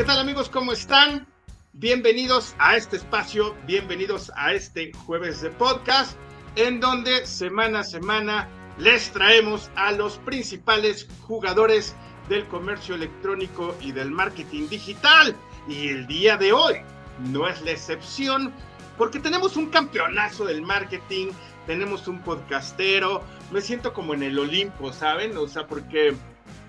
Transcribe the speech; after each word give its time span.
¿qué 0.00 0.06
tal 0.06 0.18
amigos? 0.18 0.48
¿Cómo 0.48 0.72
están? 0.72 1.26
Bienvenidos 1.74 2.54
a 2.58 2.74
este 2.74 2.96
espacio, 2.96 3.54
bienvenidos 3.66 4.32
a 4.34 4.54
este 4.54 4.94
jueves 4.94 5.42
de 5.42 5.50
podcast, 5.50 6.16
en 6.56 6.80
donde 6.80 7.26
semana 7.26 7.80
a 7.80 7.84
semana 7.84 8.48
les 8.78 9.12
traemos 9.12 9.70
a 9.76 9.92
los 9.92 10.16
principales 10.16 11.06
jugadores 11.20 11.94
del 12.30 12.46
comercio 12.48 12.94
electrónico 12.94 13.76
y 13.82 13.92
del 13.92 14.10
marketing 14.10 14.68
digital. 14.70 15.36
Y 15.68 15.88
el 15.88 16.06
día 16.06 16.38
de 16.38 16.54
hoy 16.54 16.76
no 17.30 17.46
es 17.46 17.60
la 17.60 17.72
excepción, 17.72 18.54
porque 18.96 19.20
tenemos 19.20 19.58
un 19.58 19.66
campeonazo 19.66 20.46
del 20.46 20.62
marketing, 20.62 21.26
tenemos 21.66 22.08
un 22.08 22.20
podcastero, 22.22 23.22
me 23.52 23.60
siento 23.60 23.92
como 23.92 24.14
en 24.14 24.22
el 24.22 24.38
Olimpo, 24.38 24.94
¿saben? 24.94 25.36
O 25.36 25.46
sea, 25.46 25.66
porque 25.66 26.14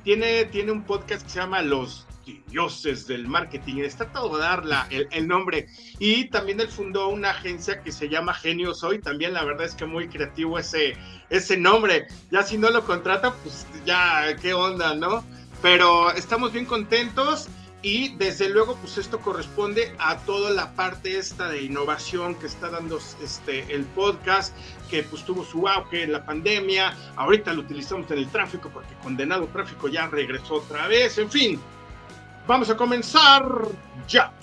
tiene, 0.04 0.44
tiene 0.44 0.74
un 0.74 0.84
podcast 0.84 1.24
que 1.24 1.30
se 1.30 1.40
llama 1.40 1.62
Los 1.62 2.08
dioses 2.48 3.08
del 3.08 3.28
marketing, 3.28 3.78
está 3.78 4.12
todo 4.12 4.38
dar 4.38 4.66
la, 4.66 4.88
el, 4.90 5.28
nombre. 5.28 5.68
Y 6.00 6.26
también 6.26 6.60
él 6.60 6.68
fundó 6.68 7.10
una 7.10 7.32
agencia 7.32 7.82
que 7.82 7.92
se 7.92 8.10
llama 8.10 8.34
Genios 8.34 8.84
Hoy, 8.84 9.00
también 9.00 9.34
la 9.34 9.44
verdad 9.44 9.66
es 9.66 9.76
que 9.76 9.86
muy 9.86 10.08
creativo 10.08 10.60
ese, 10.60 10.96
ese 11.30 11.58
nombre. 11.58 12.08
Ya 12.32 12.44
si 12.44 12.58
no 12.58 12.70
lo 12.70 12.86
contrata, 12.86 13.34
pues 13.34 13.66
ya, 13.86 14.36
qué 14.42 14.54
onda, 14.54 14.96
¿no? 14.96 15.24
Pero 15.62 16.12
estamos 16.12 16.54
bien 16.54 16.66
contentos 16.66 17.48
y 17.84 18.16
desde 18.16 18.50
luego 18.50 18.76
pues 18.76 18.98
esto 18.98 19.20
corresponde 19.20 19.94
a 19.98 20.18
toda 20.20 20.52
la 20.52 20.74
parte 20.74 21.18
esta 21.18 21.50
de 21.50 21.64
innovación 21.64 22.36
que 22.36 22.46
está 22.46 22.70
dando 22.70 23.00
este 23.24 23.74
el 23.74 23.86
podcast 23.86 24.56
que 24.90 25.04
pues 25.04 25.26
tuvo 25.26 25.44
su 25.44 25.68
auge 25.68 26.04
en 26.04 26.12
la 26.12 26.24
pandemia 26.24 26.96
ahorita 27.16 27.54
lo 27.54 27.62
utilizamos 27.62 28.10
en 28.12 28.20
el 28.20 28.28
tráfico 28.28 28.70
porque 28.72 28.94
condenado 29.02 29.48
tráfico 29.48 29.88
ya 29.88 30.08
regresó 30.08 30.56
otra 30.56 30.88
vez 30.88 31.18
en 31.18 31.32
fin 31.32 31.60
Vamos 32.48 32.70
a 32.70 32.76
comenzar 32.76 33.44
ya. 34.08 34.34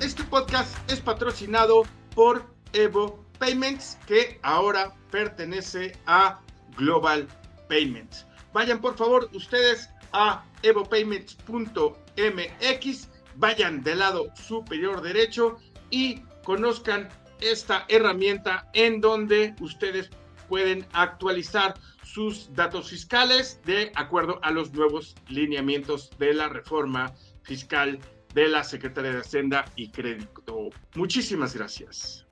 Este 0.00 0.24
podcast 0.24 0.76
es 0.90 1.00
patrocinado 1.00 1.84
por 2.14 2.44
Evo 2.72 3.24
Payments, 3.38 3.98
que 4.06 4.40
ahora 4.42 4.94
pertenece 5.10 5.96
a 6.06 6.40
Global 6.76 7.28
Payments. 7.68 8.26
Vayan 8.52 8.80
por 8.80 8.96
favor 8.96 9.30
ustedes 9.32 9.88
a 10.12 10.44
evopayments.mx, 10.62 13.08
vayan 13.36 13.84
del 13.84 14.00
lado 14.00 14.26
superior 14.34 15.02
derecho 15.02 15.58
y 15.90 16.22
conozcan 16.44 17.08
esta 17.40 17.84
herramienta 17.88 18.68
en 18.72 19.00
donde 19.00 19.54
ustedes 19.60 20.10
pueden 20.48 20.86
actualizar 20.92 21.74
sus 22.02 22.52
datos 22.54 22.90
fiscales 22.90 23.60
de 23.64 23.92
acuerdo 23.94 24.40
a 24.42 24.50
los 24.50 24.72
nuevos 24.72 25.14
lineamientos 25.28 26.10
de 26.18 26.34
la 26.34 26.48
reforma 26.48 27.14
fiscal 27.42 27.98
de 28.34 28.48
la 28.48 28.64
Secretaría 28.64 29.12
de 29.12 29.20
Hacienda 29.20 29.64
y 29.76 29.90
Crédito. 29.90 30.70
Muchísimas 30.94 31.54
gracias. 31.54 32.26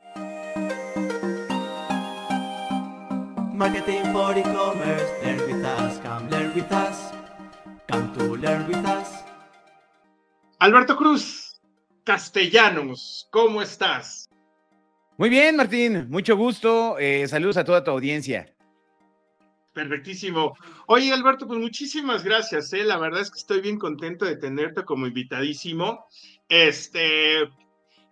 Marketing 3.52 4.12
for 4.12 4.36
e-commerce, 4.36 5.24
learn 5.24 5.40
with 5.46 5.64
us, 5.64 5.98
come 6.00 6.28
learn 6.28 6.52
with 6.54 6.70
us, 6.72 7.10
come 7.90 8.12
to 8.12 8.36
learn 8.36 8.66
with 8.68 8.84
us. 8.84 9.08
Alberto 10.60 10.94
Cruz, 10.96 11.58
Castellanos, 12.04 13.28
¿cómo 13.30 13.62
estás? 13.62 14.25
Muy 15.18 15.30
bien, 15.30 15.56
Martín, 15.56 16.10
mucho 16.10 16.36
gusto. 16.36 16.98
Eh, 16.98 17.26
saludos 17.26 17.56
a 17.56 17.64
toda 17.64 17.82
tu 17.82 17.90
audiencia. 17.90 18.52
Perfectísimo. 19.72 20.54
Oye, 20.86 21.10
Alberto, 21.10 21.46
pues 21.46 21.58
muchísimas 21.58 22.22
gracias. 22.22 22.70
¿eh? 22.74 22.84
La 22.84 22.98
verdad 22.98 23.22
es 23.22 23.30
que 23.30 23.38
estoy 23.38 23.60
bien 23.62 23.78
contento 23.78 24.26
de 24.26 24.36
tenerte 24.36 24.84
como 24.84 25.06
invitadísimo. 25.06 26.06
Este, 26.48 27.48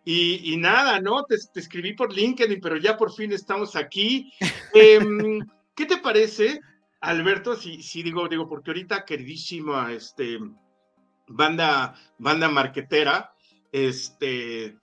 y, 0.06 0.56
nada, 0.56 0.98
¿no? 1.00 1.24
Te, 1.24 1.36
escribí 1.54 1.92
por 1.92 2.12
LinkedIn, 2.12 2.60
pero 2.62 2.78
ya 2.78 2.96
por 2.96 3.12
fin 3.12 3.32
estamos 3.32 3.76
aquí. 3.76 4.32
Em, 4.74 5.40
¿Qué 5.76 5.86
te 5.86 5.98
parece, 5.98 6.60
Alberto? 7.00 7.54
Si, 7.54 7.82
si 7.82 8.02
digo, 8.02 8.28
digo, 8.28 8.48
porque 8.48 8.70
ahorita 8.70 9.04
queridísima 9.04 9.92
este, 9.92 10.38
banda, 11.28 11.94
banda 12.18 12.48
marquetera, 12.48 13.32
este, 13.72 14.76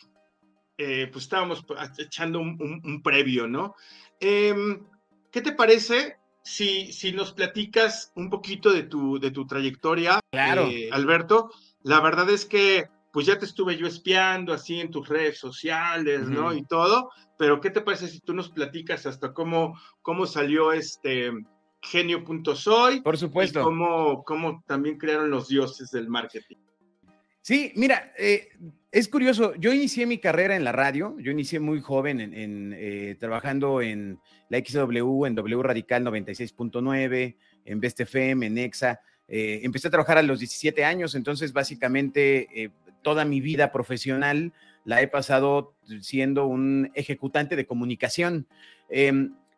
eh, 0.78 1.08
pues 1.12 1.26
estábamos 1.26 1.64
echando 1.98 2.40
un, 2.40 3.02
previo, 3.04 3.48
¿no? 3.48 3.76
Em, 4.20 4.86
¿Qué 5.32 5.42
te 5.42 5.54
parece 5.54 6.18
si, 6.44 6.92
si 6.92 7.12
nos 7.12 7.34
platicas 7.34 8.12
un 8.16 8.30
poquito 8.30 8.72
de 8.72 8.84
tu, 8.84 9.20
de 9.20 9.31
tu 9.31 9.46
trayectoria, 9.46 10.20
claro. 10.31 10.68
Eh, 10.68 10.90
Alberto? 10.92 11.52
La 11.84 12.00
verdad 12.00 12.30
es 12.30 12.46
que 12.46 12.90
pues 13.12 13.26
ya 13.26 13.38
te 13.38 13.46
estuve 13.46 13.78
yo 13.78 13.88
espiando 13.88 14.54
así 14.54 14.80
en 14.80 14.90
tus 14.90 15.08
redes 15.10 15.38
sociales, 15.38 16.28
¿no? 16.28 16.54
Y 16.54 16.64
todo, 16.66 17.12
pero 17.38 17.60
¿qué 17.60 17.70
te 17.70 17.81
parece 17.81 18.08
si 18.08 18.22
tú 18.22 18.34
nos 18.34 18.50
platicas 18.50 19.06
hasta 19.06 19.34
cómo, 19.34 19.78
cómo 20.02 20.26
salió 20.26 20.72
este 20.72 21.31
genio.soy? 21.81 23.02
Por 23.02 23.18
supuesto. 23.18 23.60
Y 23.60 23.64
cómo, 23.64 24.24
cómo 24.24 24.64
también 24.66 24.98
crearon 24.98 25.30
los 25.30 25.50
dioses 25.50 25.92
del 25.92 26.08
marketing. 26.08 26.58
Sí, 27.42 27.74
mira, 27.76 28.14
eh, 28.18 28.50
es 28.91 29.07
curioso, 29.07 29.56
yo 29.56 29.74
inicié 29.74 30.06
mi 30.06 30.18
carrera 30.18 30.56
en 30.56 30.63
la 30.63 30.72
radio, 30.72 31.16
yo 31.19 31.31
inicié 31.31 31.59
muy 31.59 31.79
joven 31.79 32.19
en, 32.19 32.75
eh, 32.78 33.16
trabajando 33.19 33.81
en 33.81 34.19
la 34.50 34.59
XW, 34.59 35.25
en 35.25 35.35
W 35.35 35.63
Radical 35.63 36.03
96.9, 36.03 37.35
en 37.66 37.80
Best 37.80 38.00
FM, 38.01 38.46
en 38.46 38.57
EXA. 38.57 39.00
Eh, 39.28 39.62
empecé 39.63 39.88
a 39.88 39.91
trabajar 39.91 40.18
a 40.18 40.24
los 40.24 40.40
17 40.40 40.84
años, 40.84 41.16
entonces 41.16 41.53
básicamente 41.53 42.72
toda 43.01 43.24
mi 43.24 43.40
vida 43.40 43.72
profesional 43.72 44.51
la 44.84 45.01
he 45.01 45.07
pasado 45.07 45.74
siendo 46.01 46.46
un 46.46 46.91
ejecutante 46.94 47.56
de 47.56 47.66
comunicación. 47.66 48.46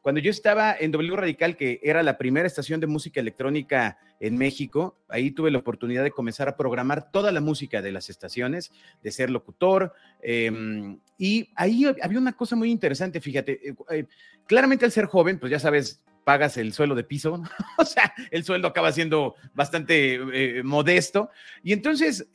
Cuando 0.03 0.19
yo 0.19 0.31
estaba 0.31 0.75
en 0.77 0.91
W 0.91 1.15
Radical, 1.15 1.55
que 1.55 1.79
era 1.81 2.03
la 2.03 2.17
primera 2.17 2.45
estación 2.45 2.81
de 2.81 2.87
música 2.87 3.21
electrónica 3.21 3.97
en 4.19 4.37
México, 4.37 4.97
ahí 5.07 5.31
tuve 5.31 5.49
la 5.49 5.59
oportunidad 5.59 6.03
de 6.03 6.11
comenzar 6.11 6.49
a 6.49 6.57
programar 6.57 7.09
toda 7.09 7.31
la 7.31 7.39
música 7.39 7.81
de 7.81 7.93
las 7.93 8.09
estaciones, 8.09 8.73
de 9.01 9.11
ser 9.11 9.29
locutor. 9.29 9.93
Em, 10.21 10.99
y 11.17 11.49
ahí 11.55 11.85
había 11.85 12.19
una 12.19 12.33
cosa 12.33 12.57
muy 12.57 12.69
interesante, 12.69 13.21
fíjate, 13.21 13.69
eh, 13.69 13.75
eh, 13.91 14.05
claramente 14.45 14.83
al 14.83 14.91
ser 14.91 15.05
joven, 15.05 15.39
pues 15.39 15.49
ya 15.49 15.59
sabes, 15.59 16.03
pagas 16.25 16.57
el 16.57 16.73
suelo 16.73 16.95
de 16.95 17.05
piso, 17.05 17.41
o 17.77 17.85
sea, 17.85 18.13
el 18.29 18.43
sueldo 18.43 18.67
acaba 18.67 18.91
siendo 18.91 19.35
bastante 19.53 20.15
eh, 20.33 20.63
modesto. 20.63 21.29
Y 21.63 21.71
entonces 21.71 22.27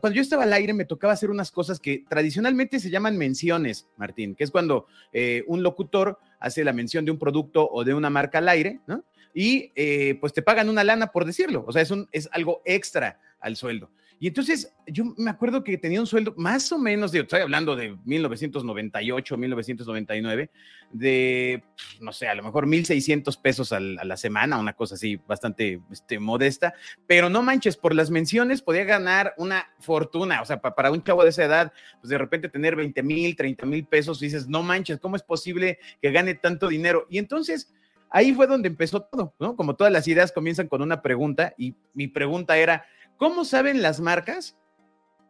cuando 0.00 0.16
yo 0.16 0.22
estaba 0.22 0.44
al 0.44 0.52
aire 0.52 0.72
me 0.72 0.84
tocaba 0.84 1.12
hacer 1.12 1.30
unas 1.30 1.50
cosas 1.50 1.80
que 1.80 2.04
tradicionalmente 2.08 2.80
se 2.80 2.90
llaman 2.90 3.16
menciones, 3.16 3.88
Martín, 3.96 4.34
que 4.34 4.44
es 4.44 4.50
cuando 4.50 4.86
eh, 5.12 5.44
un 5.46 5.62
locutor 5.62 6.18
hace 6.42 6.64
la 6.64 6.72
mención 6.72 7.04
de 7.04 7.10
un 7.10 7.18
producto 7.18 7.68
o 7.70 7.84
de 7.84 7.94
una 7.94 8.10
marca 8.10 8.38
al 8.38 8.48
aire, 8.48 8.80
¿no? 8.86 9.04
Y 9.34 9.72
eh, 9.74 10.18
pues 10.20 10.32
te 10.32 10.42
pagan 10.42 10.68
una 10.68 10.84
lana 10.84 11.06
por 11.06 11.24
decirlo, 11.24 11.64
o 11.66 11.72
sea, 11.72 11.80
es, 11.82 11.90
un, 11.90 12.08
es 12.12 12.28
algo 12.32 12.60
extra 12.64 13.18
al 13.40 13.56
sueldo. 13.56 13.90
Y 14.22 14.28
entonces 14.28 14.72
yo 14.86 15.02
me 15.16 15.32
acuerdo 15.32 15.64
que 15.64 15.76
tenía 15.76 15.98
un 15.98 16.06
sueldo 16.06 16.32
más 16.36 16.70
o 16.70 16.78
menos, 16.78 17.10
de, 17.10 17.18
estoy 17.18 17.40
hablando 17.40 17.74
de 17.74 17.96
1998, 18.04 19.36
1999, 19.36 20.48
de, 20.92 21.64
no 22.00 22.12
sé, 22.12 22.28
a 22.28 22.34
lo 22.36 22.44
mejor 22.44 22.68
1.600 22.68 23.42
pesos 23.42 23.72
a 23.72 23.80
la 23.80 24.16
semana, 24.16 24.60
una 24.60 24.74
cosa 24.74 24.94
así 24.94 25.16
bastante 25.26 25.80
este, 25.90 26.20
modesta, 26.20 26.72
pero 27.08 27.30
no 27.30 27.42
manches, 27.42 27.76
por 27.76 27.96
las 27.96 28.12
menciones 28.12 28.62
podía 28.62 28.84
ganar 28.84 29.34
una 29.38 29.66
fortuna, 29.80 30.40
o 30.40 30.44
sea, 30.44 30.60
para 30.60 30.92
un 30.92 31.02
chavo 31.02 31.24
de 31.24 31.30
esa 31.30 31.42
edad, 31.42 31.72
pues 32.00 32.08
de 32.08 32.18
repente 32.18 32.48
tener 32.48 32.76
20 32.76 33.02
mil, 33.02 33.34
30 33.34 33.66
mil 33.66 33.84
pesos, 33.86 34.20
dices, 34.20 34.46
no 34.46 34.62
manches, 34.62 35.00
¿cómo 35.00 35.16
es 35.16 35.24
posible 35.24 35.80
que 36.00 36.12
gane 36.12 36.36
tanto 36.36 36.68
dinero? 36.68 37.08
Y 37.10 37.18
entonces 37.18 37.74
ahí 38.08 38.32
fue 38.32 38.46
donde 38.46 38.68
empezó 38.68 39.02
todo, 39.02 39.34
¿no? 39.40 39.56
Como 39.56 39.74
todas 39.74 39.92
las 39.92 40.06
ideas 40.06 40.30
comienzan 40.30 40.68
con 40.68 40.80
una 40.80 41.02
pregunta 41.02 41.54
y 41.58 41.74
mi 41.92 42.06
pregunta 42.06 42.56
era, 42.56 42.84
¿Cómo 43.22 43.44
saben 43.44 43.82
las 43.82 44.00
marcas 44.00 44.58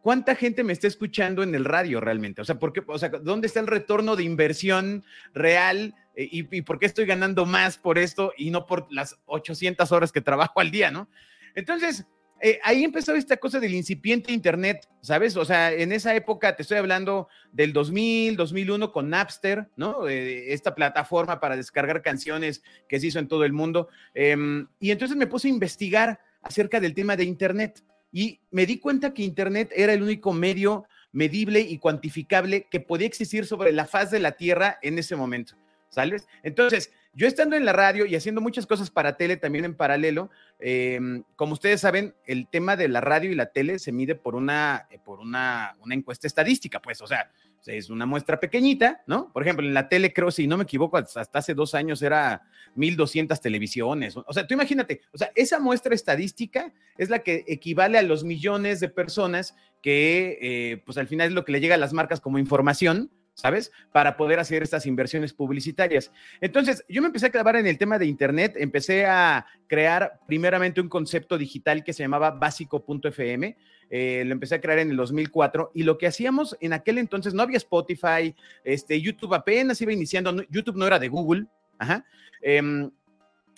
cuánta 0.01 0.33
gente 0.33 0.63
me 0.63 0.73
está 0.73 0.87
escuchando 0.87 1.43
en 1.43 1.53
el 1.53 1.63
radio 1.63 2.01
realmente? 2.01 2.41
O 2.41 2.43
sea, 2.43 2.57
¿por 2.57 2.73
o 2.87 2.97
sea, 2.97 3.09
¿dónde 3.09 3.45
está 3.45 3.59
el 3.59 3.67
retorno 3.67 4.15
de 4.15 4.23
inversión 4.23 5.05
real 5.35 5.93
eh, 6.15 6.27
y, 6.31 6.61
por 6.63 6.79
qué 6.79 6.87
estoy 6.87 7.05
ganando 7.05 7.45
más 7.45 7.77
por 7.77 7.99
esto 7.99 8.33
y 8.35 8.49
no 8.49 8.65
por 8.65 8.91
las 8.91 9.19
800 9.27 9.91
horas 9.91 10.11
que 10.11 10.21
trabajo 10.21 10.59
al 10.59 10.71
día, 10.71 10.89
¿no? 10.89 11.07
Entonces, 11.53 12.07
eh, 12.41 12.59
ahí 12.63 12.83
empezó 12.83 13.13
esta 13.13 13.37
cosa 13.37 13.59
del 13.59 13.75
incipiente 13.75 14.33
Internet, 14.33 14.89
¿sabes? 15.01 15.37
O 15.37 15.45
sea, 15.45 15.71
en 15.71 15.91
esa 15.91 16.15
época 16.15 16.55
te 16.55 16.63
estoy 16.63 16.79
hablando 16.79 17.27
del 17.51 17.73
2000, 17.73 18.37
2001 18.37 18.91
con 18.91 19.11
Napster, 19.11 19.69
¿no? 19.75 20.07
Eh, 20.07 20.51
esta 20.51 20.73
plataforma 20.73 21.39
para 21.39 21.55
descargar 21.55 22.01
canciones 22.01 22.63
que 22.89 22.99
se 22.99 23.05
hizo 23.05 23.19
en 23.19 23.27
todo 23.27 23.45
el 23.45 23.53
mundo. 23.53 23.89
Em, 24.15 24.65
y 24.79 24.89
entonces 24.89 25.15
me 25.15 25.27
puse 25.27 25.47
a 25.47 25.51
investigar 25.51 26.19
acerca 26.43 26.79
del 26.79 26.93
tema 26.93 27.15
de 27.15 27.23
Internet 27.23 27.83
y 28.11 28.39
me 28.51 28.65
di 28.65 28.77
cuenta 28.77 29.13
que 29.13 29.23
Internet 29.23 29.71
era 29.75 29.93
el 29.93 30.03
único 30.03 30.33
medio 30.33 30.85
medible 31.11 31.61
y 31.61 31.79
cuantificable 31.79 32.67
que 32.69 32.79
podía 32.79 33.07
existir 33.07 33.45
sobre 33.45 33.71
la 33.71 33.85
faz 33.85 34.11
de 34.11 34.19
la 34.19 34.33
Tierra 34.33 34.77
en 34.81 34.99
ese 34.99 35.15
momento. 35.15 35.55
¿sales? 35.93 36.27
Entonces, 36.41 36.91
yo 37.13 37.27
estando 37.27 37.55
en 37.55 37.65
la 37.65 37.73
radio 37.73 38.05
y 38.05 38.15
haciendo 38.15 38.41
muchas 38.41 38.65
cosas 38.65 38.89
para 38.89 39.15
tele 39.15 39.37
también 39.37 39.65
en 39.65 39.75
paralelo, 39.75 40.31
em, 40.59 41.23
como 41.35 41.53
ustedes 41.53 41.81
saben, 41.81 42.15
el 42.25 42.47
tema 42.47 42.75
de 42.75 42.87
la 42.89 42.99
radio 42.99 43.31
y 43.31 43.35
la 43.35 43.47
tele 43.47 43.77
se 43.77 43.91
mide 43.91 44.15
por 44.15 44.35
una, 44.35 44.87
eh, 44.89 44.97
por 45.03 45.19
una, 45.19 45.77
una 45.81 45.93
encuesta 45.93 46.25
estadística, 46.25 46.81
pues, 46.81 47.01
o 47.01 47.07
sea, 47.07 47.31
es 47.65 47.89
una 47.89 48.05
muestra 48.05 48.39
pequeñita, 48.39 49.03
¿no? 49.07 49.31
Por 49.31 49.43
ejemplo, 49.43 49.65
en 49.65 49.73
la 49.73 49.87
tele, 49.87 50.13
creo, 50.13 50.31
si 50.31 50.47
no 50.47 50.57
me 50.57 50.63
equivoco, 50.63 50.97
hasta 50.97 51.39
hace 51.39 51.53
dos 51.53 51.75
años 51.75 52.01
era 52.01 52.43
1200 52.75 53.39
televisiones. 53.39 54.17
O 54.17 54.33
sea, 54.33 54.45
tú 54.45 54.53
imagínate, 54.53 55.01
o 55.13 55.17
sea, 55.17 55.31
esa 55.35 55.59
muestra 55.59 55.95
estadística 55.95 56.73
es 56.97 57.09
la 57.09 57.19
que 57.19 57.45
equivale 57.47 57.97
a 57.97 58.03
los 58.03 58.23
millones 58.23 58.79
de 58.79 58.89
personas 58.89 59.55
que, 59.81 60.37
eh, 60.41 60.83
pues 60.85 60.97
al 60.97 61.07
final 61.07 61.27
es 61.27 61.33
lo 61.33 61.45
que 61.45 61.51
le 61.51 61.61
llega 61.61 61.75
a 61.75 61.79
las 61.79 61.93
marcas 61.93 62.19
como 62.19 62.39
información, 62.39 63.11
¿sabes? 63.33 63.71
Para 63.91 64.15
poder 64.15 64.39
hacer 64.39 64.63
estas 64.63 64.85
inversiones 64.85 65.33
publicitarias. 65.33 66.11
Entonces, 66.39 66.85
yo 66.87 67.01
me 67.01 67.07
empecé 67.07 67.27
a 67.27 67.31
clavar 67.31 67.55
en 67.55 67.67
el 67.67 67.77
tema 67.77 67.97
de 67.97 68.05
Internet, 68.05 68.55
empecé 68.57 69.05
a 69.05 69.45
crear 69.67 70.19
primeramente 70.27 70.81
un 70.81 70.89
concepto 70.89 71.37
digital 71.37 71.83
que 71.83 71.93
se 71.93 72.03
llamaba 72.03 72.31
básico.fm, 72.31 73.57
eh, 73.95 74.23
lo 74.25 74.31
empecé 74.31 74.55
a 74.55 74.59
crear 74.59 74.79
en 74.79 74.89
el 74.89 74.97
2004 74.97 75.69
y 75.75 75.83
lo 75.83 75.99
que 75.99 76.07
hacíamos 76.07 76.57
en 76.61 76.73
aquel 76.73 76.97
entonces, 76.97 77.35
no 77.35 77.43
había 77.43 77.57
Spotify, 77.57 78.33
este, 78.63 78.99
YouTube 78.99 79.35
apenas 79.35 79.79
iba 79.81 79.93
iniciando, 79.93 80.35
YouTube 80.49 80.77
no 80.77 80.87
era 80.87 80.97
de 80.97 81.09
Google, 81.09 81.45
ajá. 81.77 82.03
Em, 82.41 82.89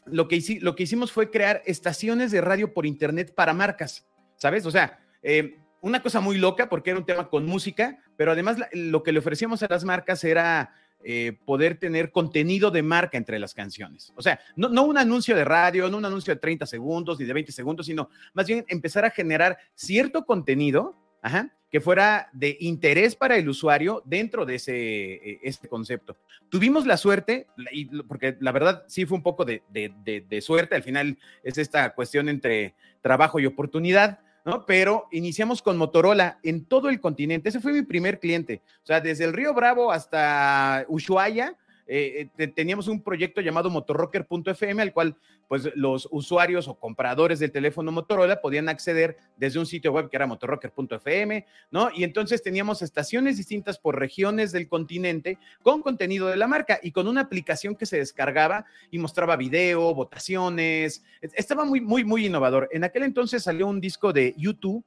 lo, 0.06 0.28
que 0.28 0.60
lo 0.60 0.76
que 0.76 0.84
hicimos 0.84 1.14
fue 1.14 1.32
crear 1.32 1.62
estaciones 1.66 2.32
de 2.32 2.42
radio 2.42 2.74
por 2.74 2.86
Internet 2.86 3.34
para 3.34 3.54
marcas, 3.54 4.06
¿sabes? 4.36 4.66
O 4.66 4.72
sea, 4.72 5.00
eh, 5.24 5.56
una 5.80 6.04
cosa 6.04 6.20
muy 6.20 6.38
loca 6.38 6.68
porque 6.68 6.90
era 6.90 7.00
un 7.00 7.06
tema 7.06 7.30
con 7.30 7.46
música, 7.46 8.04
pero 8.18 8.34
además 8.34 8.58
lo 8.74 9.04
que 9.04 9.14
le 9.14 9.20
ofrecíamos 9.20 9.64
a 9.64 9.68
las 9.70 9.86
marcas 9.86 10.22
era 10.26 10.74
eh, 11.08 11.38
poder 11.46 11.78
tener 11.78 12.12
contenido 12.12 12.72
de 12.72 12.82
marca 12.82 13.16
entre 13.16 13.38
las 13.38 13.54
canciones. 13.54 14.12
O 14.16 14.24
sea, 14.24 14.40
no, 14.56 14.70
no, 14.70 14.86
un 14.86 14.98
anuncio 14.98 15.36
de 15.36 15.46
radio, 15.46 15.88
no 15.88 15.98
un 15.98 16.06
anuncio 16.06 16.34
de 16.34 16.40
30 16.40 16.66
segundos 16.66 17.20
ni 17.20 17.28
de 17.28 17.34
20 17.34 17.52
segundos, 17.52 17.86
sino 17.86 18.10
más 18.34 18.48
bien 18.48 18.66
empezar 18.70 19.06
a 19.06 19.12
generar 19.12 19.56
cierto 19.76 20.26
contenido 20.26 20.98
que 21.70 21.80
fuera 21.80 22.28
de 22.34 22.58
interés 22.60 23.16
para 23.16 23.38
el 23.38 23.48
usuario 23.48 24.02
dentro 24.04 24.48
de 24.48 24.56
ese 24.56 25.14
e, 25.14 25.40
este 25.44 25.68
concepto. 25.68 26.18
Tuvimos 26.50 26.88
la 26.88 26.98
suerte, 26.98 27.46
y, 27.72 27.86
porque 28.04 28.38
la 28.40 28.52
verdad 28.52 28.84
sí 28.88 29.06
fue 29.06 29.18
un 29.18 29.24
poco 29.24 29.46
de, 29.46 29.62
de 29.72 30.42
suerte, 30.42 30.74
al 30.74 30.82
final 30.82 31.20
es 31.44 31.60
esta 31.60 31.94
cuestión 31.94 32.30
entre 32.30 32.74
trabajo 33.04 33.40
y 33.40 33.46
oportunidad 33.46 34.22
¿no? 34.46 34.66
Pero 34.66 35.08
iniciamos 35.12 35.62
con 35.62 35.78
Motorola 35.78 36.40
en 36.44 36.66
todo 36.66 36.90
el 36.90 37.02
continente. 37.02 37.50
Ese 37.50 37.60
fue 37.60 37.74
mi 37.74 37.82
primer 37.82 38.20
cliente. 38.20 38.62
O 38.84 38.86
sea, 38.86 39.02
desde 39.02 39.26
el 39.26 39.34
Río 39.34 39.54
Bravo 39.54 39.92
hasta 39.92 40.86
Ushuaia, 40.88 41.56
eh, 41.88 42.30
eh, 42.38 42.48
teníamos 42.48 42.88
un 42.88 43.02
proyecto 43.02 43.42
llamado 43.42 43.70
motorrocker.fm 43.70 44.82
al 44.82 44.94
cual 44.94 45.16
pues 45.48 45.70
los 45.76 46.08
usuarios 46.12 46.68
o 46.68 46.80
compradores 46.80 47.40
del 47.40 47.52
teléfono 47.52 47.92
Motorola 47.92 48.42
podían 48.42 48.70
acceder 48.70 49.18
desde 49.38 49.60
un 49.60 49.68
sitio 49.68 49.92
web 49.92 50.10
que 50.10 50.16
era 50.16 50.26
motorrocker.fm, 50.26 51.46
¿no? 51.70 51.90
Y 51.94 52.04
entonces 52.04 52.42
teníamos 52.42 52.82
estaciones 52.82 53.38
distintas 53.38 53.78
por 53.78 54.00
regiones 54.00 54.52
del 54.52 54.68
continente 54.68 55.38
con 55.62 55.82
contenido 55.82 56.28
de 56.28 56.38
la 56.38 56.48
marca 56.48 56.80
y 56.82 56.92
con 56.92 57.08
una 57.08 57.22
aplicación 57.22 57.76
que 57.76 57.86
se 57.86 57.98
descargaba 57.98 58.66
y 58.90 58.98
mostraba 58.98 59.36
video, 59.36 59.94
votaciones. 59.94 61.04
Estaba 61.22 61.66
muy, 61.66 61.82
muy, 61.82 62.04
muy 62.04 62.26
innovador. 62.26 62.68
En 62.72 62.84
aquel 62.84 63.04
entonces 63.04 63.44
salió 63.44 63.68
un 63.68 63.80
disco 63.80 64.12
de 64.12 64.34
YouTube 64.38 64.84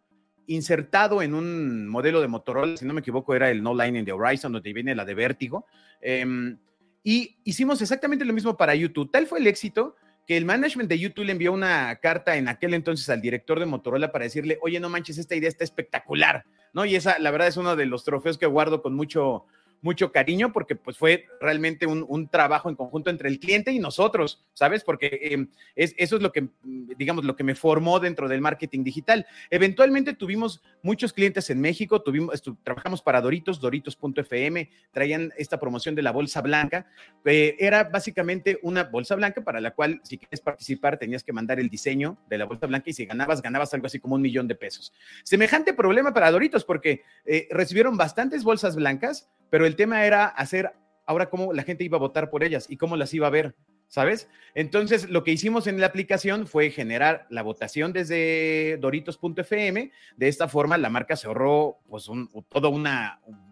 insertado 0.49 1.23
en 1.23 1.35
un 1.35 1.87
modelo 1.87 2.21
de 2.21 2.29
Motorola, 2.29 2.77
si 2.77 2.85
no 2.87 2.95
me 2.95 3.01
equivoco, 3.01 3.35
era 3.35 3.51
el 3.51 3.63
No 3.63 3.75
Line 3.75 3.99
in 4.01 4.05
the 4.05 4.13
Horizon, 4.13 4.51
donde 4.51 4.73
viene 4.73 4.95
la 4.95 5.05
de 5.05 5.15
Vértigo. 5.15 5.67
Em, 6.01 6.59
y 7.09 7.39
hicimos 7.43 7.81
exactamente 7.81 8.27
lo 8.27 8.35
mismo 8.35 8.59
para 8.59 8.75
YouTube. 8.75 9.11
Tal 9.11 9.27
fue 9.27 9.39
el 9.39 9.47
éxito 9.47 9.97
que 10.27 10.37
el 10.37 10.45
management 10.45 10.91
de 10.91 10.99
YouTube 10.99 11.25
le 11.25 11.33
envió 11.33 11.55
una 11.55 11.97
carta 12.03 12.37
en 12.37 12.49
aquel 12.49 12.75
entonces 12.75 13.09
al 13.09 13.23
director 13.23 13.59
de 13.59 13.65
Motorola 13.65 14.13
para 14.13 14.25
decirle, 14.25 14.59
oye, 14.61 14.79
no 14.79 14.91
manches, 14.91 15.17
esta 15.17 15.35
idea 15.35 15.49
está 15.49 15.65
espectacular, 15.65 16.45
¿no? 16.75 16.85
Y 16.85 16.97
esa, 16.97 17.19
la 17.19 17.31
verdad, 17.31 17.49
es 17.49 17.57
uno 17.57 17.77
de 17.77 17.87
los 17.87 18.05
trofeos 18.05 18.37
que 18.37 18.45
guardo 18.45 18.83
con 18.83 18.95
mucho, 18.95 19.47
mucho 19.81 20.13
cariño 20.13 20.53
porque 20.53 20.77
pues 20.77 20.97
fue 20.97 21.27
realmente 21.41 21.87
un, 21.87 22.29
trabajo 22.29 22.69
en 22.69 22.77
conjunto 22.77 23.11
entre 23.11 23.29
el 23.29 23.39
cliente 23.39 23.73
y 23.73 23.79
nosotros, 23.79 24.45
¿sabes? 24.53 24.85
Porque 24.85 25.19
em, 25.23 25.49
es, 25.75 25.95
eso 25.97 26.17
es 26.17 26.23
lo 26.23 26.33
que, 26.33 26.49
digamos, 26.63 27.25
lo 27.25 27.37
que 27.37 27.45
me 27.45 27.55
formó 27.55 28.01
dentro 28.01 28.29
del 28.29 28.41
marketing 28.41 28.85
digital. 28.85 29.27
Eventualmente 29.51 30.15
tuvimos 30.15 30.63
muchos 30.83 31.13
clientes 31.13 31.49
en 31.51 31.61
México, 31.61 32.03
tuvimos, 32.03 32.43
trabajamos 32.63 33.03
para 33.03 33.21
Doritos, 33.21 33.61
Doritos.fm, 33.61 34.71
traían 34.91 35.33
esta 35.37 35.59
promoción 35.59 35.95
de 35.95 36.03
la 36.03 36.13
bolsa 36.13 36.41
blanca. 36.41 36.87
Eh, 37.25 37.57
era 37.59 37.85
básicamente 37.85 38.59
una 38.63 38.85
bolsa 38.85 39.15
blanca 39.15 39.43
para 39.43 39.61
la 39.61 39.73
cual 39.73 40.01
si 40.03 40.19
quieres 40.19 40.41
participar 40.41 40.99
tenías 40.99 41.23
que 41.23 41.33
mandar 41.33 41.61
el 41.61 41.69
diseño 41.69 42.19
de 42.29 42.39
la 42.39 42.45
bolsa 42.45 42.67
blanca 42.67 42.91
y 42.91 42.93
si 42.93 43.07
ganabas, 43.07 43.43
ganabas 43.43 43.73
algo 43.75 43.87
así 43.87 43.99
como 43.99 44.17
un 44.17 44.23
millón 44.23 44.49
de 44.49 44.55
pesos. 44.55 44.93
Semejante 45.25 45.73
problema 45.73 46.13
para 46.13 46.31
Doritos 46.31 46.65
porque 46.65 47.03
eh, 47.25 47.49
recibieron 47.51 47.97
bastantes 47.97 48.45
bolsas 48.45 48.77
blancas, 48.77 49.31
pero 49.51 49.67
el 49.69 49.77
tema 49.77 50.05
era 50.05 50.27
hacer 50.27 50.73
ahora 51.07 51.31
cómo 51.31 51.53
la 51.53 51.63
gente 51.63 51.85
iba 51.85 51.97
a 51.97 52.01
votar 52.01 52.31
por 52.31 52.43
ellas 52.43 52.67
y 52.69 52.77
cómo 52.77 52.97
las 52.97 53.15
iba 53.15 53.27
a 53.27 53.31
ver, 53.31 53.55
¿sabes? 53.87 54.29
Entonces, 54.55 55.09
lo 55.09 55.25
que 55.25 55.31
hicimos 55.31 55.67
en 55.67 55.81
la 55.81 55.87
aplicación 55.87 56.47
fue 56.47 56.71
generar 56.71 57.27
la 57.31 57.43
votación 57.43 57.93
desde 57.93 58.77
doritos.fm. 58.81 59.91
De 60.17 60.29
esta 60.29 60.49
forma, 60.49 60.77
la 60.77 60.91
marca 60.91 61.17
se 61.17 61.27
ahorró 61.27 61.79
pues 61.89 62.11
todo 62.49 62.71
un 62.71 62.87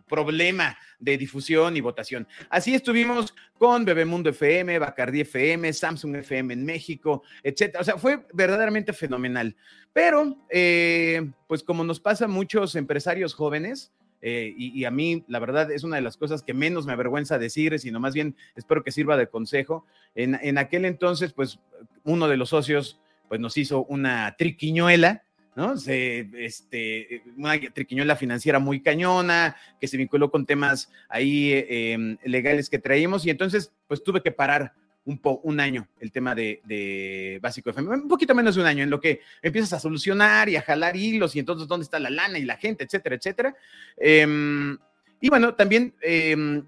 problema 0.07 0.77
de 0.99 1.17
difusión 1.17 1.77
y 1.77 1.81
votación. 1.81 2.29
Así 2.51 2.75
estuvimos 2.75 3.35
con 3.59 3.85
Bebemundo 3.85 4.31
FM, 4.31 4.79
Bacardi 4.79 5.23
FM, 5.23 5.73
Samsung 5.73 6.17
FM 6.17 6.55
en 6.55 6.65
México, 6.65 7.23
etcétera. 7.43 7.81
O 7.81 7.85
sea, 7.85 7.99
fue 7.99 8.27
verdaderamente 8.33 8.93
fenomenal. 8.93 9.57
Pero, 9.93 10.45
eh, 10.51 11.31
pues 11.47 11.63
como 11.63 11.85
nos 11.85 12.01
pasa 12.01 12.27
a 12.27 12.29
muchos 12.29 12.77
empresarios 12.77 13.35
jóvenes, 13.35 13.93
eh, 14.23 14.55
y, 14.57 14.85
a 14.85 14.91
mí, 14.91 15.25
la 15.29 15.39
verdad, 15.39 15.71
es 15.71 15.85
una 15.85 15.97
de 15.97 16.03
las 16.03 16.17
cosas 16.17 16.43
que 16.43 16.55
menos 16.55 16.87
me 16.87 16.93
avergüenza 16.93 17.39
decir, 17.39 17.79
sino 17.79 18.01
más 18.01 18.15
bien 18.15 18.35
espero 18.55 18.83
que 18.83 18.91
sirva 18.91 19.17
de 19.17 19.29
consejo. 19.29 19.87
En, 20.15 20.59
aquel 20.59 20.85
entonces, 20.85 21.33
pues, 21.33 21.61
uno 22.05 22.29
de 22.29 22.37
los 22.37 22.51
socios, 22.51 23.01
pues, 23.29 23.41
nos 23.41 23.57
hizo 23.57 23.85
una 23.85 24.35
triquiñuela, 24.37 25.23
¿no? 25.55 25.77
Se, 25.77 26.29
este, 26.39 27.23
una 27.37 27.59
triquiñuela 27.73 28.17
financiera 28.17 28.59
muy 28.59 28.81
cañona, 28.81 29.57
que 29.81 29.89
se 29.89 29.97
vinculó 29.97 30.31
con 30.31 30.47
temas 30.47 30.91
ahí 31.09 31.53
eh, 31.53 31.93
em, 31.93 32.17
legales 32.25 32.69
que 32.69 32.79
traíamos, 32.79 33.27
y 33.27 33.31
entonces, 33.31 33.73
pues, 33.87 34.03
tuve 34.03 34.23
que 34.23 34.33
parar 34.33 34.75
un, 35.07 35.21
un 35.23 35.61
año 35.61 35.89
el 36.01 36.13
tema 36.13 36.35
de, 36.35 37.39
Básico 37.41 37.71
FM, 37.71 37.89
un 37.89 38.09
poquito 38.09 38.35
menos 38.35 38.55
de 38.55 38.61
un 38.61 38.67
año, 38.67 38.83
en 38.83 38.91
lo 38.91 39.01
que 39.01 39.21
empiezas 39.41 39.73
a 39.73 39.81
solucionar 39.81 40.49
y 40.49 40.57
a 40.57 40.63
jalar 40.63 40.97
hilos 40.97 41.35
y 41.35 41.39
entonces 41.39 41.67
dónde 41.67 41.85
está 41.85 41.99
la 41.99 42.11
lana 42.11 42.39
y 42.39 42.45
la 42.45 42.57
gente, 42.57 42.85
etcétera, 42.85 43.17
etcétera. 43.17 43.57
Em, 43.97 44.77
y 45.21 45.29
bueno, 45.29 45.55
también, 45.55 45.95
em, 46.03 46.65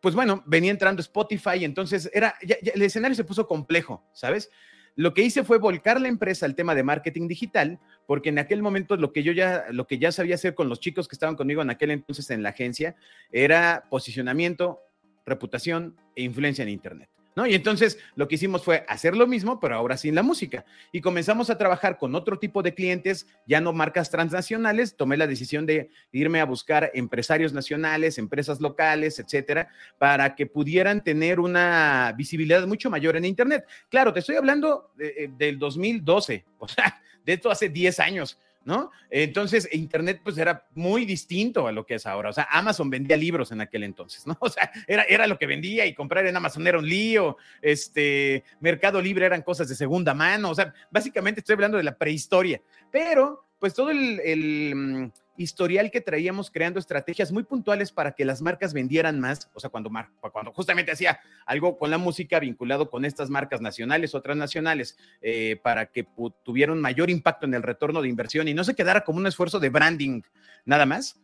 pues 0.00 0.14
bueno, 0.14 0.42
venía 0.46 0.70
entrando 0.70 1.00
Spotify, 1.00 1.64
entonces 1.64 2.10
era, 2.12 2.34
el 2.40 2.82
escenario 2.82 3.16
se 3.16 3.24
puso 3.24 3.46
complejo, 3.46 4.04
¿sabes? 4.12 4.50
Lo 4.94 5.14
que 5.14 5.22
hice 5.22 5.44
fue 5.44 5.58
volcar 5.58 6.00
la 6.00 6.08
empresa 6.08 6.44
al 6.44 6.54
tema 6.54 6.74
de 6.74 6.82
marketing 6.82 7.28
digital, 7.28 7.78
porque 8.06 8.28
en 8.30 8.38
aquel 8.38 8.62
momento 8.62 8.96
lo 8.96 9.12
que 9.12 9.22
yo 9.22 9.32
ya, 9.32 9.66
lo 9.70 9.86
que 9.86 9.98
ya 9.98 10.12
sabía 10.12 10.34
hacer 10.34 10.54
con 10.54 10.68
los 10.68 10.80
chicos 10.80 11.08
que 11.08 11.14
estaban 11.14 11.36
conmigo 11.36 11.62
en 11.62 11.70
aquel 11.70 11.92
entonces 11.92 12.30
en 12.30 12.42
la 12.42 12.50
agencia 12.50 12.96
era 13.30 13.84
posicionamiento, 13.90 14.80
reputación 15.24 15.96
e 16.16 16.22
influencia 16.22 16.62
en 16.62 16.70
Internet. 16.70 17.08
Y 17.46 17.54
entonces 17.54 17.98
lo 18.16 18.28
que 18.28 18.36
hicimos 18.36 18.64
fue 18.64 18.84
hacer 18.88 19.16
lo 19.16 19.26
mismo, 19.26 19.60
pero 19.60 19.74
ahora 19.76 19.96
sin 19.96 20.14
la 20.14 20.22
música. 20.22 20.64
Y 20.92 21.00
comenzamos 21.00 21.50
a 21.50 21.58
trabajar 21.58 21.98
con 21.98 22.14
otro 22.14 22.38
tipo 22.38 22.62
de 22.62 22.74
clientes, 22.74 23.26
ya 23.46 23.60
no 23.60 23.72
marcas 23.72 24.10
transnacionales. 24.10 24.96
Tomé 24.96 25.16
la 25.16 25.26
decisión 25.26 25.66
de 25.66 25.90
irme 26.12 26.40
a 26.40 26.44
buscar 26.44 26.90
empresarios 26.94 27.52
nacionales, 27.52 28.18
empresas 28.18 28.60
locales, 28.60 29.18
etcétera, 29.18 29.68
para 29.98 30.34
que 30.34 30.46
pudieran 30.46 31.02
tener 31.04 31.40
una 31.40 32.14
visibilidad 32.16 32.66
mucho 32.66 32.90
mayor 32.90 33.16
en 33.16 33.24
Internet. 33.24 33.66
Claro, 33.88 34.12
te 34.12 34.20
estoy 34.20 34.36
hablando 34.36 34.92
eh, 34.98 35.30
del 35.36 35.58
2012, 35.58 36.44
o 36.58 36.68
sea, 36.68 37.00
de 37.24 37.32
esto 37.34 37.50
hace 37.50 37.68
10 37.68 38.00
años. 38.00 38.38
¿No? 38.64 38.90
Entonces, 39.10 39.68
Internet 39.72 40.20
pues 40.22 40.36
era 40.38 40.66
muy 40.74 41.04
distinto 41.04 41.66
a 41.66 41.72
lo 41.72 41.86
que 41.86 41.94
es 41.94 42.06
ahora. 42.06 42.30
O 42.30 42.32
sea, 42.32 42.48
Amazon 42.50 42.90
vendía 42.90 43.16
libros 43.16 43.52
en 43.52 43.60
aquel 43.60 43.84
entonces, 43.84 44.26
¿no? 44.26 44.36
O 44.40 44.48
sea, 44.48 44.70
era, 44.86 45.02
era 45.04 45.26
lo 45.26 45.38
que 45.38 45.46
vendía 45.46 45.86
y 45.86 45.94
comprar 45.94 46.26
en 46.26 46.36
Amazon 46.36 46.66
era 46.66 46.78
un 46.78 46.88
lío. 46.88 47.36
Este, 47.62 48.44
Mercado 48.60 49.00
Libre 49.00 49.26
eran 49.26 49.42
cosas 49.42 49.68
de 49.68 49.74
segunda 49.74 50.14
mano. 50.14 50.50
O 50.50 50.54
sea, 50.54 50.72
básicamente 50.90 51.40
estoy 51.40 51.54
hablando 51.54 51.76
de 51.76 51.84
la 51.84 51.96
prehistoria. 51.96 52.60
Pero, 52.90 53.44
pues 53.58 53.74
todo 53.74 53.90
el 53.90 54.74
mm, 54.74 55.10
historial 55.38 55.90
que 55.90 56.00
traíamos 56.00 56.50
creando 56.50 56.78
estrategias 56.78 57.32
muy 57.32 57.44
puntuales 57.44 57.92
para 57.92 58.12
que 58.12 58.24
las 58.24 58.42
marcas 58.42 58.74
vendieran 58.74 59.18
más, 59.20 59.48
o 59.54 59.60
sea, 59.60 59.70
cuando, 59.70 59.90
cuando 60.32 60.52
justamente 60.52 60.92
hacía 60.92 61.20
algo 61.46 61.78
con 61.78 61.90
la 61.90 61.96
música 61.96 62.38
vinculado 62.40 62.90
con 62.90 63.04
estas 63.04 63.30
marcas 63.30 63.60
nacionales 63.60 64.14
o 64.14 64.20
transnacionales, 64.20 64.98
eh, 65.22 65.58
para 65.62 65.86
que 65.86 66.06
tuvieran 66.44 66.80
mayor 66.80 67.08
impacto 67.08 67.46
en 67.46 67.54
el 67.54 67.62
retorno 67.62 68.02
de 68.02 68.08
inversión 68.08 68.48
y 68.48 68.54
no 68.54 68.64
se 68.64 68.74
quedara 68.74 69.04
como 69.04 69.18
un 69.18 69.26
esfuerzo 69.26 69.60
de 69.60 69.70
branding 69.70 70.22
nada 70.64 70.84
más. 70.84 71.20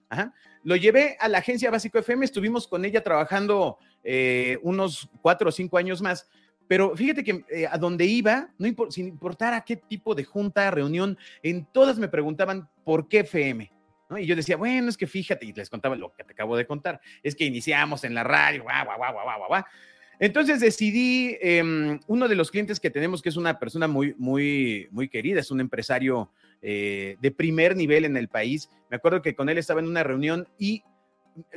Lo 0.63 0.77
llevé 0.77 1.17
a 1.21 1.29
la 1.29 1.39
agencia 1.39 1.71
Básico 1.71 1.99
FM, 1.99 2.25
estuvimos 2.25 2.67
con 2.67 2.85
ella 2.85 3.03
trabajando 3.03 3.79
eh, 4.03 4.59
unos 4.63 5.11
cuatro 5.21 5.49
o 5.49 5.53
cinco 5.53 5.77
años 5.77 6.01
más. 6.01 6.29
Pero 6.67 6.97
fíjate 6.97 7.23
que 7.23 7.45
eh, 7.51 7.67
a 7.71 7.77
donde 7.77 8.07
iba, 8.07 8.49
no 8.59 8.69
sin 8.91 9.09
importar 9.09 9.53
a 9.53 9.65
qué 9.65 9.77
tipo 9.77 10.15
de 10.15 10.25
junta, 10.25 10.71
reunión, 10.71 11.19
en 11.43 11.67
todas 11.67 11.99
me 11.99 12.09
preguntaban 12.09 12.69
por 12.85 13.09
qué 13.09 13.21
FM. 13.21 13.74
Y 14.19 14.27
yo 14.27 14.37
decía, 14.37 14.57
bueno, 14.57 14.89
es 14.89 14.97
que 14.97 15.07
fíjate, 15.07 15.47
y 15.47 15.53
les 15.53 15.71
contaba 15.71 15.97
lo 15.97 16.13
que 16.15 16.25
te 16.25 16.33
acabo 16.33 16.57
de 16.57 16.67
contar, 16.67 17.01
es 17.23 17.35
que 17.35 17.45
iniciamos 17.45 18.05
en 18.05 18.15
la 18.15 18.25
radio, 18.25 18.63
guau, 18.63 18.85
guau, 18.85 18.97
guau, 18.99 19.13
guau, 19.13 19.25
guau, 19.25 19.49
guau. 19.49 19.65
Entonces 20.19 20.61
decidí, 20.61 21.37
em, 21.41 21.99
uno 22.07 22.29
de 22.29 22.37
los 22.37 22.51
clientes 22.51 22.79
que 22.79 22.91
tenemos, 22.91 23.21
que 23.21 23.29
es 23.29 23.37
una 23.37 23.59
persona 23.59 23.89
muy, 23.89 24.15
muy, 24.17 24.89
muy 24.91 25.09
querida, 25.09 25.41
es 25.41 25.51
un 25.51 25.61
empresario 25.61 26.31
eh, 26.63 27.17
de 27.21 27.31
primer 27.31 27.77
nivel 27.77 28.05
en 28.05 28.17
el 28.17 28.29
país. 28.29 28.71
Me 28.91 28.97
acuerdo 28.97 29.23
que 29.23 29.35
con 29.35 29.49
él 29.49 29.59
estaba 29.59 29.81
en 29.81 29.89
una 29.89 30.03
reunión 30.03 30.49
y 30.59 30.83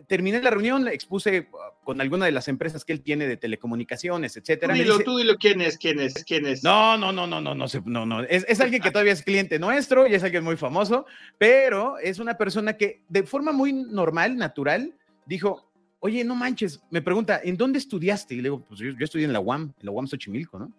terminé 0.08 0.42
la 0.42 0.50
reunión, 0.50 0.88
expuse 0.88 1.50
uh, 1.52 1.84
con 1.84 2.02
alguna 2.02 2.26
de 2.26 2.32
las 2.32 2.48
empresas 2.48 2.86
que 2.86 2.94
él 2.94 3.02
tiene 3.02 3.28
de 3.28 3.38
telecomunicaciones, 3.38 4.38
etcétera. 4.38 4.74
Tú 4.74 4.80
dilo, 4.80 5.00
tú 5.00 5.18
dilo 5.18 5.38
quién 5.38 5.62
es, 5.62 5.78
quién 5.78 6.00
es, 6.00 6.24
quién 6.26 6.46
es. 6.46 6.64
No, 6.64 6.98
no, 6.98 7.12
no, 7.12 7.28
no, 7.28 7.42
no, 7.42 7.56
no, 7.56 7.66
no, 7.86 8.06
no. 8.06 8.24
Es, 8.24 8.46
es 8.48 8.60
alguien 8.60 8.82
que 8.82 8.92
todavía 8.92 9.14
es 9.14 9.24
cliente 9.24 9.60
nuestro 9.60 10.08
y 10.08 10.14
es 10.14 10.24
alguien 10.24 10.44
muy 10.44 10.58
famoso, 10.58 11.06
pero 11.38 11.98
es 12.00 12.20
una 12.20 12.38
persona 12.38 12.78
que 12.78 13.04
de 13.10 13.24
forma 13.24 13.52
muy 13.52 13.74
normal, 13.74 14.38
natural, 14.38 14.96
dijo, 15.26 15.72
oye, 16.00 16.24
no 16.24 16.36
manches, 16.36 16.82
me 16.90 17.02
pregunta, 17.02 17.42
¿en 17.44 17.58
dónde 17.58 17.80
estudiaste? 17.80 18.34
Y 18.34 18.38
le 18.38 18.44
digo, 18.44 18.66
pues 18.66 18.80
yo, 18.80 18.92
yo 18.92 19.06
estudié 19.06 19.26
en 19.26 19.34
la 19.34 19.40
UAM, 19.40 19.74
en 19.80 19.86
la 19.86 19.92
UAM 19.92 20.08
Xochimilco, 20.08 20.60
¿no? 20.60 20.72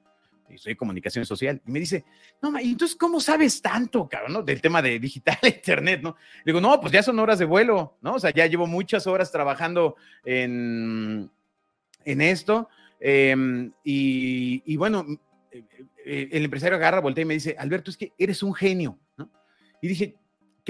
Y 0.50 0.58
soy 0.58 0.74
comunicación 0.74 1.24
social. 1.24 1.60
Y 1.66 1.70
me 1.70 1.80
dice, 1.80 2.04
no, 2.42 2.58
¿y 2.60 2.72
entonces 2.72 2.96
cómo 2.96 3.20
sabes 3.20 3.60
tanto, 3.60 4.08
cabrón, 4.08 4.32
¿no? 4.32 4.42
del 4.42 4.60
tema 4.60 4.82
de 4.82 4.98
digital, 4.98 5.38
internet, 5.42 6.00
¿no? 6.02 6.16
Le 6.44 6.52
digo, 6.52 6.60
no, 6.60 6.80
pues 6.80 6.92
ya 6.92 7.02
son 7.02 7.18
horas 7.18 7.38
de 7.38 7.44
vuelo, 7.44 7.96
¿no? 8.00 8.14
O 8.14 8.18
sea, 8.18 8.30
ya 8.30 8.46
llevo 8.46 8.66
muchas 8.66 9.06
horas 9.06 9.30
trabajando 9.32 9.96
en, 10.24 11.30
en 12.04 12.20
esto. 12.20 12.68
Em, 13.00 13.72
y, 13.84 14.62
y, 14.64 14.76
bueno, 14.76 15.06
eh, 15.50 15.64
eh, 16.04 16.28
el 16.32 16.44
empresario 16.44 16.76
agarra, 16.76 17.00
voltea 17.00 17.22
y 17.22 17.26
me 17.26 17.34
dice, 17.34 17.56
Alberto, 17.58 17.90
es 17.90 17.96
que 17.96 18.12
eres 18.18 18.42
un 18.42 18.54
genio, 18.54 18.98
¿no? 19.16 19.30
Y 19.80 19.88
dije, 19.88 20.16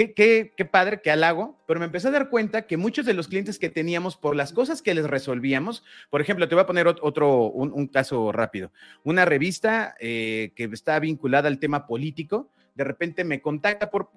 qué, 0.07 0.69
padre, 0.71 1.01
qué 1.03 1.11
halago, 1.11 1.59
pero 1.67 1.81
me 1.81 1.87
empecé 1.87 2.09
a 2.09 2.13
dar 2.13 2.31
cuenta 2.31 2.67
que 2.67 2.77
muchos 2.77 3.05
de 3.05 3.15
los 3.15 3.27
clientes 3.27 3.59
que 3.59 3.69
teníamos 3.69 4.17
por 4.17 4.37
las 4.37 4.53
cosas 4.53 4.81
que 4.81 4.95
les 4.95 5.07
resolvíamos, 5.07 5.83
por 6.11 6.21
ejemplo, 6.21 6.49
te 6.49 6.55
voy 6.55 6.63
a 6.63 6.67
poner 6.67 6.87
otro, 6.87 7.51
un, 7.51 7.87
caso 7.89 8.31
rápido, 8.31 8.71
una 9.03 9.25
revista 9.25 9.97
eh, 9.99 10.53
que 10.55 10.65
está 10.65 10.99
vinculada 11.01 11.49
al 11.49 11.59
tema 11.59 11.87
político, 11.87 12.51
de 12.79 12.85
repente 12.85 13.25
me 13.25 13.43
contacta 13.43 13.91
por, 13.91 14.11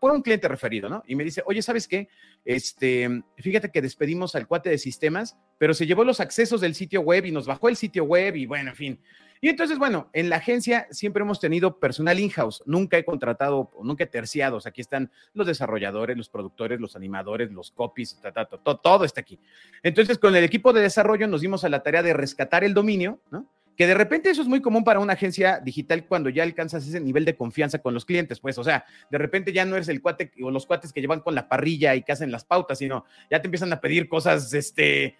por, 0.00 0.10
un 0.10 0.22
cliente 0.22 0.48
referido, 0.48 0.88
¿no? 0.88 1.02
Y 1.06 1.14
me 1.16 1.22
dice, 1.22 1.42
oye, 1.44 1.60
¿sabes 1.60 1.86
qué? 1.86 2.08
Este, 2.46 3.22
fíjate 3.36 3.70
que 3.70 3.82
despedimos 3.82 4.34
al 4.34 4.46
cuate 4.46 4.70
de 4.70 4.78
sistemas, 4.78 5.36
pero 5.58 5.74
se 5.74 5.86
llevó 5.86 6.02
los 6.02 6.20
accesos 6.20 6.62
del 6.62 6.74
sitio 6.74 7.02
web 7.02 7.26
y 7.26 7.30
nos 7.30 7.46
bajó 7.46 7.68
el 7.68 7.76
sitio 7.76 8.04
web 8.04 8.36
y 8.36 8.46
bueno, 8.46 8.70
en 8.70 8.76
fin. 8.76 9.00
Y 9.40 9.48
entonces, 9.48 9.78
bueno, 9.78 10.08
en 10.12 10.28
la 10.30 10.36
agencia 10.36 10.86
siempre 10.90 11.22
hemos 11.22 11.40
tenido 11.40 11.78
personal 11.78 12.18
in-house, 12.18 12.62
nunca 12.66 12.98
he 12.98 13.04
contratado, 13.04 13.70
nunca 13.82 14.04
he 14.04 14.06
terciado, 14.06 14.58
aquí 14.64 14.80
están 14.80 15.10
los 15.34 15.46
desarrolladores, 15.46 16.16
los 16.16 16.28
productores, 16.28 16.80
los 16.80 16.96
animadores, 16.96 17.50
los 17.52 17.70
copies, 17.70 18.20
todo, 18.62 18.78
todo 18.78 19.04
está 19.04 19.20
aquí. 19.20 19.38
Entonces, 19.82 20.18
con 20.18 20.34
el 20.34 20.44
equipo 20.44 20.72
de 20.72 20.80
desarrollo 20.80 21.26
nos 21.28 21.40
dimos 21.40 21.64
a 21.64 21.68
la 21.68 21.82
tarea 21.82 22.02
de 22.02 22.14
rescatar 22.14 22.64
el 22.64 22.74
dominio, 22.74 23.20
¿no? 23.30 23.46
que 23.76 23.86
de 23.86 23.94
repente 23.94 24.30
eso 24.30 24.42
es 24.42 24.48
muy 24.48 24.60
común 24.60 24.84
para 24.84 25.00
una 25.00 25.12
agencia 25.12 25.60
digital 25.60 26.06
cuando 26.06 26.30
ya 26.30 26.42
alcanzas 26.42 26.86
ese 26.86 27.00
nivel 27.00 27.24
de 27.24 27.36
confianza 27.36 27.78
con 27.78 27.92
los 27.92 28.04
clientes, 28.04 28.40
pues, 28.40 28.56
o 28.58 28.64
sea, 28.64 28.86
de 29.10 29.18
repente 29.18 29.52
ya 29.52 29.64
no 29.64 29.76
eres 29.76 29.88
el 29.88 30.00
cuate 30.00 30.32
o 30.42 30.50
los 30.50 30.66
cuates 30.66 30.92
que 30.92 31.00
llevan 31.00 31.20
con 31.20 31.34
la 31.34 31.48
parrilla 31.48 31.94
y 31.94 32.02
que 32.02 32.12
hacen 32.12 32.32
las 32.32 32.44
pautas, 32.44 32.78
sino 32.78 33.04
ya 33.30 33.40
te 33.40 33.46
empiezan 33.46 33.72
a 33.72 33.80
pedir 33.80 34.08
cosas, 34.08 34.52
este, 34.54 35.16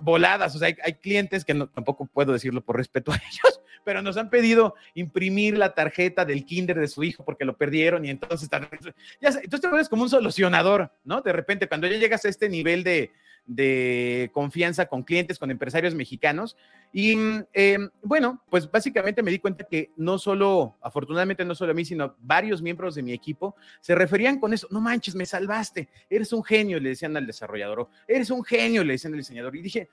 voladas, 0.00 0.54
o 0.54 0.58
sea, 0.58 0.74
hay, 0.82 0.94
clientes 0.94 1.44
que 1.44 1.54
no, 1.54 1.68
tampoco 1.68 2.06
puedo 2.06 2.32
decirlo 2.32 2.62
por 2.62 2.76
respeto 2.76 3.12
a 3.12 3.16
ellos, 3.30 3.60
pero 3.84 4.02
nos 4.02 4.16
han 4.16 4.30
pedido 4.30 4.74
imprimir 4.94 5.58
la 5.58 5.74
tarjeta 5.74 6.24
del 6.24 6.44
kinder 6.44 6.78
de 6.78 6.88
su 6.88 7.04
hijo 7.04 7.24
porque 7.24 7.44
lo 7.44 7.56
perdieron 7.56 8.04
y 8.04 8.10
entonces, 8.10 8.48
ya, 8.50 9.28
entonces 9.28 9.60
te 9.60 9.68
vuelves 9.68 9.88
como 9.88 10.02
un 10.02 10.10
solucionador, 10.10 10.90
¿no? 11.04 11.20
De 11.20 11.32
repente, 11.32 11.68
cuando 11.68 11.86
ya 11.86 11.96
llegas 11.96 12.24
a 12.24 12.28
este 12.28 12.48
nivel 12.48 12.82
de, 12.84 13.12
de 13.46 14.30
confianza 14.32 14.86
con 14.86 15.02
clientes, 15.02 15.38
con 15.38 15.50
empresarios 15.50 15.94
mexicanos. 15.94 16.56
Y 16.92 17.16
em, 17.52 17.90
bueno, 18.02 18.42
pues 18.50 18.70
básicamente 18.70 19.22
me 19.22 19.30
di 19.30 19.38
cuenta 19.38 19.64
que 19.64 19.90
no 19.96 20.18
solo, 20.18 20.76
afortunadamente 20.80 21.44
no 21.44 21.54
solo 21.54 21.72
a 21.72 21.74
mí, 21.74 21.84
sino 21.84 22.14
varios 22.20 22.62
miembros 22.62 22.94
de 22.94 23.02
mi 23.02 23.12
equipo 23.12 23.56
se 23.80 23.94
referían 23.94 24.38
con 24.38 24.54
eso, 24.54 24.68
no 24.70 24.80
manches, 24.80 25.14
me 25.14 25.26
salvaste, 25.26 25.88
eres 26.08 26.32
un 26.32 26.44
genio, 26.44 26.78
le 26.80 26.90
decían 26.90 27.16
al 27.16 27.26
desarrollador, 27.26 27.88
eres 28.06 28.30
un 28.30 28.44
genio, 28.44 28.84
le 28.84 28.94
decían 28.94 29.12
al 29.12 29.18
diseñador. 29.18 29.56
Y 29.56 29.62
dije, 29.62 29.88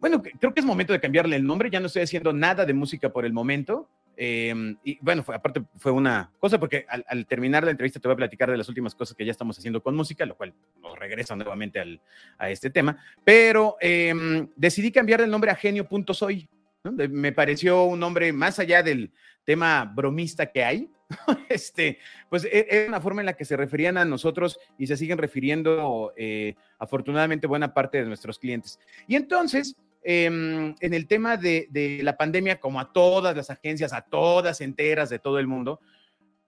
bueno, 0.00 0.20
creo 0.20 0.52
que 0.52 0.60
es 0.60 0.66
momento 0.66 0.92
de 0.92 1.00
cambiarle 1.00 1.36
el 1.36 1.44
nombre, 1.44 1.70
ya 1.70 1.78
no 1.78 1.86
estoy 1.86 2.02
haciendo 2.02 2.32
nada 2.32 2.64
de 2.64 2.74
música 2.74 3.12
por 3.12 3.24
el 3.24 3.32
momento, 3.32 3.88
Em, 4.16 4.76
y 4.84 4.98
bueno, 5.00 5.22
fue, 5.22 5.34
aparte 5.34 5.62
fue 5.78 5.90
una 5.90 6.30
cosa 6.38 6.60
porque 6.60 6.86
al, 6.88 7.26
terminar 7.26 7.64
la 7.64 7.70
entrevista 7.70 7.98
te 7.98 8.08
voy 8.08 8.14
a 8.14 8.16
platicar 8.16 8.50
de 8.50 8.56
las 8.56 8.68
últimas 8.68 8.94
cosas 8.94 9.16
que 9.16 9.24
ya 9.24 9.30
estamos 9.30 9.58
haciendo 9.58 9.82
con 9.82 9.96
música, 9.96 10.26
lo 10.26 10.36
cual 10.36 10.54
nos 10.80 10.98
regresa 10.98 11.34
nuevamente 11.34 11.80
al, 11.80 12.00
a 12.38 12.50
este 12.50 12.70
tema, 12.70 12.98
pero 13.24 13.76
em, 13.80 14.48
decidí 14.56 14.92
cambiar 14.92 15.20
el 15.22 15.30
nombre 15.30 15.50
a 15.50 15.54
genio.soy. 15.54 16.48
¿no? 16.84 16.92
Me 16.92 17.32
pareció 17.32 17.84
un 17.84 18.00
nombre 18.00 18.32
más 18.32 18.58
allá 18.58 18.82
del 18.82 19.10
tema 19.44 19.84
bromista 19.84 20.46
que 20.46 20.64
hay, 20.64 20.90
este, 21.48 21.98
pues 22.28 22.44
e, 22.44 22.66
era 22.70 22.88
una 22.88 23.00
forma 23.00 23.22
en 23.22 23.26
la 23.26 23.34
que 23.34 23.44
se 23.44 23.56
referían 23.56 23.96
a 23.96 24.04
nosotros 24.04 24.58
y 24.78 24.86
se 24.86 24.96
siguen 24.96 25.18
refiriendo 25.18 26.12
eh, 26.16 26.54
afortunadamente 26.78 27.46
buena 27.46 27.72
parte 27.74 27.98
de 27.98 28.06
nuestros 28.06 28.38
clientes. 28.38 28.78
Y 29.06 29.16
entonces, 29.16 29.76
Em, 30.04 30.74
en 30.80 30.94
el 30.94 31.06
tema 31.06 31.36
de, 31.36 32.00
la 32.02 32.16
pandemia, 32.16 32.58
como 32.58 32.80
a 32.80 32.92
todas 32.92 33.36
las 33.36 33.50
agencias, 33.50 33.92
a 33.92 34.02
todas 34.02 34.60
enteras 34.60 35.10
de 35.10 35.18
todo 35.18 35.38
el 35.38 35.46
mundo, 35.46 35.80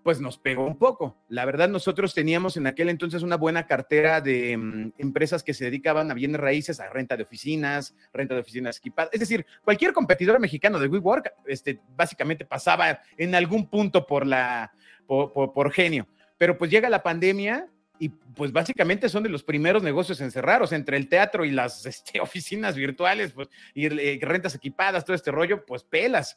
pues 0.02 0.20
nos 0.20 0.38
pegó 0.38 0.66
un 0.66 0.76
poco. 0.76 1.16
La 1.28 1.44
verdad, 1.44 1.68
nosotros 1.68 2.12
teníamos 2.12 2.56
en 2.56 2.66
aquel 2.66 2.90
entonces 2.90 3.22
una 3.22 3.36
buena 3.36 3.66
cartera 3.66 4.20
de 4.20 4.52
em, 4.52 4.92
empresas 4.98 5.42
que 5.42 5.54
se 5.54 5.64
dedicaban 5.64 6.10
a 6.10 6.14
bienes 6.14 6.40
raíces, 6.40 6.80
a 6.80 6.90
renta 6.90 7.16
de 7.16 7.22
oficinas, 7.22 7.94
renta 8.12 8.34
de 8.34 8.40
oficinas 8.40 8.78
equipadas. 8.78 9.10
Es 9.14 9.20
decir, 9.20 9.46
cualquier 9.62 9.92
competidor 9.92 10.38
mexicano 10.40 10.78
de 10.78 10.88
WeWork, 10.88 11.32
este, 11.46 11.80
básicamente 11.96 12.44
pasaba 12.44 13.00
en 13.16 13.34
algún 13.34 13.70
punto 13.70 14.04
por 14.06 14.26
la, 14.26 14.72
por 15.06 15.70
genio. 15.72 16.06
Pero 16.36 16.58
pues 16.58 16.70
llega 16.70 16.90
la 16.90 17.02
pandemia 17.02 17.68
y 17.98 18.08
pues 18.08 18.52
básicamente 18.52 19.08
son 19.08 19.22
de 19.22 19.28
los 19.28 19.42
primeros 19.42 19.82
negocios 19.82 20.20
en 20.20 20.30
cerrar, 20.30 20.62
o 20.62 20.66
sea, 20.66 20.76
entre 20.76 20.96
el 20.96 21.08
teatro 21.08 21.44
y 21.44 21.50
las 21.50 21.86
este, 21.86 22.20
oficinas 22.20 22.76
virtuales, 22.76 23.32
pues, 23.32 23.48
y 23.74 23.86
eh, 23.86 24.18
rentas 24.20 24.54
equipadas, 24.54 25.04
todo 25.04 25.14
este 25.14 25.30
rollo, 25.30 25.64
pues 25.64 25.84
pelas. 25.84 26.36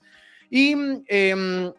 Y 0.49 0.75
em, 1.07 1.73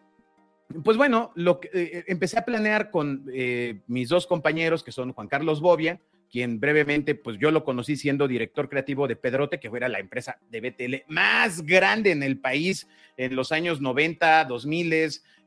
pues 0.83 0.97
bueno, 0.97 1.31
lo 1.35 1.59
que, 1.59 1.69
eh, 1.73 2.03
empecé 2.07 2.37
a 2.37 2.45
planear 2.45 2.91
con 2.91 3.25
eh, 3.33 3.81
mis 3.87 4.09
dos 4.09 4.27
compañeros, 4.27 4.83
que 4.83 4.91
son 4.91 5.13
Juan 5.13 5.27
Carlos 5.27 5.61
Bobia, 5.61 5.99
quien 6.29 6.59
brevemente, 6.59 7.15
pues 7.15 7.37
yo 7.39 7.49
lo 7.49 7.63
conocí 7.63 7.95
siendo 7.95 8.27
director 8.27 8.69
creativo 8.69 9.07
de 9.07 9.15
Pedrote, 9.15 9.59
que 9.59 9.69
fuera 9.69 9.89
la 9.89 9.99
empresa 9.99 10.37
de 10.51 10.61
BTL 10.61 11.11
más 11.11 11.63
grande 11.63 12.11
en 12.11 12.21
el 12.21 12.39
país 12.39 12.87
en 13.17 13.35
los 13.35 13.51
años 13.51 13.81
90, 13.81 14.45
2000. 14.45 14.93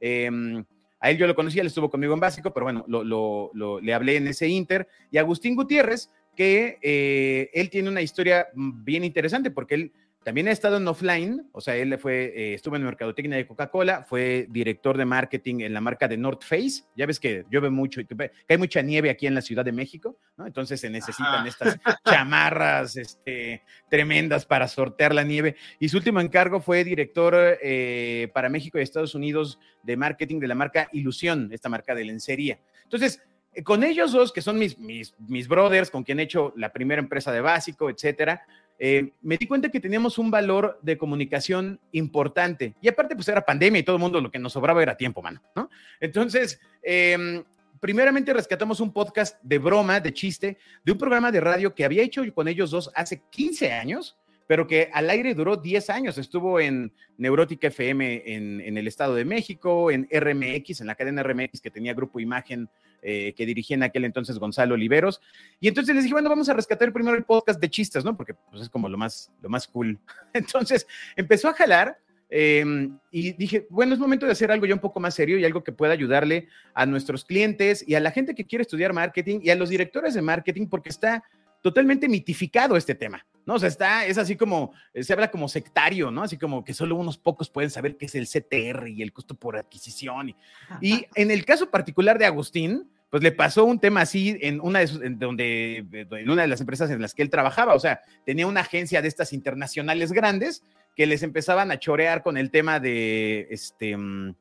Eh, 0.00 0.64
a 1.02 1.10
él 1.10 1.18
yo 1.18 1.26
lo 1.26 1.34
conocía, 1.34 1.62
él 1.62 1.66
estuvo 1.66 1.90
conmigo 1.90 2.14
en 2.14 2.20
básico, 2.20 2.54
pero 2.54 2.64
bueno, 2.64 2.84
lo, 2.86 3.80
le 3.80 3.92
hablé 3.92 4.16
en 4.16 4.28
ese 4.28 4.46
Inter. 4.46 4.86
Y 5.10 5.18
Agustín 5.18 5.56
Gutiérrez, 5.56 6.08
que 6.36 6.78
eh, 6.80 7.50
él 7.52 7.70
tiene 7.70 7.88
una 7.88 8.02
historia 8.02 8.46
mm, 8.54 8.84
bien 8.84 9.02
interesante 9.02 9.50
porque 9.50 9.74
él 9.74 9.92
también 10.24 10.48
ha 10.48 10.52
estado 10.52 10.76
en 10.76 10.86
offline, 10.86 11.48
o 11.52 11.60
sea, 11.60 11.74
él 11.76 11.98
fue, 11.98 12.32
eh, 12.34 12.54
estuvo 12.54 12.76
en 12.76 12.84
mercadotecnia 12.84 13.36
de 13.36 13.46
Coca-Cola, 13.46 14.04
fue 14.04 14.46
director 14.50 14.96
de 14.96 15.04
marketing 15.04 15.60
en 15.60 15.74
la 15.74 15.80
marca 15.80 16.06
de 16.06 16.16
North 16.16 16.42
Face. 16.44 16.84
Ya 16.96 17.06
ves 17.06 17.18
que 17.18 17.44
llueve 17.50 17.70
mucho 17.70 18.00
y 18.00 18.06
que, 18.06 18.30
hay 18.48 18.58
mucha 18.58 18.82
nieve 18.82 19.10
aquí 19.10 19.26
en 19.26 19.34
la 19.34 19.42
Ciudad 19.42 19.64
de 19.64 19.72
México, 19.72 20.18
¿no? 20.36 20.46
Entonces 20.46 20.80
se 20.80 20.90
necesitan 20.90 21.46
estas 21.46 21.76
chamarras 22.04 22.96
este, 22.96 23.62
tremendas 23.90 24.46
para 24.46 24.68
sortear 24.68 25.14
la 25.14 25.24
nieve. 25.24 25.56
Y 25.80 25.88
su 25.88 25.96
último 25.96 26.20
encargo 26.20 26.60
fue 26.60 26.84
director 26.84 27.58
eh, 27.60 28.30
para 28.32 28.48
México 28.48 28.78
y 28.78 28.82
Estados 28.82 29.14
Unidos 29.14 29.58
de 29.82 29.96
marketing 29.96 30.38
de 30.38 30.48
la 30.48 30.54
marca 30.54 30.88
Ilusión, 30.92 31.48
esta 31.52 31.68
marca 31.68 31.94
de 31.94 32.04
lencería. 32.04 32.60
Entonces, 32.84 33.20
eh, 33.54 33.62
con 33.62 33.84
ellos 33.84 34.12
dos, 34.12 34.32
que 34.32 34.40
son 34.40 34.58
mis, 34.58 34.78
mis, 34.78 35.14
mis 35.18 35.48
brothers, 35.48 35.90
con 35.90 36.04
quien 36.04 36.20
he 36.20 36.24
hecho 36.24 36.52
la 36.56 36.72
primera 36.72 37.02
empresa 37.02 37.32
de 37.32 37.40
básico, 37.40 37.90
etcétera, 37.90 38.46
eh, 38.84 39.12
me 39.20 39.36
di 39.36 39.46
cuenta 39.46 39.68
que 39.68 39.78
teníamos 39.78 40.18
un 40.18 40.28
valor 40.28 40.80
de 40.82 40.98
comunicación 40.98 41.78
importante. 41.92 42.74
Y 42.82 42.88
aparte, 42.88 43.14
pues 43.14 43.28
era 43.28 43.46
pandemia 43.46 43.78
y 43.78 43.84
todo 43.84 43.94
el 43.94 44.02
mundo 44.02 44.20
lo 44.20 44.28
que 44.28 44.40
nos 44.40 44.54
sobraba 44.54 44.82
era 44.82 44.96
tiempo, 44.96 45.22
mano, 45.22 45.40
¿no? 45.54 45.70
Entonces, 46.00 46.58
em, 46.82 47.44
primeramente 47.78 48.32
rescatamos 48.32 48.80
un 48.80 48.92
podcast 48.92 49.40
de 49.40 49.58
broma, 49.58 50.00
de 50.00 50.12
chiste, 50.12 50.58
de 50.84 50.90
un 50.90 50.98
programa 50.98 51.30
de 51.30 51.40
radio 51.40 51.72
que 51.76 51.84
había 51.84 52.02
hecho 52.02 52.24
con 52.34 52.48
ellos 52.48 52.72
dos 52.72 52.90
hace 52.96 53.22
15 53.30 53.70
años, 53.70 54.18
pero 54.46 54.66
que 54.66 54.90
al 54.92 55.10
aire 55.10 55.34
duró 55.34 55.56
10 55.56 55.90
años. 55.90 56.18
Estuvo 56.18 56.60
en 56.60 56.92
Neurótica 57.16 57.68
FM 57.68 58.22
en, 58.26 58.76
el 58.76 58.86
Estado 58.86 59.14
de 59.14 59.24
México, 59.24 59.90
en 59.90 60.08
RMX, 60.10 60.80
en 60.80 60.86
la 60.86 60.94
cadena 60.94 61.22
RMX 61.22 61.60
que 61.60 61.70
tenía 61.70 61.94
Grupo 61.94 62.20
Imagen 62.20 62.68
eh, 63.02 63.34
que 63.36 63.46
dirigía 63.46 63.74
en 63.74 63.82
aquel 63.82 64.04
entonces 64.04 64.38
Gonzalo 64.38 64.74
Oliveros. 64.74 65.20
Y 65.60 65.68
entonces 65.68 65.94
les 65.94 66.04
dije, 66.04 66.14
bueno, 66.14 66.28
vamos 66.28 66.48
a 66.48 66.54
rescatar 66.54 66.92
primero 66.92 67.16
el 67.16 67.24
podcast 67.24 67.60
de 67.60 67.68
chistes, 67.68 68.04
¿no? 68.04 68.16
Porque 68.16 68.34
pues, 68.34 68.62
es 68.62 68.68
como 68.68 68.88
lo 68.88 68.96
más, 68.96 69.32
lo 69.42 69.48
más 69.48 69.66
cool. 69.66 69.98
Entonces 70.32 70.86
empezó 71.16 71.48
a 71.48 71.54
jalar. 71.54 71.98
Em, 72.34 72.96
y 73.10 73.32
dije, 73.32 73.66
bueno, 73.68 73.92
es 73.92 74.00
momento 74.00 74.24
de 74.24 74.32
hacer 74.32 74.50
algo 74.50 74.64
ya 74.64 74.72
un 74.72 74.80
poco 74.80 75.00
más 75.00 75.14
serio 75.14 75.38
y 75.38 75.44
algo 75.44 75.62
que 75.62 75.72
pueda 75.72 75.92
ayudarle 75.92 76.48
a 76.72 76.86
nuestros 76.86 77.26
clientes 77.26 77.84
y 77.86 77.94
a 77.94 78.00
la 78.00 78.10
gente 78.10 78.34
que 78.34 78.46
quiere 78.46 78.62
estudiar 78.62 78.94
marketing 78.94 79.40
y 79.42 79.50
a 79.50 79.54
los 79.54 79.68
directores 79.68 80.14
de 80.14 80.22
marketing, 80.22 80.66
porque 80.66 80.88
está 80.88 81.22
totalmente 81.60 82.08
mitificado 82.08 82.76
este 82.76 82.94
tema, 82.94 83.26
¿no? 83.46 83.54
O 83.54 83.58
sea, 83.58 83.68
está, 83.68 84.06
es 84.06 84.18
así 84.18 84.36
como, 84.36 84.72
se 84.94 85.12
habla 85.12 85.30
como 85.30 85.48
sectario, 85.48 86.10
¿no? 86.10 86.22
Así 86.22 86.38
como 86.38 86.64
que 86.64 86.74
solo 86.74 86.96
unos 86.96 87.18
pocos 87.18 87.50
pueden 87.50 87.70
saber 87.70 87.96
qué 87.96 88.06
es 88.06 88.14
el 88.14 88.26
CTR 88.26 88.88
y 88.88 89.02
el 89.02 89.12
costo 89.12 89.34
por 89.34 89.56
adquisición. 89.56 90.30
Y, 90.30 90.36
y 90.80 91.06
en 91.14 91.30
el 91.30 91.44
caso 91.44 91.70
particular 91.70 92.18
de 92.18 92.26
Agustín, 92.26 92.88
pues 93.12 93.22
le 93.22 93.30
pasó 93.30 93.66
un 93.66 93.78
tema 93.78 94.00
así 94.00 94.38
en 94.40 94.58
una 94.58 94.78
de, 94.78 95.06
en 95.06 95.18
donde, 95.18 95.84
en 95.92 96.30
una 96.30 96.42
de 96.42 96.48
las 96.48 96.62
empresas 96.62 96.90
en 96.90 97.02
las 97.02 97.12
que 97.12 97.20
él 97.20 97.28
trabajaba, 97.28 97.74
o 97.74 97.78
sea, 97.78 98.00
tenía 98.24 98.46
una 98.46 98.62
agencia 98.62 99.02
de 99.02 99.08
estas 99.08 99.34
internacionales 99.34 100.12
grandes 100.12 100.64
que 100.96 101.04
les 101.04 101.22
empezaban 101.22 101.70
a 101.70 101.78
chorear 101.78 102.22
con 102.22 102.38
el 102.38 102.50
tema 102.50 102.80
de, 102.80 103.48
este, 103.50 103.98
mm, 103.98 104.34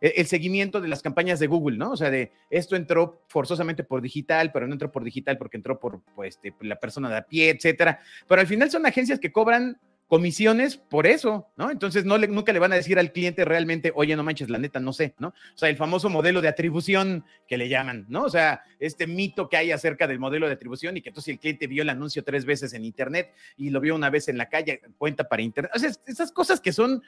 el 0.00 0.26
seguimiento 0.26 0.80
de 0.80 0.88
las 0.88 1.02
campañas 1.02 1.38
de 1.38 1.46
Google, 1.46 1.78
¿no? 1.78 1.92
O 1.92 1.96
sea, 1.96 2.10
de 2.10 2.32
esto 2.50 2.76
entró 2.76 3.22
forzosamente 3.28 3.84
por 3.84 4.02
digital, 4.02 4.52
pero 4.52 4.66
no 4.66 4.72
entró 4.72 4.90
por 4.90 5.04
digital 5.04 5.38
porque 5.38 5.56
entró 5.56 5.78
por 5.78 6.02
pues, 6.14 6.36
este, 6.36 6.54
la 6.60 6.76
persona 6.76 7.08
de 7.08 7.16
a 7.16 7.22
pie, 7.22 7.50
etcétera. 7.50 8.00
Pero 8.28 8.40
al 8.40 8.46
final 8.46 8.70
son 8.70 8.86
agencias 8.86 9.18
que 9.18 9.32
cobran 9.32 9.78
comisiones 10.08 10.76
por 10.76 11.06
eso, 11.06 11.48
¿no? 11.56 11.70
Entonces 11.70 12.04
no 12.04 12.16
nunca 12.18 12.52
le 12.52 12.58
van 12.58 12.72
a 12.72 12.76
decir 12.76 12.98
al 12.98 13.12
cliente 13.12 13.44
realmente, 13.44 13.92
oye, 13.94 14.14
no 14.14 14.22
manches, 14.22 14.48
la 14.48 14.58
neta, 14.58 14.78
no 14.78 14.92
sé, 14.92 15.14
¿no? 15.18 15.28
O 15.28 15.58
sea, 15.58 15.68
el 15.68 15.76
famoso 15.76 16.08
modelo 16.08 16.40
de 16.40 16.48
atribución 16.48 17.24
que 17.48 17.58
le 17.58 17.68
llaman, 17.68 18.06
¿no? 18.08 18.22
O 18.22 18.30
sea, 18.30 18.62
este 18.78 19.06
mito 19.06 19.48
que 19.48 19.56
hay 19.56 19.72
acerca 19.72 20.06
del 20.06 20.20
modelo 20.20 20.46
de 20.46 20.52
atribución 20.52 20.96
y 20.96 21.02
que 21.02 21.08
entonces 21.08 21.32
el 21.32 21.40
cliente 21.40 21.66
vio 21.66 21.82
el 21.82 21.88
anuncio 21.88 22.22
tres 22.22 22.44
veces 22.44 22.72
en 22.72 22.84
internet 22.84 23.32
y 23.56 23.70
lo 23.70 23.80
vio 23.80 23.96
una 23.96 24.10
vez 24.10 24.28
en 24.28 24.38
la 24.38 24.48
calle, 24.48 24.80
cuenta 24.96 25.24
para 25.24 25.42
internet. 25.42 25.72
O 25.74 25.78
sea, 25.78 25.90
esas 26.06 26.30
cosas 26.30 26.60
que 26.60 26.72
son 26.72 27.02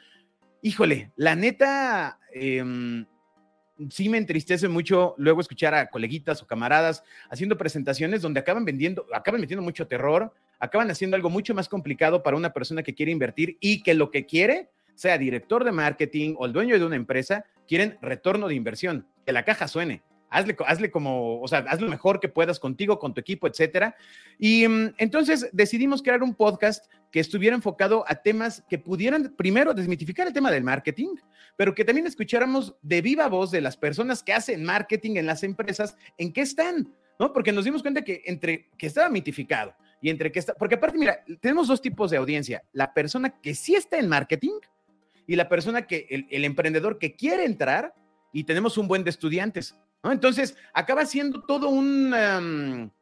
híjole, 0.63 1.13
la 1.17 1.35
neta, 1.35 2.19
em, 2.33 3.07
sí 3.91 4.09
me 4.09 4.19
entristece 4.19 4.69
mucho 4.69 5.15
luego 5.19 5.41
escuchar 5.41 5.75
a 5.75 5.89
coleguitas 5.89 6.43
o 6.43 6.47
camaradas 6.47 7.05
haciendo 7.31 7.57
presentaciones 7.57 8.23
donde 8.23 8.41
acaban 8.41 8.65
vendiendo, 8.65 9.07
acaban 9.13 9.41
metiendo 9.41 9.63
mucho 9.63 9.87
terror, 9.87 10.33
acaban 10.59 10.91
haciendo 10.91 11.17
algo 11.17 11.31
mucho 11.31 11.55
más 11.55 11.69
complicado 11.69 12.23
para 12.23 12.37
una 12.37 12.53
persona 12.53 12.83
que 12.83 12.95
quiere 12.95 13.13
invertir 13.13 13.57
y 13.61 13.83
que 13.83 13.95
lo 13.95 14.11
que 14.11 14.27
quiere, 14.27 14.71
sea 14.95 15.17
director 15.17 15.65
de 15.65 15.73
marketing 15.73 16.35
o 16.39 16.47
el 16.47 16.53
dueño 16.53 16.79
de 16.79 16.85
una 16.85 16.97
empresa, 16.97 17.45
quieren 17.69 17.99
retorno 18.03 18.49
de 18.49 18.55
inversión, 18.55 19.07
que 19.25 19.33
la 19.33 19.45
caja 19.45 19.69
suene 19.69 20.03
hazle, 20.31 20.57
hazle 20.67 20.91
como, 20.91 21.41
o 21.41 21.49
sea, 21.49 21.61
haz 21.69 21.81
lo 21.81 21.89
mejor 21.89 22.21
que 22.21 22.29
puedas 22.29 22.59
contigo, 22.59 22.99
con 22.99 23.15
tu 23.15 23.21
equipo, 23.21 23.47
etcétera. 23.47 23.97
Y 24.39 24.67
mm, 24.67 24.95
entonces 24.99 25.49
decidimos 25.53 26.03
crear 26.03 26.23
un 26.23 26.35
podcast 26.35 26.87
que 27.11 27.21
estuviera 27.21 27.57
enfocado 27.57 28.05
a 28.07 28.17
temas 28.17 28.65
que 28.69 28.79
pudieran, 28.79 29.35
primero, 29.37 29.75
desmitificar 29.75 30.27
el 30.27 30.33
tema 30.33 30.51
del 30.51 30.65
marketing, 30.65 31.17
pero 31.57 31.75
que 31.75 31.85
también 31.85 32.07
escucháramos 32.07 32.75
de 32.83 33.01
viva 33.01 33.29
voz 33.29 33.51
de 33.51 33.61
las 33.61 33.77
personas 33.77 34.23
que 34.23 34.33
hacen 34.33 34.65
marketing 34.65 35.17
en 35.17 35.27
las 35.27 35.43
empresas, 35.43 35.97
en 36.19 36.33
qué 36.33 36.43
están, 36.43 36.95
¿no? 37.19 37.33
Porque 37.33 37.53
nos 37.53 37.65
dimos 37.65 37.83
cuenta 37.83 38.03
que 38.03 38.23
entre 38.27 38.69
que 38.77 38.87
estaba 38.87 39.09
mitificado 39.09 39.75
y 40.01 40.11
entre 40.11 40.31
que 40.31 40.39
está, 40.39 40.55
porque 40.55 40.77
aparte, 40.77 40.99
mira, 40.99 41.25
tenemos 41.41 41.67
dos 41.67 41.81
tipos 41.81 42.11
de 42.11 42.19
audiencia, 42.19 42.63
la 42.73 42.93
persona 42.93 43.31
que 43.41 43.55
sí 43.55 43.75
está 43.75 43.99
en 43.99 44.09
marketing 44.09 44.61
y 45.27 45.37
la 45.37 45.49
persona 45.49 45.87
que, 45.87 46.07
el, 46.11 46.27
el 46.31 46.45
emprendedor 46.45 46.99
que 46.99 47.17
quiere 47.17 47.45
entrar 47.45 47.95
y 48.33 48.45
tenemos 48.45 48.79
un 48.79 48.89
buen 48.89 49.05
de 49.05 49.11
estudiantes. 49.11 49.75
Entonces, 50.05 50.57
acaba 50.73 51.05
siendo 51.07 51.43
todo 51.43 51.69
un, 51.69 52.93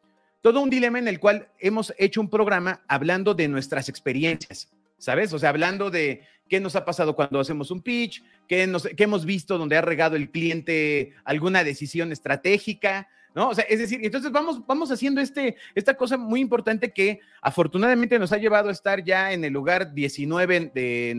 todo 0.40 0.60
un 0.60 0.70
dilema 0.70 0.98
en 0.98 1.08
el 1.08 1.20
cual 1.20 1.48
hemos 1.58 1.94
hecho 1.98 2.20
un 2.20 2.30
programa 2.30 2.82
hablando 2.88 3.34
de 3.34 3.48
nuestras 3.48 3.88
experiencias, 3.88 4.70
¿sabes? 4.98 5.32
O 5.32 5.38
sea, 5.38 5.50
hablando 5.50 5.90
de 5.90 6.22
qué 6.48 6.60
nos 6.60 6.76
ha 6.76 6.84
pasado 6.84 7.14
cuando 7.14 7.40
hacemos 7.40 7.70
un 7.70 7.82
pitch, 7.82 8.22
qué, 8.48 8.66
nos, 8.66 8.84
qué 8.96 9.04
hemos 9.04 9.24
visto 9.24 9.58
donde 9.58 9.76
ha 9.76 9.82
regado 9.82 10.16
el 10.16 10.30
cliente 10.30 11.14
alguna 11.24 11.64
decisión 11.64 12.12
estratégica, 12.12 13.08
¿no? 13.36 13.50
O 13.50 13.54
sea, 13.54 13.66
es 13.68 13.78
decir, 13.78 14.00
entonces 14.02 14.32
vamos, 14.32 14.66
vamos 14.66 14.90
haciendo 14.90 15.20
este, 15.20 15.56
esta 15.74 15.94
cosa 15.94 16.16
muy 16.16 16.40
importante 16.40 16.90
que 16.90 17.20
afortunadamente 17.42 18.18
nos 18.18 18.32
ha 18.32 18.38
llevado 18.38 18.70
a 18.70 18.72
estar 18.72 19.04
ya 19.04 19.30
en 19.30 19.44
el 19.44 19.52
lugar 19.52 19.92
19 19.92 20.72
de, 20.74 21.12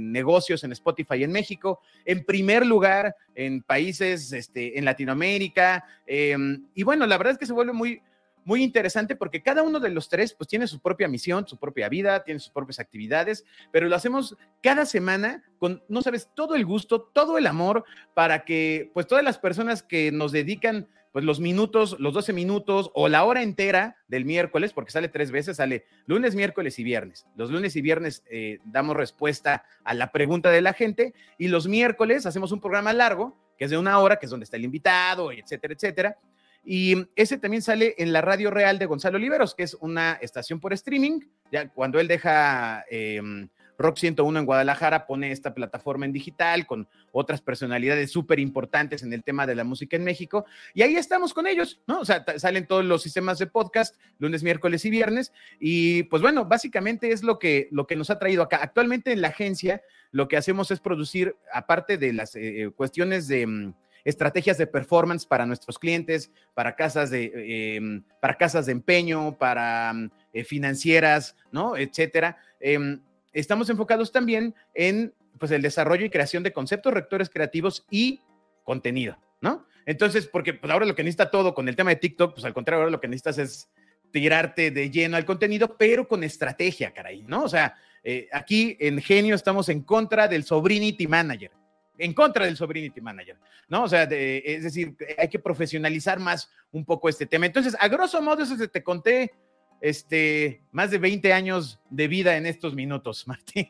negocios 0.00 0.64
en 0.64 0.72
Spotify 0.72 1.22
en 1.22 1.30
México, 1.30 1.80
en 2.04 2.24
primer 2.24 2.66
lugar 2.66 3.14
en 3.36 3.62
países 3.62 4.32
este, 4.32 4.80
en 4.80 4.84
Latinoamérica. 4.84 5.84
Em, 6.08 6.66
y 6.74 6.82
bueno, 6.82 7.06
la 7.06 7.16
verdad 7.16 7.34
es 7.34 7.38
que 7.38 7.46
se 7.46 7.52
vuelve 7.52 7.72
muy, 7.72 8.02
muy 8.44 8.64
interesante 8.64 9.14
porque 9.14 9.40
cada 9.40 9.62
uno 9.62 9.78
de 9.78 9.90
los 9.90 10.08
tres 10.08 10.34
pues 10.34 10.48
tiene 10.48 10.66
su 10.66 10.80
propia 10.80 11.06
misión, 11.06 11.46
su 11.46 11.56
propia 11.56 11.88
vida, 11.88 12.24
tiene 12.24 12.40
sus 12.40 12.50
propias 12.50 12.80
actividades, 12.80 13.44
pero 13.70 13.88
lo 13.88 13.94
hacemos 13.94 14.36
cada 14.60 14.86
semana 14.86 15.44
con, 15.60 15.84
no 15.88 16.02
sabes, 16.02 16.30
todo 16.34 16.56
el 16.56 16.66
gusto, 16.66 17.00
todo 17.00 17.38
el 17.38 17.46
amor 17.46 17.84
para 18.12 18.44
que 18.44 18.90
pues 18.92 19.06
todas 19.06 19.22
las 19.22 19.38
personas 19.38 19.84
que 19.84 20.10
nos 20.10 20.32
dedican 20.32 20.88
pues 21.12 21.24
los 21.24 21.40
minutos, 21.40 21.96
los 21.98 22.14
12 22.14 22.32
minutos 22.32 22.90
o 22.94 23.08
la 23.08 23.24
hora 23.24 23.42
entera 23.42 23.96
del 24.08 24.24
miércoles, 24.24 24.72
porque 24.72 24.92
sale 24.92 25.08
tres 25.08 25.30
veces, 25.30 25.56
sale 25.56 25.84
lunes, 26.06 26.34
miércoles 26.34 26.78
y 26.78 26.84
viernes. 26.84 27.26
Los 27.36 27.50
lunes 27.50 27.74
y 27.76 27.82
viernes 27.82 28.22
eh, 28.30 28.58
damos 28.64 28.96
respuesta 28.96 29.64
a 29.84 29.94
la 29.94 30.12
pregunta 30.12 30.50
de 30.50 30.62
la 30.62 30.72
gente 30.72 31.14
y 31.38 31.48
los 31.48 31.66
miércoles 31.66 32.26
hacemos 32.26 32.52
un 32.52 32.60
programa 32.60 32.92
largo, 32.92 33.36
que 33.58 33.64
es 33.64 33.70
de 33.70 33.78
una 33.78 33.98
hora, 33.98 34.16
que 34.16 34.26
es 34.26 34.30
donde 34.30 34.44
está 34.44 34.56
el 34.56 34.64
invitado, 34.64 35.32
etcétera, 35.32 35.74
etcétera. 35.74 36.18
Y 36.64 37.06
ese 37.16 37.38
también 37.38 37.62
sale 37.62 37.94
en 37.98 38.12
la 38.12 38.20
radio 38.20 38.50
real 38.50 38.78
de 38.78 38.86
Gonzalo 38.86 39.16
Oliveros, 39.16 39.54
que 39.54 39.62
es 39.62 39.74
una 39.74 40.12
estación 40.20 40.60
por 40.60 40.72
streaming. 40.72 41.20
Ya 41.50 41.68
cuando 41.68 41.98
él 41.98 42.06
deja 42.06 42.84
em, 42.90 43.48
Rock 43.80 43.96
101 43.96 44.38
en 44.38 44.46
Guadalajara 44.46 45.06
pone 45.06 45.32
esta 45.32 45.54
plataforma 45.54 46.04
en 46.04 46.12
digital 46.12 46.66
con 46.66 46.86
otras 47.12 47.40
personalidades 47.40 48.10
súper 48.10 48.38
importantes 48.38 49.02
en 49.02 49.12
el 49.12 49.24
tema 49.24 49.46
de 49.46 49.54
la 49.54 49.64
música 49.64 49.96
en 49.96 50.04
México. 50.04 50.44
Y 50.74 50.82
ahí 50.82 50.96
estamos 50.96 51.32
con 51.32 51.46
ellos, 51.46 51.80
¿no? 51.86 52.00
O 52.00 52.04
sea, 52.04 52.24
salen 52.36 52.66
todos 52.66 52.84
los 52.84 53.02
sistemas 53.02 53.38
de 53.38 53.46
podcast, 53.46 53.96
lunes, 54.18 54.42
miércoles 54.42 54.84
y 54.84 54.90
viernes. 54.90 55.32
Y 55.58 56.02
pues 56.04 56.20
bueno, 56.20 56.44
básicamente 56.44 57.10
es 57.10 57.22
lo 57.22 57.38
que, 57.38 57.68
lo 57.70 57.86
que 57.86 57.96
nos 57.96 58.10
ha 58.10 58.18
traído 58.18 58.42
acá. 58.42 58.60
Actualmente 58.62 59.12
en 59.12 59.22
la 59.22 59.28
agencia 59.28 59.82
lo 60.12 60.28
que 60.28 60.36
hacemos 60.36 60.70
es 60.70 60.80
producir, 60.80 61.36
aparte 61.52 61.96
de 61.96 62.12
las 62.12 62.36
eh, 62.36 62.64
eh, 62.64 62.70
cuestiones 62.70 63.28
de 63.28 63.46
mm, 63.46 63.74
estrategias 64.04 64.58
de 64.58 64.66
performance 64.66 65.26
para 65.26 65.46
nuestros 65.46 65.78
clientes, 65.78 66.30
para 66.54 66.76
casas 66.76 67.10
de, 67.10 67.76
em, 67.76 68.02
para 68.20 68.36
casas 68.36 68.66
de 68.66 68.72
empeño, 68.72 69.36
para 69.38 69.92
mm, 69.92 70.10
eh, 70.32 70.44
financieras, 70.44 71.36
¿no? 71.52 71.76
Etcétera. 71.76 72.36
Em, 72.60 73.00
estamos 73.32 73.70
enfocados 73.70 74.12
también 74.12 74.54
en 74.74 75.14
pues, 75.38 75.50
el 75.52 75.62
desarrollo 75.62 76.04
y 76.04 76.10
creación 76.10 76.42
de 76.42 76.52
conceptos 76.52 76.92
rectores 76.92 77.30
creativos 77.30 77.84
y 77.90 78.20
contenido, 78.64 79.18
¿no? 79.40 79.66
Entonces, 79.86 80.26
porque 80.26 80.54
pues, 80.54 80.70
ahora 80.72 80.86
lo 80.86 80.94
que 80.94 81.02
necesita 81.02 81.30
todo 81.30 81.54
con 81.54 81.68
el 81.68 81.76
tema 81.76 81.90
de 81.90 81.96
TikTok, 81.96 82.34
pues 82.34 82.44
al 82.44 82.54
contrario, 82.54 82.82
ahora 82.82 82.92
lo 82.92 83.00
que 83.00 83.08
necesitas 83.08 83.38
es 83.38 83.70
tirarte 84.10 84.70
de 84.70 84.90
lleno 84.90 85.16
al 85.16 85.24
contenido, 85.24 85.76
pero 85.76 86.06
con 86.06 86.22
estrategia, 86.24 86.92
caray, 86.92 87.22
¿no? 87.22 87.44
O 87.44 87.48
sea, 87.48 87.76
eh, 88.02 88.28
aquí 88.32 88.76
en 88.80 89.00
Genio 89.00 89.34
estamos 89.34 89.68
en 89.68 89.82
contra 89.82 90.28
del 90.28 90.44
Sobrinity 90.44 91.06
Manager, 91.06 91.50
en 91.98 92.14
contra 92.14 92.44
del 92.44 92.56
Sobrinity 92.56 93.00
Manager, 93.00 93.36
¿no? 93.68 93.84
O 93.84 93.88
sea, 93.88 94.04
es 94.04 94.62
decir, 94.62 94.96
hay 95.18 95.28
que 95.28 95.38
profesionalizar 95.38 96.18
más 96.18 96.50
un 96.72 96.84
poco 96.84 97.08
este 97.08 97.26
tema. 97.26 97.46
Entonces, 97.46 97.76
a 97.78 97.88
grosso 97.88 98.20
modo, 98.22 98.42
eso 98.42 98.56
te 98.68 98.82
conté 98.82 99.32
este, 99.80 100.62
más 100.72 100.90
de 100.90 100.98
20 100.98 101.32
años 101.32 101.80
de 101.90 102.08
vida 102.08 102.36
en 102.36 102.46
estos 102.46 102.74
minutos, 102.74 103.26
Martín. 103.28 103.68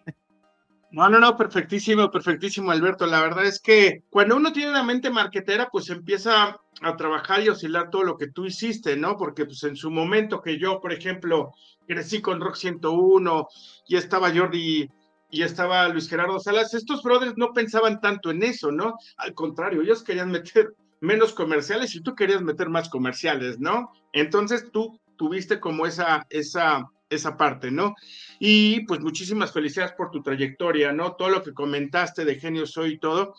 No, 0.92 1.08
no, 1.08 1.20
no, 1.20 1.36
perfectísimo, 1.36 2.10
perfectísimo, 2.10 2.72
Alberto. 2.72 3.06
La 3.06 3.20
verdad 3.20 3.44
es 3.44 3.60
que 3.60 4.02
cuando 4.10 4.36
uno 4.36 4.52
tiene 4.52 4.70
una 4.70 4.82
mente 4.82 5.08
marquetera, 5.08 5.68
pues 5.70 5.88
empieza 5.88 6.58
a 6.82 6.96
trabajar 6.96 7.42
y 7.42 7.48
oscilar 7.48 7.90
todo 7.90 8.02
lo 8.02 8.16
que 8.16 8.26
tú 8.26 8.44
hiciste, 8.44 8.96
¿no? 8.96 9.16
Porque 9.16 9.44
pues 9.44 9.62
en 9.62 9.76
su 9.76 9.88
momento 9.90 10.42
que 10.42 10.58
yo, 10.58 10.80
por 10.80 10.92
ejemplo, 10.92 11.52
crecí 11.86 12.20
con 12.20 12.40
Rock 12.40 12.56
101 12.56 13.48
y 13.86 13.96
estaba 13.96 14.34
Jordi 14.34 14.90
y 15.30 15.42
estaba 15.42 15.88
Luis 15.88 16.08
Gerardo 16.08 16.40
Salas, 16.40 16.74
estos 16.74 17.04
brothers 17.04 17.34
no 17.36 17.52
pensaban 17.52 18.00
tanto 18.00 18.32
en 18.32 18.42
eso, 18.42 18.72
¿no? 18.72 18.96
Al 19.16 19.32
contrario, 19.32 19.82
ellos 19.82 20.02
querían 20.02 20.32
meter 20.32 20.74
menos 21.00 21.32
comerciales 21.32 21.94
y 21.94 22.02
tú 22.02 22.16
querías 22.16 22.42
meter 22.42 22.68
más 22.68 22.88
comerciales, 22.88 23.60
¿no? 23.60 23.92
Entonces 24.12 24.70
tú 24.72 24.98
tuviste 25.20 25.60
como 25.60 25.84
esa, 25.84 26.26
esa, 26.30 26.90
esa 27.10 27.36
parte, 27.36 27.70
¿no? 27.70 27.94
Y 28.38 28.86
pues 28.86 29.00
muchísimas 29.00 29.52
felicidades 29.52 29.92
por 29.92 30.10
tu 30.10 30.22
trayectoria, 30.22 30.94
¿no? 30.94 31.12
Todo 31.12 31.28
lo 31.28 31.42
que 31.42 31.52
comentaste 31.52 32.24
de 32.24 32.40
Genio 32.40 32.64
Soy 32.64 32.94
y 32.94 32.98
todo. 32.98 33.34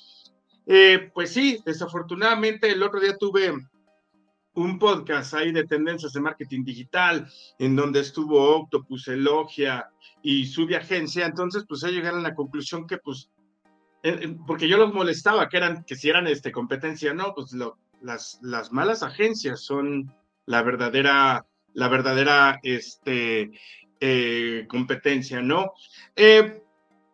Eh, 0.67 1.09
pues 1.11 1.33
sí, 1.33 1.57
desafortunadamente 1.65 2.69
el 2.69 2.83
otro 2.83 2.99
día 2.99 3.17
tuve 3.17 3.51
un 4.53 4.77
podcast 4.77 5.33
ahí 5.33 5.51
de 5.51 5.63
tendencias 5.63 6.13
de 6.13 6.21
marketing 6.21 6.63
digital, 6.63 7.27
en 7.57 7.75
donde 7.75 8.01
estuvo 8.01 8.57
Octopus, 8.57 9.07
Elogia 9.07 9.89
y 10.21 10.45
su 10.45 10.67
agencia. 10.75 11.25
Entonces, 11.25 11.65
pues 11.67 11.81
ellos 11.81 11.95
llegaron 11.95 12.19
a 12.19 12.29
la 12.29 12.35
conclusión 12.35 12.85
que, 12.85 12.99
pues, 12.99 13.31
eh, 14.03 14.19
eh, 14.21 14.37
porque 14.45 14.67
yo 14.67 14.77
los 14.77 14.93
molestaba, 14.93 15.49
que 15.49 15.57
eran, 15.57 15.83
que 15.83 15.95
si 15.95 16.09
eran 16.11 16.27
este, 16.27 16.51
competencia, 16.51 17.11
no, 17.15 17.33
pues 17.33 17.55
las, 18.03 18.37
las 18.43 18.71
malas 18.71 19.01
agencias 19.01 19.61
son 19.61 20.13
la 20.45 20.61
verdadera, 20.63 21.47
la 21.73 21.87
verdadera 21.87 22.59
este, 22.63 23.51
eh, 23.99 24.65
competencia, 24.67 25.41
¿no? 25.41 25.73
Eh, 26.15 26.63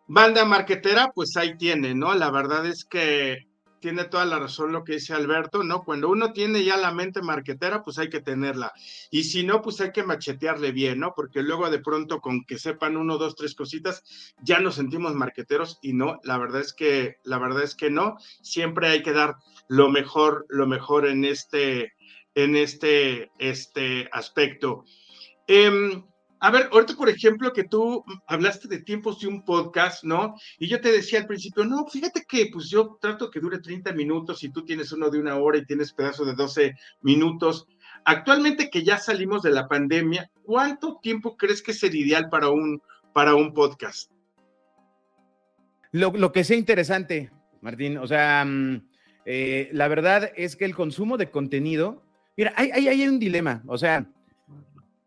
banda 0.06 0.44
marquetera, 0.44 1.12
pues 1.14 1.36
ahí 1.36 1.56
tiene, 1.56 1.94
¿no? 1.94 2.14
La 2.14 2.30
verdad 2.30 2.66
es 2.66 2.84
que 2.84 3.48
tiene 3.80 4.04
toda 4.04 4.24
la 4.24 4.38
razón 4.38 4.72
lo 4.72 4.84
que 4.84 4.94
dice 4.94 5.14
Alberto, 5.14 5.62
¿no? 5.62 5.84
Cuando 5.84 6.08
uno 6.08 6.32
tiene 6.32 6.64
ya 6.64 6.76
la 6.76 6.92
mente 6.92 7.22
marquetera, 7.22 7.82
pues 7.84 7.98
hay 7.98 8.08
que 8.08 8.20
tenerla. 8.20 8.72
Y 9.10 9.24
si 9.24 9.44
no, 9.44 9.62
pues 9.62 9.80
hay 9.80 9.92
que 9.92 10.02
machetearle 10.02 10.72
bien, 10.72 11.00
¿no? 11.00 11.12
Porque 11.14 11.42
luego 11.42 11.68
de 11.70 11.78
pronto 11.78 12.20
con 12.20 12.44
que 12.44 12.58
sepan 12.58 12.96
uno, 12.96 13.18
dos, 13.18 13.36
tres 13.36 13.54
cositas, 13.54 14.34
ya 14.42 14.58
nos 14.60 14.76
sentimos 14.76 15.14
marqueteros 15.14 15.78
y 15.82 15.92
no, 15.92 16.20
la 16.24 16.38
verdad 16.38 16.60
es 16.60 16.72
que, 16.72 17.18
la 17.24 17.38
verdad 17.38 17.62
es 17.62 17.74
que 17.74 17.90
no. 17.90 18.16
Siempre 18.42 18.88
hay 18.88 19.02
que 19.02 19.12
dar 19.12 19.36
lo 19.68 19.90
mejor, 19.90 20.46
lo 20.48 20.66
mejor 20.66 21.06
en 21.06 21.24
este, 21.24 21.92
en 22.38 22.54
este, 22.54 23.32
este 23.38 24.08
aspecto. 24.12 24.84
Eh, 25.48 26.02
a 26.38 26.52
ver, 26.52 26.68
ahorita, 26.70 26.94
por 26.94 27.08
ejemplo, 27.08 27.52
que 27.52 27.64
tú 27.64 28.04
hablaste 28.28 28.68
de 28.68 28.80
tiempos 28.82 29.18
de 29.18 29.26
un 29.26 29.44
podcast, 29.44 30.04
¿no? 30.04 30.36
Y 30.60 30.68
yo 30.68 30.80
te 30.80 30.92
decía 30.92 31.18
al 31.18 31.26
principio, 31.26 31.64
no, 31.64 31.84
fíjate 31.86 32.24
que 32.28 32.48
pues 32.52 32.70
yo 32.70 32.96
trato 33.00 33.28
que 33.28 33.40
dure 33.40 33.58
30 33.58 33.92
minutos 33.92 34.44
y 34.44 34.50
tú 34.50 34.64
tienes 34.64 34.92
uno 34.92 35.10
de 35.10 35.18
una 35.18 35.36
hora 35.36 35.58
y 35.58 35.66
tienes 35.66 35.92
pedazo 35.92 36.24
de 36.24 36.34
12 36.34 36.76
minutos. 37.00 37.66
Actualmente 38.04 38.70
que 38.70 38.84
ya 38.84 38.98
salimos 38.98 39.42
de 39.42 39.50
la 39.50 39.66
pandemia, 39.66 40.30
¿cuánto 40.44 41.00
tiempo 41.02 41.36
crees 41.36 41.60
que 41.60 41.74
sería 41.74 42.06
ideal 42.06 42.28
para 42.30 42.50
un, 42.50 42.80
para 43.12 43.34
un 43.34 43.52
podcast? 43.52 44.12
Lo, 45.90 46.12
lo 46.12 46.30
que 46.30 46.44
sea 46.44 46.56
interesante, 46.56 47.32
Martín. 47.62 47.98
O 47.98 48.06
sea, 48.06 48.44
mm, 48.44 48.88
eh, 49.24 49.70
la 49.72 49.88
verdad 49.88 50.30
es 50.36 50.54
que 50.54 50.64
el 50.64 50.76
consumo 50.76 51.16
de 51.16 51.30
contenido, 51.30 52.04
mira, 52.38 52.54
hay, 52.56 52.70
hay, 52.70 53.06
un 53.06 53.18
dilema. 53.18 53.62
O 53.66 53.76
sea, 53.76 54.06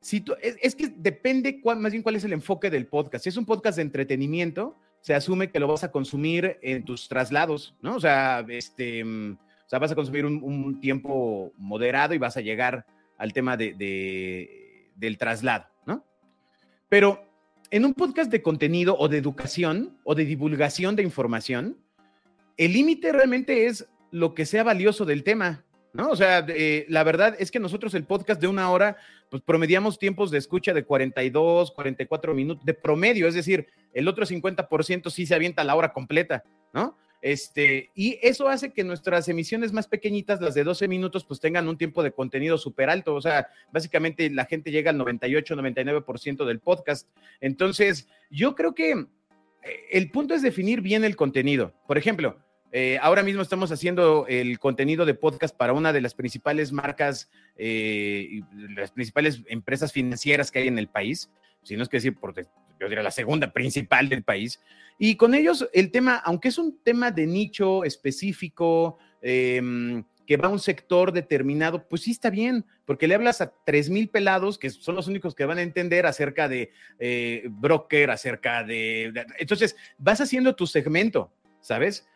si 0.02 0.24
es, 0.42 0.76
que 0.76 0.90
depende 0.96 1.62
más 1.64 1.92
bien 1.92 2.04
cuál 2.04 2.16
es 2.18 2.24
el 2.24 2.34
enfoque 2.34 2.70
del 2.70 2.86
podcast. 2.86 3.24
Si 3.24 3.30
es 3.30 3.38
un 3.38 3.46
podcast 3.46 3.78
de 3.78 3.84
entretenimiento, 3.84 4.76
se 5.02 5.14
asume 5.14 5.50
que 5.50 5.60
lo 5.60 5.68
vas 5.68 5.84
a 5.84 5.92
consumir 5.92 6.60
en 6.62 6.86
tus 6.86 7.08
traslados, 7.08 7.76
¿no? 7.82 7.96
O 7.96 8.00
sea, 8.00 8.46
este, 8.50 9.04
o 9.04 9.38
sea 9.66 9.80
vas 9.80 9.92
a 9.92 9.96
consumir 9.96 10.26
un, 10.26 10.80
tiempo 10.80 11.54
moderado 11.58 12.14
y 12.14 12.18
vas 12.18 12.38
a 12.38 12.42
llegar 12.42 12.86
al 13.18 13.34
tema 13.34 13.58
de, 13.58 14.92
del 14.96 15.18
traslado, 15.18 15.66
¿no? 15.86 16.06
Pero 16.90 17.24
en 17.72 17.86
un 17.86 17.94
podcast 17.94 18.30
de 18.30 18.42
contenido 18.42 18.98
o 18.98 19.08
de 19.08 19.18
educación 19.18 19.98
o 20.04 20.14
de 20.14 20.26
divulgación 20.26 20.96
de 20.96 21.04
información, 21.04 21.78
el 22.58 22.74
límite 22.74 23.12
realmente 23.12 23.68
es 23.68 23.88
lo 24.12 24.36
que 24.36 24.46
sea 24.46 24.64
valioso 24.64 25.06
del 25.06 25.24
tema. 25.24 25.64
¿No? 25.94 26.10
O 26.10 26.16
sea, 26.16 26.46
la 26.88 27.04
verdad 27.04 27.36
es 27.40 27.52
que 27.52 27.60
nosotros 27.60 27.94
el 27.94 28.06
podcast 28.06 28.42
de 28.42 28.48
una 28.48 28.70
hora, 28.72 28.98
pues 29.30 29.42
promediamos 29.44 30.00
tiempos 30.00 30.32
de 30.32 30.38
escucha 30.38 30.74
de 30.74 30.84
42, 30.84 31.72
44 31.72 32.34
minutos 32.34 32.66
de 32.66 32.74
promedio, 32.74 33.28
es 33.28 33.36
decir, 33.36 33.68
el 33.94 34.08
otro 34.08 34.26
50% 34.26 35.10
sí 35.10 35.26
se 35.26 35.36
avienta 35.36 35.64
la 35.64 35.76
hora 35.76 35.94
completa, 35.94 36.44
¿no? 36.74 36.98
Este, 37.22 37.92
y 37.94 38.18
eso 38.24 38.50
hace 38.50 38.74
que 38.74 38.84
nuestras 38.84 39.30
emisiones 39.30 39.72
más 39.74 39.88
pequeñitas, 39.88 40.42
las 40.42 40.56
de 40.56 40.64
12 40.64 40.88
minutos, 40.88 41.24
pues 41.24 41.40
tengan 41.40 41.68
un 41.68 41.78
tiempo 41.78 42.02
de 42.02 42.12
contenido 42.12 42.58
súper 42.58 42.90
alto. 42.90 43.14
O 43.14 43.22
sea, 43.22 43.48
básicamente 43.72 44.30
la 44.32 44.46
gente 44.46 44.72
llega 44.72 44.90
al 44.90 44.98
98, 44.98 45.56
99% 45.56 46.46
del 46.46 46.60
podcast. 46.60 47.08
Entonces, 47.40 48.08
yo 48.32 48.56
creo 48.56 48.74
que 48.74 48.92
eh, 48.92 49.06
el 49.92 50.10
punto 50.10 50.34
es 50.34 50.42
definir 50.42 50.82
bien 50.82 51.04
el 51.04 51.16
contenido. 51.16 51.74
Por 51.88 52.00
ejemplo, 52.00 52.38
eh, 52.72 52.98
ahora 53.02 53.24
mismo 53.24 53.42
estamos 53.42 53.72
haciendo 53.72 54.26
el 54.28 54.58
contenido 54.60 55.06
de 55.06 55.14
podcast 55.14 55.56
para 55.56 55.74
una 55.74 55.92
de 55.92 56.02
las 56.02 56.14
principales 56.14 56.72
marcas, 56.72 57.30
eh, 57.58 58.42
las 58.76 58.92
principales 58.92 59.42
empresas 59.48 59.92
financieras 59.92 60.52
que 60.52 60.60
hay 60.60 60.68
en 60.68 60.80
el 60.80 60.88
país, 60.88 61.30
si 61.64 61.76
no 61.76 61.84
es 61.84 61.90
que 61.90 61.98
decir, 61.98 62.16
yo 62.80 62.90
diría 62.90 63.04
la 63.04 63.12
segunda 63.12 63.52
principal 63.52 64.10
del 64.10 64.24
país. 64.24 64.60
Y 64.98 65.16
con 65.16 65.36
ellos 65.36 65.68
el 65.74 65.92
tema, 65.92 66.16
aunque 66.18 66.48
es 66.48 66.58
un 66.58 66.80
tema 66.84 67.12
de 67.12 67.28
nicho 67.28 67.84
específico, 67.84 68.98
em, 69.22 70.04
que 70.26 70.38
va 70.38 70.48
a 70.48 70.52
un 70.52 70.60
sector 70.60 71.12
determinado, 71.12 71.88
pues 71.90 72.04
sí 72.04 72.12
está 72.12 72.30
bien, 72.30 72.66
porque 72.86 73.08
le 73.08 73.16
hablas 73.16 73.42
a 73.42 73.54
tres 73.66 73.90
mil 73.90 74.08
pelados 74.08 74.58
que 74.58 74.70
son 74.70 74.96
los 74.96 75.08
únicos 75.08 75.36
que 75.36 75.44
van 75.44 75.58
a 75.58 75.62
entender 75.62 76.06
acerca 76.06 76.48
de 76.48 76.72
eh, 77.00 77.44
broker, 77.50 78.10
acerca 78.12 78.64
de... 78.64 79.12
Entonces, 79.40 79.76
vas 79.98 80.22
haciendo 80.22 80.56
tu 80.56 80.68
segmento, 80.68 81.34
¿sabes? 81.60 82.08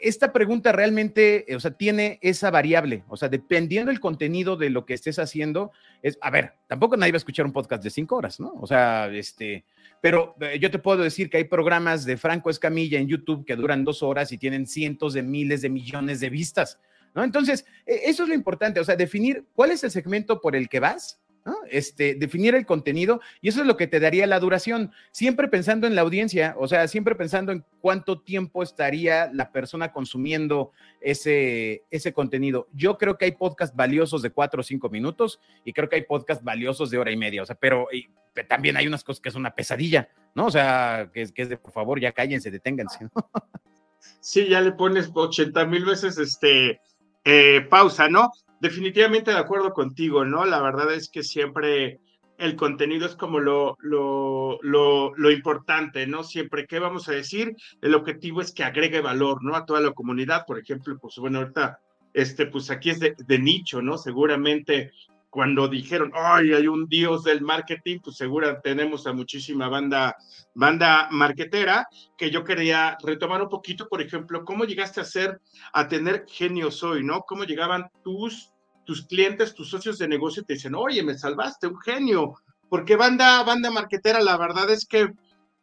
Esta 0.00 0.32
pregunta 0.32 0.70
realmente, 0.70 1.44
o 1.54 1.60
sea, 1.60 1.72
tiene 1.72 2.18
esa 2.22 2.50
variable, 2.50 3.04
o 3.08 3.16
sea, 3.16 3.28
dependiendo 3.28 3.90
del 3.90 4.00
contenido 4.00 4.56
de 4.56 4.70
lo 4.70 4.86
que 4.86 4.94
estés 4.94 5.18
haciendo, 5.18 5.72
es, 6.02 6.18
a 6.20 6.30
ver, 6.30 6.54
tampoco 6.68 6.96
nadie 6.96 7.12
va 7.12 7.16
a 7.16 7.18
escuchar 7.18 7.46
un 7.46 7.52
podcast 7.52 7.82
de 7.82 7.90
cinco 7.90 8.16
horas, 8.16 8.38
¿no? 8.38 8.52
O 8.60 8.66
sea, 8.66 9.08
este, 9.08 9.64
pero 10.00 10.36
eh, 10.40 10.58
yo 10.60 10.70
te 10.70 10.78
puedo 10.78 11.02
decir 11.02 11.30
que 11.30 11.38
hay 11.38 11.44
programas 11.44 12.04
de 12.04 12.16
Franco 12.16 12.50
Escamilla 12.50 12.98
en 12.98 13.08
YouTube 13.08 13.44
que 13.44 13.56
duran 13.56 13.84
dos 13.84 14.02
horas 14.02 14.30
y 14.32 14.38
tienen 14.38 14.66
cientos 14.66 15.14
de 15.14 15.22
miles 15.22 15.62
de 15.62 15.70
millones 15.70 16.20
de 16.20 16.30
vistas, 16.30 16.78
¿no? 17.14 17.24
Entonces, 17.24 17.64
e, 17.86 18.02
eso 18.04 18.22
es 18.22 18.28
lo 18.28 18.34
importante, 18.34 18.78
o 18.78 18.84
sea, 18.84 18.96
definir 18.96 19.46
cuál 19.54 19.72
es 19.72 19.82
el 19.84 19.90
segmento 19.90 20.40
por 20.40 20.54
el 20.54 20.68
que 20.68 20.80
vas 20.80 21.21
este, 21.70 22.14
definir 22.14 22.54
el 22.54 22.66
contenido 22.66 23.20
y 23.40 23.48
eso 23.48 23.60
es 23.60 23.66
lo 23.66 23.76
que 23.76 23.86
te 23.86 24.00
daría 24.00 24.26
la 24.26 24.40
duración, 24.40 24.92
siempre 25.10 25.48
pensando 25.48 25.86
en 25.86 25.94
la 25.94 26.02
audiencia, 26.02 26.54
o 26.58 26.68
sea, 26.68 26.86
siempre 26.88 27.14
pensando 27.14 27.52
en 27.52 27.64
cuánto 27.80 28.20
tiempo 28.20 28.62
estaría 28.62 29.30
la 29.32 29.50
persona 29.52 29.92
consumiendo 29.92 30.72
ese, 31.00 31.84
ese 31.90 32.12
contenido. 32.12 32.68
Yo 32.72 32.98
creo 32.98 33.18
que 33.18 33.24
hay 33.26 33.32
podcasts 33.32 33.76
valiosos 33.76 34.22
de 34.22 34.30
cuatro 34.30 34.60
o 34.60 34.64
cinco 34.64 34.88
minutos 34.88 35.40
y 35.64 35.72
creo 35.72 35.88
que 35.88 35.96
hay 35.96 36.02
podcasts 36.02 36.44
valiosos 36.44 36.90
de 36.90 36.98
hora 36.98 37.10
y 37.10 37.16
media, 37.16 37.42
o 37.42 37.46
sea, 37.46 37.56
pero 37.56 37.88
también 38.48 38.76
hay 38.76 38.86
unas 38.86 39.04
cosas 39.04 39.20
que 39.20 39.28
es 39.28 39.34
una 39.34 39.54
pesadilla, 39.54 40.08
¿no? 40.34 40.46
O 40.46 40.50
sea, 40.50 41.10
que, 41.12 41.26
que 41.32 41.42
es 41.42 41.48
de, 41.48 41.56
por 41.56 41.72
favor, 41.72 42.00
ya 42.00 42.12
cállense, 42.12 42.50
deténganse. 42.50 43.08
Sí, 44.20 44.48
ya 44.48 44.60
le 44.60 44.72
pones 44.72 45.10
80 45.12 45.64
mil 45.66 45.84
veces 45.84 46.18
este, 46.18 46.80
eh, 47.24 47.66
pausa, 47.68 48.08
¿no? 48.08 48.30
Definitivamente 48.62 49.32
de 49.32 49.38
acuerdo 49.38 49.72
contigo, 49.72 50.24
¿no? 50.24 50.44
La 50.44 50.62
verdad 50.62 50.94
es 50.94 51.08
que 51.10 51.24
siempre 51.24 51.98
el 52.38 52.54
contenido 52.54 53.06
es 53.06 53.16
como 53.16 53.40
lo, 53.40 53.76
lo, 53.80 54.60
lo, 54.62 55.30
importante, 55.32 56.06
¿no? 56.06 56.22
Siempre, 56.22 56.68
¿qué 56.68 56.78
vamos 56.78 57.08
a 57.08 57.12
decir? 57.12 57.56
El 57.80 57.96
objetivo 57.96 58.40
es 58.40 58.52
que 58.52 58.62
agregue 58.62 59.00
valor, 59.00 59.42
¿no? 59.42 59.56
A 59.56 59.66
toda 59.66 59.80
la 59.80 59.90
comunidad, 59.90 60.46
por 60.46 60.60
ejemplo, 60.60 60.96
pues 61.00 61.16
bueno, 61.16 61.40
ahorita, 61.40 61.80
este, 62.14 62.46
pues 62.46 62.70
aquí 62.70 62.90
es 62.90 63.00
de, 63.00 63.16
de 63.18 63.38
nicho, 63.40 63.82
¿no? 63.82 63.98
Seguramente 63.98 64.92
cuando 65.32 65.66
dijeron, 65.66 66.12
ay, 66.14 66.52
hay 66.52 66.68
un 66.68 66.86
dios 66.88 67.24
del 67.24 67.40
marketing, 67.40 68.00
pues 68.04 68.16
seguro 68.16 68.60
tenemos 68.62 69.06
a 69.06 69.14
muchísima 69.14 69.66
banda, 69.66 70.14
banda 70.54 71.08
marketera, 71.10 71.88
que 72.18 72.30
yo 72.30 72.44
quería 72.44 72.98
retomar 73.02 73.40
un 73.40 73.48
poquito, 73.48 73.88
por 73.88 74.02
ejemplo, 74.02 74.44
cómo 74.44 74.66
llegaste 74.66 75.00
a 75.00 75.04
ser, 75.04 75.40
a 75.72 75.88
tener 75.88 76.26
genios 76.28 76.82
hoy, 76.82 77.02
¿no? 77.02 77.22
¿Cómo 77.22 77.44
llegaban 77.44 77.90
tus 78.04 78.51
tus 78.84 79.06
clientes, 79.06 79.54
tus 79.54 79.70
socios 79.70 79.98
de 79.98 80.08
negocio 80.08 80.44
te 80.44 80.54
dicen, 80.54 80.74
oye, 80.74 81.02
me 81.02 81.16
salvaste, 81.16 81.66
un 81.66 81.78
genio, 81.80 82.34
porque 82.68 82.96
banda, 82.96 83.42
banda 83.44 83.70
marquetera, 83.70 84.20
la 84.20 84.36
verdad 84.36 84.70
es 84.70 84.86
que 84.86 85.12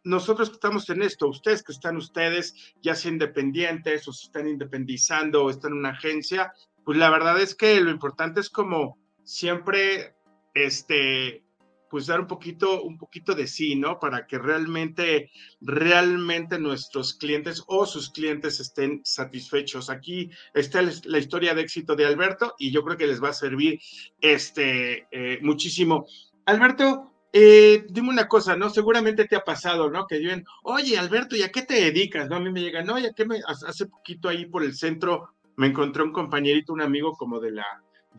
nosotros 0.03 0.49
que 0.49 0.55
estamos 0.55 0.89
en 0.89 1.01
esto, 1.01 1.27
ustedes 1.27 1.63
que 1.63 1.71
están 1.71 1.97
ustedes, 1.97 2.73
ya 2.82 2.95
sea 2.95 3.12
independientes 3.12 4.08
o 4.08 4.13
se 4.13 4.27
están 4.27 4.47
independizando 4.47 5.43
o 5.43 5.49
están 5.49 5.73
en 5.73 5.79
una 5.79 5.89
agencia, 5.89 6.53
pues 6.84 6.97
la 6.97 7.10
verdad 7.10 7.39
es 7.39 7.55
que 7.55 7.79
lo 7.82 7.91
importante 7.91 8.39
es 8.39 8.49
como 8.49 8.97
siempre, 9.23 10.15
este, 10.53 11.43
pues 11.89 12.06
dar 12.08 12.19
un 12.19 12.28
poquito, 12.28 12.84
un 12.84 12.97
poquito 12.97 13.34
de 13.36 13.47
sí, 13.47 13.75
¿no? 13.75 13.99
Para 13.99 14.28
que 14.28 14.38
realmente, 14.38 15.32
realmente 15.62 16.60
nuestros 16.60 17.13
clientes 17.13 17.63
o 17.67 17.86
sus 17.86 18.12
clientes 18.12 18.60
estén 18.60 19.02
satisfechos. 19.04 19.89
Aquí 19.89 20.30
está 20.54 20.82
la 20.82 21.17
historia 21.17 21.54
de 21.54 21.62
éxito 21.62 21.95
de 21.95 22.06
Alberto 22.06 22.56
y 22.58 22.71
yo 22.71 22.84
creo 22.84 22.97
que 22.97 23.08
les 23.08 23.23
va 23.23 23.30
a 23.30 23.34
servir 23.34 23.80
este, 24.21 25.08
eh, 25.12 25.39
muchísimo. 25.41 26.06
Alberto, 26.45 27.12
eh, 27.32 27.86
dime 27.89 28.10
una 28.10 28.28
cosa, 28.28 28.56
¿no? 28.56 28.69
Seguramente 28.69 29.25
te 29.25 29.36
ha 29.36 29.43
pasado, 29.43 29.89
¿no? 29.89 30.08
Que 30.08 30.17
digan, 30.17 30.45
oye, 30.63 30.97
Alberto, 30.97 31.36
¿y 31.36 31.43
a 31.43 31.52
qué 31.52 31.62
te 31.62 31.75
dedicas? 31.75 32.30
¿No? 32.30 32.38
A 32.38 32.39
mí 32.39 32.52
me 32.52 32.62
llegan, 32.62 32.86
no, 32.86 32.97
ya 32.97 33.13
que 33.13 33.25
me, 33.25 33.39
hace 33.45 33.86
poquito 33.86 34.30
ahí 34.30 34.45
por 34.45 34.63
el 34.63 34.73
centro 34.75 35.30
me 35.56 35.67
encontré 35.67 36.04
un 36.04 36.13
compañerito, 36.13 36.71
un 36.71 36.82
amigo 36.82 37.12
como 37.17 37.39
de 37.39 37.52
la, 37.52 37.65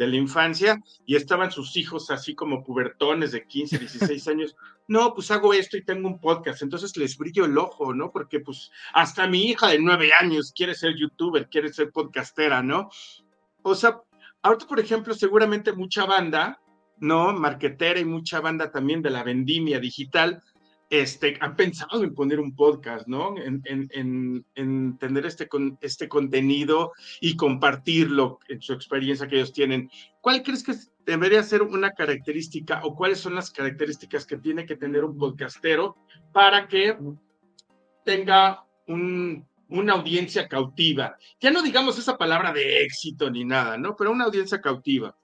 de 0.00 0.06
la 0.06 0.16
infancia 0.16 0.82
y 1.04 1.14
estaban 1.14 1.50
sus 1.50 1.76
hijos 1.76 2.10
así 2.10 2.34
como 2.34 2.64
pubertones 2.64 3.32
de 3.32 3.46
15, 3.46 3.78
16 3.78 4.28
años. 4.28 4.56
No, 4.88 5.12
pues 5.12 5.30
hago 5.30 5.52
esto 5.52 5.76
y 5.76 5.84
tengo 5.84 6.08
un 6.08 6.18
podcast, 6.18 6.62
entonces 6.62 6.96
les 6.96 7.18
brillo 7.18 7.44
el 7.44 7.58
ojo, 7.58 7.92
¿no? 7.92 8.10
Porque 8.10 8.40
pues 8.40 8.70
hasta 8.94 9.26
mi 9.26 9.44
hija 9.44 9.68
de 9.68 9.78
9 9.78 10.10
años 10.18 10.54
quiere 10.56 10.74
ser 10.74 10.96
youtuber, 10.96 11.50
quiere 11.50 11.70
ser 11.70 11.90
podcastera, 11.90 12.62
¿no? 12.62 12.88
O 13.60 13.74
sea, 13.74 14.00
ahorita, 14.40 14.66
por 14.66 14.80
ejemplo, 14.80 15.12
seguramente 15.12 15.74
mucha 15.74 16.06
banda, 16.06 16.62
¿no? 16.96 17.34
Marquetera 17.34 18.00
y 18.00 18.06
mucha 18.06 18.40
banda 18.40 18.70
también 18.70 19.02
de 19.02 19.10
la 19.10 19.22
vendimia 19.22 19.80
digital, 19.80 20.42
este, 20.90 21.38
han 21.40 21.54
pensado 21.54 22.02
en 22.02 22.14
poner 22.14 22.40
un 22.40 22.54
podcast, 22.54 23.06
¿no? 23.06 23.38
En, 23.38 23.62
en, 23.64 24.44
en, 24.56 24.98
tener 24.98 25.24
este, 25.24 25.48
este 25.80 26.08
contenido 26.08 26.92
y 27.20 27.36
compartirlo 27.36 28.40
en 28.48 28.60
su 28.60 28.72
experiencia 28.72 29.28
que 29.28 29.36
ellos 29.36 29.52
tienen. 29.52 29.88
¿Cuál 30.20 30.42
crees 30.42 30.64
que 30.64 30.74
debería 31.06 31.44
ser 31.44 31.62
una 31.62 31.92
característica 31.92 32.80
o 32.82 32.96
cuáles 32.96 33.20
son 33.20 33.36
las 33.36 33.52
características 33.52 34.26
que 34.26 34.36
tiene 34.36 34.66
que 34.66 34.76
tener 34.76 35.04
un 35.04 35.16
podcastero 35.16 35.96
para 36.32 36.66
que 36.66 36.98
tenga 38.04 38.64
un, 38.88 39.46
una 39.68 39.92
audiencia 39.92 40.48
cautiva? 40.48 41.16
Ya 41.40 41.52
no 41.52 41.62
digamos 41.62 42.00
esa 42.00 42.18
palabra 42.18 42.52
de 42.52 42.82
éxito 42.82 43.30
ni 43.30 43.44
nada, 43.44 43.78
¿no? 43.78 43.94
Pero 43.94 44.10
una 44.10 44.24
audiencia 44.24 44.60
cautiva. 44.60 45.16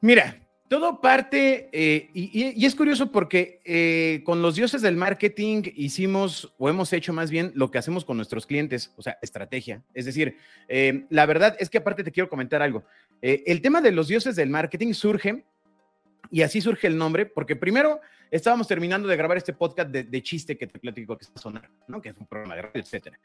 Mira, 0.00 0.47
todo 0.68 1.00
parte, 1.00 1.70
eh, 1.72 2.10
y, 2.12 2.64
es 2.64 2.74
curioso 2.74 3.10
porque 3.10 3.60
eh, 3.64 4.22
con 4.24 4.42
los 4.42 4.54
dioses 4.54 4.82
del 4.82 4.96
marketing 4.96 5.62
hicimos, 5.74 6.52
o 6.58 6.68
hemos 6.68 6.92
hecho 6.92 7.12
más 7.12 7.30
bien 7.30 7.52
lo 7.54 7.70
que 7.70 7.78
hacemos 7.78 8.04
con 8.04 8.16
nuestros 8.16 8.46
clientes, 8.46 8.92
o 8.96 9.02
sea, 9.02 9.18
estrategia. 9.22 9.82
Es 9.94 10.04
decir, 10.04 10.36
eh, 10.68 11.06
la 11.08 11.24
verdad 11.24 11.56
es 11.58 11.70
que 11.70 11.78
aparte 11.78 12.04
te 12.04 12.12
quiero 12.12 12.28
comentar 12.28 12.62
algo. 12.62 12.84
el 13.20 13.60
tema 13.62 13.80
de 13.80 13.92
los 13.92 14.08
dioses 14.08 14.36
del 14.36 14.50
marketing 14.50 14.92
surge, 14.92 15.44
y 16.30 16.42
así 16.42 16.60
surge 16.60 16.86
el 16.86 16.98
nombre, 16.98 17.24
porque 17.24 17.56
primero 17.56 18.00
estábamos 18.30 18.68
terminando 18.68 19.08
de 19.08 19.16
grabar 19.16 19.38
este 19.38 19.54
podcast 19.54 19.90
de, 19.90 20.22
chiste 20.22 20.58
que 20.58 20.66
te 20.66 20.78
platico 20.78 21.16
que 21.16 21.24
está 21.24 21.40
sonando, 21.40 21.68
¿no? 21.88 22.02
que 22.02 22.10
es 22.10 22.16
un 22.18 22.26
programa 22.26 22.54
de 22.54 22.62
radio, 22.62 22.82
etcétera. 22.82 23.18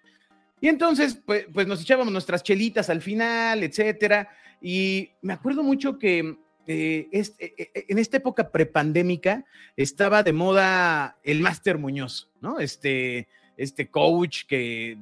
Y 0.62 0.70
entonces, 0.70 1.20
pues, 1.26 1.46
pues 1.54 1.68
nos 1.68 1.82
echábamos 1.82 2.14
nuestras 2.14 2.42
chelitas 2.42 2.90
al 2.90 3.02
final, 3.02 3.64
etcétera. 3.64 4.30
Y 4.62 5.12
me 5.22 5.34
acuerdo 5.34 5.62
mucho 5.62 6.00
que 6.00 6.38
eh, 6.68 7.08
este, 7.12 7.54
en 7.92 8.00
esta 8.00 8.18
época 8.18 8.50
prepandémica 8.50 9.46
estaba 9.76 10.24
de 10.24 10.34
moda 10.34 11.18
el 11.24 11.42
Máster 11.42 11.78
Muñoz, 11.78 12.30
¿no? 12.42 12.60
Este, 12.60 13.28
este 13.58 13.90
coach 13.90 14.44
que 14.48 14.98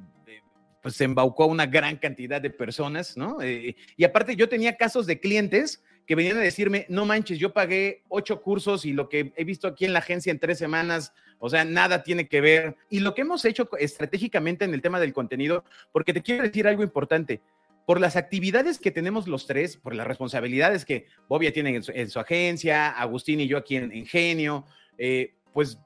pues 0.81 0.99
embaucó 0.99 1.43
a 1.43 1.47
una 1.47 1.67
gran 1.67 1.97
cantidad 1.97 2.41
de 2.41 2.49
personas, 2.49 3.15
¿no? 3.15 3.37
y 3.45 4.03
aparte 4.03 4.35
yo 4.35 4.49
tenía 4.49 4.77
casos 4.77 5.05
de 5.05 5.19
clientes 5.19 5.83
que 6.11 6.15
venían 6.15 6.37
a 6.37 6.41
decirme, 6.41 6.85
no 6.89 7.05
manches, 7.05 7.39
yo 7.39 7.53
pagué 7.53 8.03
ocho 8.09 8.41
cursos 8.41 8.85
y 8.85 8.93
lo 8.93 9.07
que 9.07 9.31
he 9.35 9.43
visto 9.43 9.67
aquí 9.67 9.85
en 9.85 9.93
la 9.93 9.99
agencia 9.99 10.31
en 10.31 10.39
tres 10.39 10.57
semanas, 10.57 11.13
o 11.39 11.49
sea, 11.49 11.63
nada 11.63 12.03
tiene 12.03 12.27
que 12.27 12.41
ver. 12.41 12.75
Y 12.89 12.99
lo 12.99 13.13
que 13.15 13.21
hemos 13.21 13.45
hecho 13.45 13.69
estratégicamente 13.79 14.65
en 14.65 14.73
el 14.73 14.81
tema 14.81 14.99
del 14.99 15.13
contenido, 15.13 15.63
porque 15.91 16.13
te 16.13 16.21
quiero 16.21 16.43
decir 16.43 16.67
algo 16.67 16.83
importante, 16.83 17.41
por 17.85 17.99
las 17.99 18.15
actividades 18.15 18.79
que 18.79 18.91
tenemos 18.91 19.27
los 19.27 19.47
tres, 19.47 19.77
por 19.77 19.95
las 19.95 20.07
responsabilidades 20.07 20.85
que 20.85 21.07
Bobia 21.27 21.51
tiene 21.51 21.75
en 21.75 22.09
su, 22.09 22.19
agencia, 22.19 22.89
Agustín 22.89 23.39
y 23.39 23.47
yo 23.47 23.57
aquí 23.57 23.75
en, 23.75 24.05
Genio, 24.05 24.65
eh, 24.97 25.33
pues, 25.53 25.79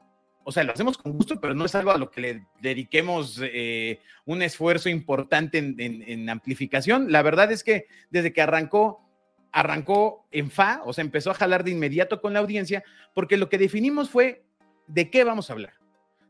o 0.44 0.52
sea, 0.52 0.64
lo 0.64 0.74
hacemos 0.74 0.98
con 0.98 1.14
gusto, 1.14 1.40
pero 1.40 1.56
no 1.56 1.66
es 1.66 1.74
algo 1.74 1.92
a 1.92 1.98
lo 1.98 2.12
que 2.12 2.22
le 2.22 2.46
dediquemos 2.62 3.40
eh, 3.42 4.00
un 4.26 4.42
esfuerzo 4.42 4.90
importante 4.90 5.58
en, 5.58 6.30
amplificación. 6.30 7.12
La 7.12 7.24
verdad 7.24 7.52
es 7.52 7.64
que 7.64 7.88
desde 8.12 8.34
que 8.34 8.42
arrancó, 8.42 9.02
arrancó 9.52 10.28
en 10.32 10.52
FA, 10.52 10.82
o 10.86 10.94
sea, 10.94 11.04
empezó 11.04 11.32
a 11.32 11.36
jalar 11.36 11.64
de 11.64 11.72
inmediato 11.72 12.22
con 12.22 12.34
la 12.34 12.40
audiencia, 12.40 12.84
porque 13.14 13.38
lo 13.38 13.50
que 13.50 13.58
definimos 13.58 14.10
fue 14.10 14.44
de 14.88 15.10
qué 15.10 15.24
vamos 15.24 15.50
a 15.50 15.54
hablar, 15.54 15.74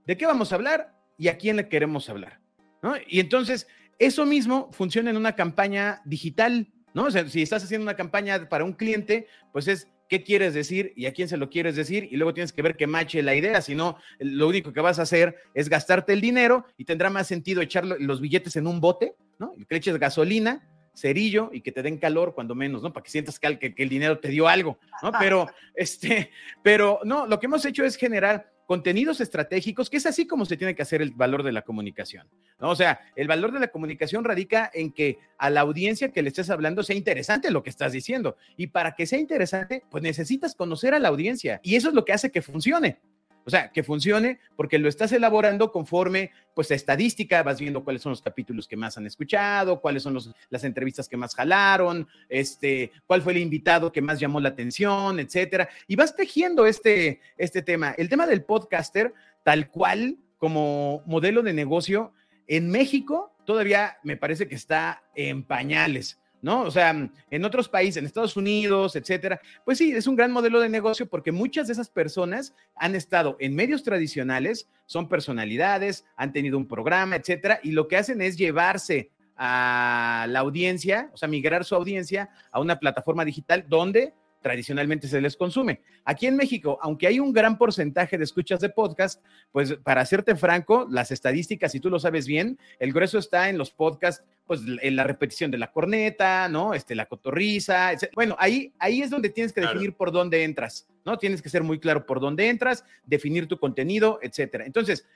de 0.05 0.15
qué 0.15 0.25
vamos 0.25 0.51
a 0.51 0.55
hablar 0.55 0.95
y 1.17 1.27
a 1.27 1.37
quién 1.37 1.57
le 1.57 1.67
queremos 1.67 2.09
hablar. 2.09 2.39
¿no? 2.81 2.93
Y 3.07 3.19
entonces 3.19 3.67
eso 3.99 4.25
mismo 4.25 4.69
funciona 4.71 5.09
en 5.09 5.17
una 5.17 5.35
campaña 5.35 6.01
digital, 6.05 6.71
¿no? 6.93 7.05
O 7.05 7.11
sea, 7.11 7.27
si 7.27 7.41
estás 7.41 7.63
haciendo 7.63 7.83
una 7.83 7.95
campaña 7.95 8.49
para 8.49 8.63
un 8.63 8.73
cliente, 8.73 9.27
pues 9.51 9.67
es 9.67 9.87
qué 10.07 10.23
quieres 10.23 10.53
decir 10.53 10.93
y 10.95 11.07
a 11.07 11.13
quién 11.13 11.27
se 11.27 11.37
lo 11.37 11.49
quieres 11.49 11.75
decir 11.75 12.07
y 12.11 12.17
luego 12.17 12.33
tienes 12.33 12.53
que 12.53 12.61
ver 12.61 12.75
que 12.75 12.87
mache 12.87 13.23
la 13.23 13.35
idea, 13.35 13.61
si 13.61 13.75
no, 13.75 13.97
lo 14.19 14.47
único 14.47 14.71
que 14.71 14.81
vas 14.81 14.99
a 14.99 15.03
hacer 15.03 15.35
es 15.53 15.69
gastarte 15.69 16.13
el 16.13 16.21
dinero 16.21 16.65
y 16.77 16.85
tendrá 16.85 17.09
más 17.09 17.27
sentido 17.27 17.61
echar 17.61 17.85
los 17.85 18.21
billetes 18.21 18.55
en 18.55 18.67
un 18.67 18.79
bote, 18.79 19.15
¿no? 19.39 19.53
Y 19.57 19.65
que 19.65 19.75
eches 19.75 19.97
gasolina, 19.97 20.69
cerillo 20.93 21.49
y 21.51 21.61
que 21.61 21.71
te 21.71 21.83
den 21.83 21.97
calor 21.97 22.33
cuando 22.33 22.55
menos, 22.55 22.81
¿no? 22.81 22.93
Para 22.93 23.03
que 23.03 23.11
sientas 23.11 23.39
que, 23.39 23.57
que 23.57 23.83
el 23.83 23.89
dinero 23.89 24.19
te 24.19 24.29
dio 24.29 24.47
algo, 24.47 24.79
¿no? 25.01 25.11
Pero, 25.19 25.47
este, 25.75 26.31
pero 26.63 26.99
no, 27.03 27.25
lo 27.27 27.39
que 27.39 27.47
hemos 27.47 27.65
hecho 27.65 27.83
es 27.83 27.95
generar 27.95 28.54
contenidos 28.65 29.21
estratégicos, 29.21 29.89
que 29.89 29.97
es 29.97 30.05
así 30.05 30.25
como 30.25 30.45
se 30.45 30.57
tiene 30.57 30.75
que 30.75 30.81
hacer 30.81 31.01
el 31.01 31.11
valor 31.11 31.43
de 31.43 31.51
la 31.51 31.61
comunicación. 31.61 32.27
¿no? 32.59 32.69
O 32.69 32.75
sea, 32.75 32.99
el 33.15 33.27
valor 33.27 33.51
de 33.51 33.59
la 33.59 33.67
comunicación 33.67 34.23
radica 34.23 34.69
en 34.73 34.91
que 34.91 35.19
a 35.37 35.49
la 35.49 35.61
audiencia 35.61 36.11
que 36.11 36.21
le 36.21 36.29
estés 36.29 36.49
hablando 36.49 36.83
sea 36.83 36.95
interesante 36.95 37.51
lo 37.51 37.63
que 37.63 37.69
estás 37.69 37.91
diciendo. 37.91 38.37
Y 38.57 38.67
para 38.67 38.95
que 38.95 39.05
sea 39.05 39.19
interesante, 39.19 39.83
pues 39.89 40.03
necesitas 40.03 40.55
conocer 40.55 40.93
a 40.93 40.99
la 40.99 41.09
audiencia. 41.09 41.59
Y 41.63 41.75
eso 41.75 41.89
es 41.89 41.95
lo 41.95 42.05
que 42.05 42.13
hace 42.13 42.31
que 42.31 42.41
funcione. 42.41 42.99
O 43.45 43.49
sea, 43.49 43.71
que 43.71 43.83
funcione 43.83 44.39
porque 44.55 44.79
lo 44.79 44.89
estás 44.89 45.11
elaborando 45.11 45.71
conforme, 45.71 46.31
pues, 46.55 46.71
a 46.71 46.75
estadística, 46.75 47.43
vas 47.43 47.59
viendo 47.59 47.83
cuáles 47.83 48.01
son 48.01 48.11
los 48.11 48.21
capítulos 48.21 48.67
que 48.67 48.75
más 48.75 48.97
han 48.97 49.05
escuchado, 49.05 49.81
cuáles 49.81 50.03
son 50.03 50.17
las 50.49 50.63
entrevistas 50.63 51.07
que 51.07 51.15
más 51.15 51.35
jalaron, 51.35 52.07
este, 52.27 52.91
cuál 53.05 53.21
fue 53.21 53.33
el 53.33 53.39
invitado 53.39 53.91
que 53.91 54.01
más 54.01 54.19
llamó 54.19 54.39
la 54.39 54.49
atención, 54.49 55.19
etcétera. 55.19 55.69
Y 55.87 55.95
vas 55.95 56.15
tejiendo 56.15 56.65
este, 56.65 57.21
este 57.37 57.61
tema. 57.61 57.91
El 57.97 58.09
tema 58.09 58.25
del 58.25 58.43
podcaster, 58.43 59.13
tal 59.43 59.69
cual 59.69 60.17
como 60.37 61.03
modelo 61.05 61.43
de 61.43 61.53
negocio, 61.53 62.13
en 62.47 62.69
México 62.69 63.35
todavía 63.45 63.97
me 64.03 64.17
parece 64.17 64.47
que 64.47 64.55
está 64.55 65.03
en 65.15 65.43
pañales. 65.43 66.19
¿No? 66.45 66.61
O 66.61 66.69
sea, 66.69 67.09
en 67.31 67.43
otros 67.43 67.67
países, 67.67 67.97
en 67.97 68.05
Estados 68.05 68.37
Unidos, 68.37 68.95
etcétera, 68.95 69.41
pues 69.65 69.79
sí, 69.79 69.91
es 69.91 70.05
un 70.05 70.15
gran 70.15 70.31
modelo 70.31 70.59
de 70.59 70.69
negocio 70.69 71.07
porque 71.07 71.31
muchas 71.31 71.65
de 71.65 71.73
esas 71.73 71.89
personas 71.89 72.53
han 72.75 72.93
estado 72.93 73.35
en 73.39 73.55
medios 73.55 73.81
tradicionales, 73.81 74.69
son 74.85 75.09
personalidades, 75.09 76.05
han 76.15 76.31
tenido 76.33 76.59
un 76.59 76.67
programa, 76.67 77.15
etcétera, 77.15 77.59
y 77.63 77.71
lo 77.71 77.87
que 77.87 77.97
hacen 77.97 78.21
es 78.21 78.37
llevarse 78.37 79.09
a 79.35 80.27
la 80.29 80.41
audiencia, 80.41 81.09
o 81.13 81.17
sea, 81.17 81.27
migrar 81.27 81.65
su 81.65 81.73
audiencia 81.73 82.29
a 82.51 82.59
una 82.59 82.77
plataforma 82.77 83.25
digital 83.25 83.65
donde 83.67 84.13
tradicionalmente 84.45 85.07
se 85.07 85.19
les 85.21 85.35
consume. 85.35 85.81
Aquí 86.03 86.27
en 86.27 86.35
México, 86.35 86.77
aunque 86.83 87.07
hay 87.07 87.19
un 87.19 87.33
gran 87.33 87.57
porcentaje 87.57 88.15
de 88.15 88.25
escuchas 88.25 88.59
de 88.59 88.69
podcast, 88.69 89.25
pues 89.51 89.73
para 89.77 90.01
hacerte 90.01 90.35
franco, 90.35 90.85
las 90.87 91.09
estadísticas, 91.09 91.71
si 91.71 91.79
tú 91.79 91.89
lo 91.89 91.97
sabes 91.97 92.27
bien, 92.27 92.59
el 92.77 92.93
grueso 92.93 93.17
está 93.17 93.49
en 93.49 93.57
los 93.57 93.71
podcasts, 93.71 94.23
pues 94.45 94.61
en 94.83 94.95
la 94.95 95.03
repetición 95.03 95.49
de 95.49 95.57
la 95.57 95.71
corneta, 95.71 96.47
¿no? 96.47 96.75
Este, 96.75 96.93
la 96.93 97.07
cotorriza, 97.07 97.93
bueno, 98.13 98.35
ahí, 98.37 98.71
ahí 98.77 99.01
es 99.01 99.09
donde 99.09 99.29
tienes 99.29 99.51
que 99.51 99.61
definir 99.61 99.93
por 99.93 100.11
dónde 100.11 100.43
entras, 100.43 100.87
¿no? 101.05 101.17
Tienes 101.17 101.41
que 101.41 101.49
ser 101.49 101.63
muy 101.63 101.79
claro 101.79 102.05
por 102.05 102.19
dónde 102.19 102.47
entras, 102.47 102.85
definir 103.03 103.47
tu 103.47 103.57
contenido, 103.57 104.19
etcétera. 104.21 104.67
Entonces, 104.67 105.07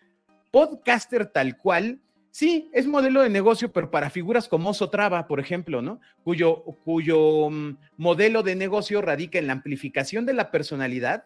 podcaster 0.49 1.27
tal 1.27 1.55
cual 1.55 1.99
Sí, 2.31 2.69
es 2.73 2.85
modelo 2.85 3.21
de 3.21 3.29
negocio, 3.29 3.71
pero 3.71 3.89
para 3.89 4.09
figuras 4.09 4.47
como 4.47 4.73
Sotrava, 4.73 5.27
por 5.27 5.39
ejemplo, 5.39 5.81
¿no? 5.81 5.99
Cuyo, 6.23 7.49
mm, 7.49 7.77
modelo 7.97 8.43
de 8.43 8.55
negocio 8.55 9.01
radica 9.01 9.39
en 9.39 9.47
la 9.47 9.53
amplificación 9.53 10.25
de 10.25 10.33
la 10.33 10.51
personalidad 10.51 11.25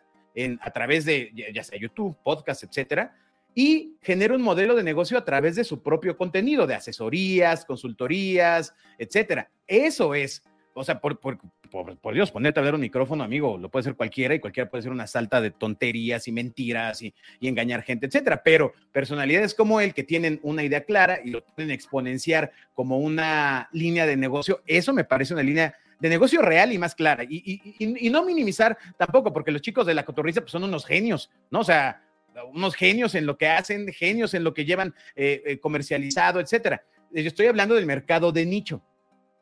a 0.61 0.71
través 0.71 1.05
de, 1.05 1.31
ya 1.53 1.63
sea 1.63 1.77
YouTube, 1.77 2.17
podcast, 2.23 2.63
etcétera, 2.63 3.15
y 3.53 3.97
genera 4.01 4.33
un 4.33 4.41
modelo 4.41 4.75
de 4.75 4.83
negocio 4.83 5.17
a 5.17 5.25
través 5.25 5.55
de 5.55 5.63
su 5.63 5.83
propio 5.83 6.17
contenido, 6.17 6.65
de 6.65 6.75
asesorías, 6.75 7.65
consultorías, 7.65 8.73
etcétera. 8.97 9.51
Eso 9.67 10.15
es 10.15 10.43
o 10.73 10.83
sea, 10.83 10.99
por, 10.99 11.19
por, 11.19 11.37
por, 11.69 12.13
Dios, 12.13 12.31
ponerte 12.31 12.59
a 12.59 12.61
hablar 12.61 12.75
un 12.75 12.81
micrófono, 12.81 13.23
amigo, 13.23 13.57
lo 13.57 13.69
puede 13.69 13.83
ser 13.83 13.95
cualquiera 13.95 14.33
y 14.33 14.39
cualquiera 14.39 14.69
puede 14.69 14.83
ser 14.83 14.91
una 14.91 15.07
salta 15.07 15.41
de 15.41 15.51
tonterías 15.51 16.27
y 16.27 16.31
mentiras 16.31 17.01
y, 17.01 17.13
y, 17.39 17.47
engañar 17.47 17.83
gente, 17.83 18.07
etcétera. 18.07 18.41
Pero 18.43 18.73
personalidades 18.91 19.53
como 19.53 19.79
él 19.81 19.93
que 19.93 20.03
tienen 20.03 20.39
una 20.43 20.63
idea 20.63 20.83
clara 20.83 21.19
y 21.23 21.29
lo 21.31 21.43
pueden 21.43 21.71
exponenciar 21.71 22.51
como 22.73 22.99
una 22.99 23.69
línea 23.71 24.05
de 24.05 24.17
negocio, 24.17 24.61
eso 24.65 24.93
me 24.93 25.03
parece 25.03 25.33
una 25.33 25.43
línea 25.43 25.75
de 25.99 26.09
negocio 26.09 26.41
real 26.41 26.73
y 26.73 26.77
más 26.77 26.95
clara. 26.95 27.23
Y, 27.23 27.61
y, 27.79 28.07
y 28.07 28.09
no 28.09 28.25
minimizar 28.25 28.77
tampoco, 28.97 29.31
porque 29.31 29.51
los 29.51 29.61
chicos 29.61 29.85
de 29.85 29.93
la 29.93 30.03
cotorriza 30.03 30.41
pues, 30.41 30.51
son 30.51 30.63
unos 30.63 30.85
genios, 30.85 31.29
¿no? 31.49 31.59
O 31.59 31.63
sea, 31.63 32.01
unos 32.51 32.75
genios 32.75 33.15
en 33.15 33.25
lo 33.25 33.37
que 33.37 33.47
hacen, 33.47 33.87
genios 33.93 34.33
en 34.33 34.43
lo 34.43 34.53
que 34.53 34.65
llevan 34.65 34.93
eh, 35.15 35.41
eh, 35.45 35.59
comercializado, 35.59 36.39
etcétera. 36.39 36.83
Yo 37.11 37.27
estoy 37.27 37.45
hablando 37.45 37.75
del 37.75 37.85
mercado 37.85 38.31
de 38.31 38.45
nicho 38.45 38.81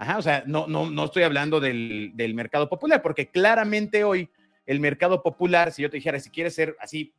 Ajá, 0.01 0.17
o 0.17 0.21
sea, 0.23 0.43
no, 0.47 0.65
no, 0.65 0.89
no 0.89 1.05
estoy 1.05 1.21
hablando 1.21 1.59
del, 1.59 2.33
mercado 2.33 2.67
popular, 2.67 3.03
porque 3.03 3.29
claramente 3.29 4.03
hoy 4.03 4.31
el 4.65 4.79
mercado 4.79 5.21
popular, 5.21 5.71
si 5.71 5.83
yo 5.83 5.91
te 5.91 5.97
dijera, 5.97 6.19
si 6.19 6.31
quieres 6.31 6.55
ser 6.55 6.75
así, 6.79 7.13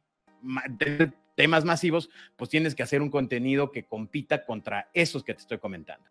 temas 1.37 1.65
masivos, 1.65 2.11
pues 2.35 2.51
tienes 2.51 2.75
que 2.75 2.83
hacer 2.83 3.01
un 3.01 3.09
contenido 3.09 3.71
que 3.71 3.85
compita 3.85 4.45
contra 4.45 4.91
esos 4.95 5.23
que 5.23 5.33
te 5.33 5.43
estoy 5.43 5.59
comentando. 5.59 6.05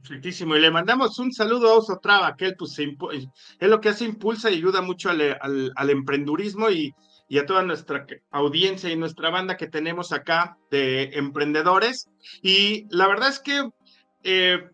Perfectísimo. 0.00 0.56
Y 0.56 0.60
le 0.60 0.72
mandamos 0.72 1.20
un 1.20 1.32
saludo 1.32 1.68
a 1.68 1.74
Oso 1.74 2.00
Traba, 2.00 2.34
que 2.34 2.46
él 2.46 2.56
pues, 2.58 2.76
es 2.80 3.28
lo 3.60 3.80
que 3.80 3.88
hace, 3.88 4.06
impulsa 4.06 4.50
y 4.50 4.56
ayuda 4.56 4.80
mucho 4.82 5.10
al, 5.10 5.38
al, 5.72 5.90
emprendurismo 5.90 6.68
y, 6.68 6.92
y, 7.28 7.38
a 7.38 7.46
toda 7.46 7.62
nuestra 7.62 8.04
audiencia 8.32 8.90
y 8.90 8.96
nuestra 8.96 9.30
banda 9.30 9.56
que 9.56 9.68
tenemos 9.68 10.10
acá 10.12 10.58
de 10.68 11.10
emprendedores. 11.12 12.08
Y 12.42 12.88
la 12.90 13.06
verdad 13.06 13.28
es 13.28 13.38
que 13.38 13.70
eh, 14.24 14.68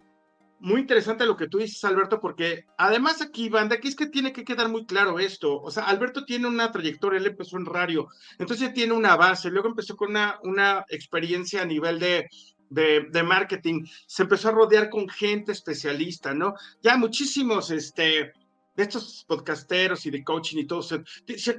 muy 0.63 0.81
interesante 0.81 1.27
lo 1.27 1.37
que 1.37 1.49
tú 1.49 1.59
dices, 1.59 1.85
Alberto, 1.85 2.21
porque 2.21 2.67
además 2.79 3.21
aquí, 3.21 3.49
banda, 3.49 3.75
aquí 3.75 3.89
es 3.89 3.97
que 3.97 4.07
tiene 4.07 4.33
que 4.33 4.45
quedar 4.45 4.69
muy 4.69 4.87
claro 4.87 5.19
esto. 5.19 5.61
O 5.61 5.71
sea, 5.71 5.85
Alberto 5.85 6.25
tiene 6.25 6.47
una 6.47 6.71
trayectoria, 6.71 7.19
él 7.19 7.27
empezó 7.27 7.57
en 7.57 7.67
radio, 7.67 8.09
entonces 8.39 8.73
tiene 8.73 8.93
una 8.93 9.17
base, 9.17 9.51
luego 9.51 9.69
empezó 9.69 9.97
con 9.97 10.11
una, 10.11 10.39
una 10.45 10.87
experiencia 10.89 11.63
a 11.63 11.67
nivel 11.67 11.99
de, 11.99 12.29
de, 12.71 13.09
de, 13.11 13.23
marketing, 13.25 13.85
se 14.07 14.23
empezó 14.23 14.49
a 14.49 14.53
rodear 14.53 14.89
con 14.89 15.09
gente 15.09 15.51
especialista, 15.51 16.33
¿no? 16.33 16.55
Ya 16.81 16.97
muchísimos, 16.97 17.71
este, 17.71 18.33
de 18.75 18.83
estos 18.83 19.25
podcasteros 19.27 20.07
y 20.07 20.11
de 20.11 20.25
coaching 20.25 20.59
y 20.59 20.67
todo, 20.67 20.83
se, 20.83 21.03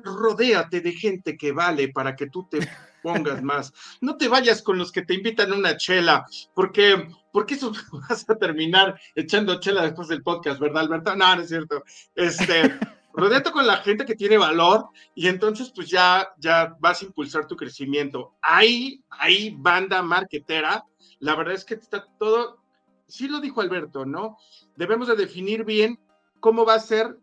rodéate 0.03 0.81
de 0.81 0.93
gente 0.93 1.37
que 1.37 1.51
vale 1.51 1.89
para 1.89 2.15
que 2.15 2.29
tú 2.29 2.47
te 2.49 2.59
pongas 3.03 3.43
más. 3.43 3.71
No 4.01 4.17
te 4.17 4.27
vayas 4.27 4.63
con 4.63 4.79
los 4.79 4.91
que 4.91 5.03
te 5.03 5.13
invitan 5.13 5.51
a 5.51 5.57
una 5.57 5.77
chela, 5.77 6.25
porque, 6.55 7.07
porque 7.31 7.53
eso 7.53 7.71
vas 8.09 8.27
a 8.27 8.35
terminar 8.35 8.99
echando 9.13 9.59
chela 9.59 9.83
después 9.83 10.07
del 10.07 10.23
podcast, 10.23 10.59
¿verdad, 10.59 10.83
Alberto? 10.83 11.15
No, 11.15 11.35
no 11.35 11.41
es 11.43 11.49
cierto. 11.49 11.83
Este, 12.15 12.79
rodéate 13.13 13.51
con 13.51 13.67
la 13.67 13.77
gente 13.77 14.05
que 14.05 14.15
tiene 14.15 14.37
valor 14.37 14.87
y 15.13 15.27
entonces 15.27 15.71
pues 15.73 15.89
ya, 15.89 16.33
ya 16.37 16.75
vas 16.79 17.01
a 17.01 17.05
impulsar 17.05 17.45
tu 17.45 17.55
crecimiento. 17.55 18.33
Ahí, 18.41 19.03
ahí, 19.09 19.55
banda 19.59 20.01
marketera, 20.01 20.83
la 21.19 21.35
verdad 21.35 21.53
es 21.53 21.65
que 21.65 21.75
está 21.75 22.07
todo, 22.17 22.63
sí 23.07 23.27
lo 23.27 23.39
dijo 23.39 23.61
Alberto, 23.61 24.05
¿no? 24.05 24.37
Debemos 24.75 25.07
de 25.07 25.15
definir 25.15 25.63
bien 25.63 25.99
cómo 26.39 26.65
va 26.65 26.75
a 26.75 26.79
ser 26.79 27.17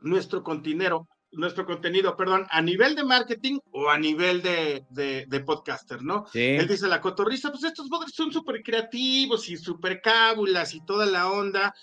nuestro 0.00 0.44
contenido, 0.44 1.08
nuestro 1.32 1.66
contenido, 1.66 2.16
perdón, 2.16 2.46
a 2.50 2.62
nivel 2.62 2.94
de 2.94 3.04
marketing 3.04 3.58
o 3.70 3.90
a 3.90 3.98
nivel 3.98 4.42
de, 4.42 4.86
de, 4.90 5.40
podcaster, 5.40 6.02
¿no? 6.02 6.26
Él 6.34 6.66
dice 6.66 6.88
la 6.88 7.00
cotorriza, 7.00 7.50
pues 7.50 7.64
estos 7.64 7.88
podcasts 7.88 8.16
son 8.16 8.32
súper 8.32 8.62
creativos 8.62 9.48
y 9.48 9.56
súper 9.56 10.00
cábulas 10.00 10.74
y 10.74 10.84
toda 10.84 11.06
la 11.06 11.30
onda. 11.30 11.74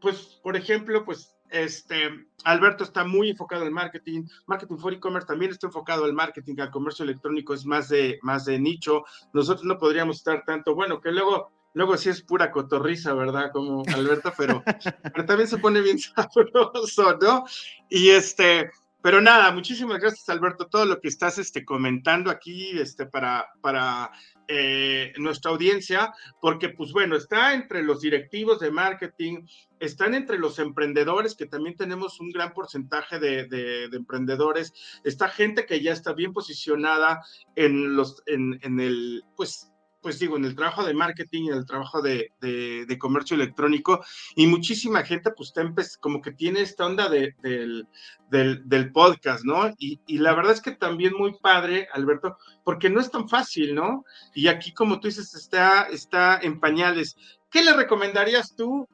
Pues, 0.00 0.40
por 0.42 0.56
ejemplo, 0.56 1.04
pues 1.04 1.34
este, 1.50 2.26
Alberto 2.44 2.84
está 2.84 3.04
muy 3.04 3.30
enfocado 3.30 3.66
en 3.66 3.72
marketing, 3.72 4.24
marketing 4.46 4.78
for 4.78 4.92
e-commerce 4.92 5.26
también 5.26 5.50
está 5.50 5.66
enfocado 5.66 6.04
al 6.04 6.12
marketing, 6.12 6.54
al 6.58 6.70
comercio 6.70 7.04
electrónico 7.04 7.54
es 7.54 7.66
más 7.66 7.88
de, 7.88 8.18
más 8.22 8.44
de 8.44 8.58
nicho. 8.58 9.04
Nosotros 9.32 9.64
no 9.64 9.78
podríamos 9.78 10.16
estar 10.16 10.44
tanto, 10.44 10.74
bueno, 10.74 11.00
que 11.00 11.12
luego 11.12 11.50
Luego 11.74 11.96
sí 11.96 12.10
es 12.10 12.20
pura 12.20 12.50
cotorriza, 12.50 13.14
¿verdad? 13.14 13.50
Como 13.52 13.82
Alberto, 13.94 14.32
pero, 14.36 14.62
pero 15.14 15.24
también 15.24 15.48
se 15.48 15.58
pone 15.58 15.80
bien 15.80 15.98
sabroso, 15.98 17.18
¿no? 17.20 17.44
Y 17.88 18.10
este, 18.10 18.70
pero 19.02 19.20
nada, 19.20 19.50
muchísimas 19.52 20.00
gracias, 20.00 20.28
Alberto, 20.28 20.68
todo 20.68 20.84
lo 20.86 21.00
que 21.00 21.08
estás 21.08 21.38
este, 21.38 21.64
comentando 21.64 22.30
aquí 22.30 22.78
este, 22.78 23.06
para, 23.06 23.50
para 23.60 24.12
eh, 24.46 25.12
nuestra 25.16 25.50
audiencia, 25.50 26.12
porque 26.40 26.68
pues 26.68 26.92
bueno, 26.92 27.16
está 27.16 27.54
entre 27.54 27.82
los 27.82 28.00
directivos 28.00 28.60
de 28.60 28.70
marketing, 28.70 29.46
están 29.80 30.14
entre 30.14 30.38
los 30.38 30.58
emprendedores, 30.58 31.34
que 31.34 31.46
también 31.46 31.76
tenemos 31.76 32.20
un 32.20 32.30
gran 32.30 32.52
porcentaje 32.52 33.18
de, 33.18 33.48
de, 33.48 33.88
de 33.88 33.96
emprendedores, 33.96 34.72
está 35.02 35.28
gente 35.28 35.66
que 35.66 35.82
ya 35.82 35.92
está 35.92 36.12
bien 36.12 36.32
posicionada 36.32 37.22
en 37.56 37.96
los, 37.96 38.22
en, 38.26 38.60
en 38.62 38.78
el, 38.78 39.24
pues 39.36 39.71
pues 40.02 40.18
digo, 40.18 40.36
en 40.36 40.44
el 40.44 40.56
trabajo 40.56 40.84
de 40.84 40.94
marketing, 40.94 41.48
en 41.48 41.58
el 41.58 41.66
trabajo 41.66 42.02
de, 42.02 42.32
de, 42.40 42.98
comercio 42.98 43.36
electrónico, 43.36 44.04
y 44.34 44.46
muchísima 44.46 45.02
gente 45.04 45.30
pues 45.30 45.52
como 45.98 46.20
que 46.20 46.32
tiene 46.32 46.60
esta 46.60 46.86
onda 46.86 47.08
de, 47.08 47.34
del, 47.40 47.86
del, 48.28 48.68
del, 48.68 48.92
podcast, 48.92 49.44
¿no? 49.44 49.68
Y, 49.78 50.00
y, 50.06 50.18
la 50.18 50.34
verdad 50.34 50.52
es 50.52 50.60
que 50.60 50.72
también 50.72 51.14
muy 51.16 51.34
padre, 51.40 51.88
Alberto, 51.92 52.36
porque 52.64 52.90
no 52.90 53.00
es 53.00 53.10
tan 53.10 53.28
fácil, 53.28 53.74
¿no? 53.74 54.04
Y 54.34 54.48
aquí, 54.48 54.72
como 54.72 55.00
tú 55.00 55.08
dices, 55.08 55.34
está, 55.34 55.84
está 55.84 56.38
en 56.42 56.60
pañales. 56.60 57.16
¿Qué 57.50 57.62
le 57.62 57.74
recomendarías 57.74 58.56
tú 58.56 58.88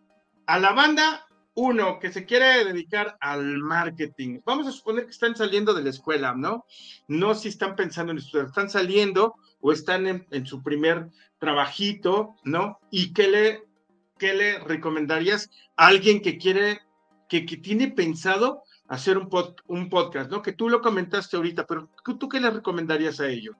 a 0.46 0.58
la 0.58 0.72
banda? 0.72 1.27
Uno, 1.60 1.98
que 1.98 2.12
se 2.12 2.24
quiere 2.24 2.64
dedicar 2.64 3.16
al 3.18 3.58
marketing. 3.58 4.38
Vamos 4.44 4.68
a 4.68 4.70
suponer 4.70 5.06
que 5.06 5.10
están 5.10 5.34
saliendo 5.34 5.74
de 5.74 5.82
la 5.82 5.90
escuela, 5.90 6.32
¿no? 6.32 6.64
No 7.08 7.34
si 7.34 7.48
están 7.48 7.74
pensando 7.74 8.12
en 8.12 8.18
estudiar, 8.18 8.46
están 8.46 8.70
saliendo 8.70 9.34
o 9.60 9.72
están 9.72 10.06
en, 10.06 10.46
su 10.46 10.62
primer 10.62 11.08
trabajito, 11.40 12.36
¿no? 12.44 12.78
¿Y 12.92 13.12
qué 13.12 13.26
le, 13.26 13.64
qué 14.20 14.34
le 14.34 14.60
recomendarías 14.60 15.50
a 15.76 15.88
alguien 15.88 16.22
que 16.22 16.38
quiere, 16.38 16.78
que, 17.28 17.44
que 17.44 17.56
tiene 17.56 17.88
pensado 17.88 18.62
hacer 18.86 19.18
un, 19.18 19.28
un 19.66 19.88
podcast, 19.88 20.30
¿no? 20.30 20.42
Que 20.42 20.52
tú 20.52 20.68
lo 20.68 20.80
comentaste 20.80 21.36
ahorita, 21.36 21.66
pero 21.66 21.90
¿tú 22.04 22.28
qué 22.28 22.38
le 22.38 22.50
recomendarías 22.50 23.18
a 23.18 23.28
ellos? 23.28 23.56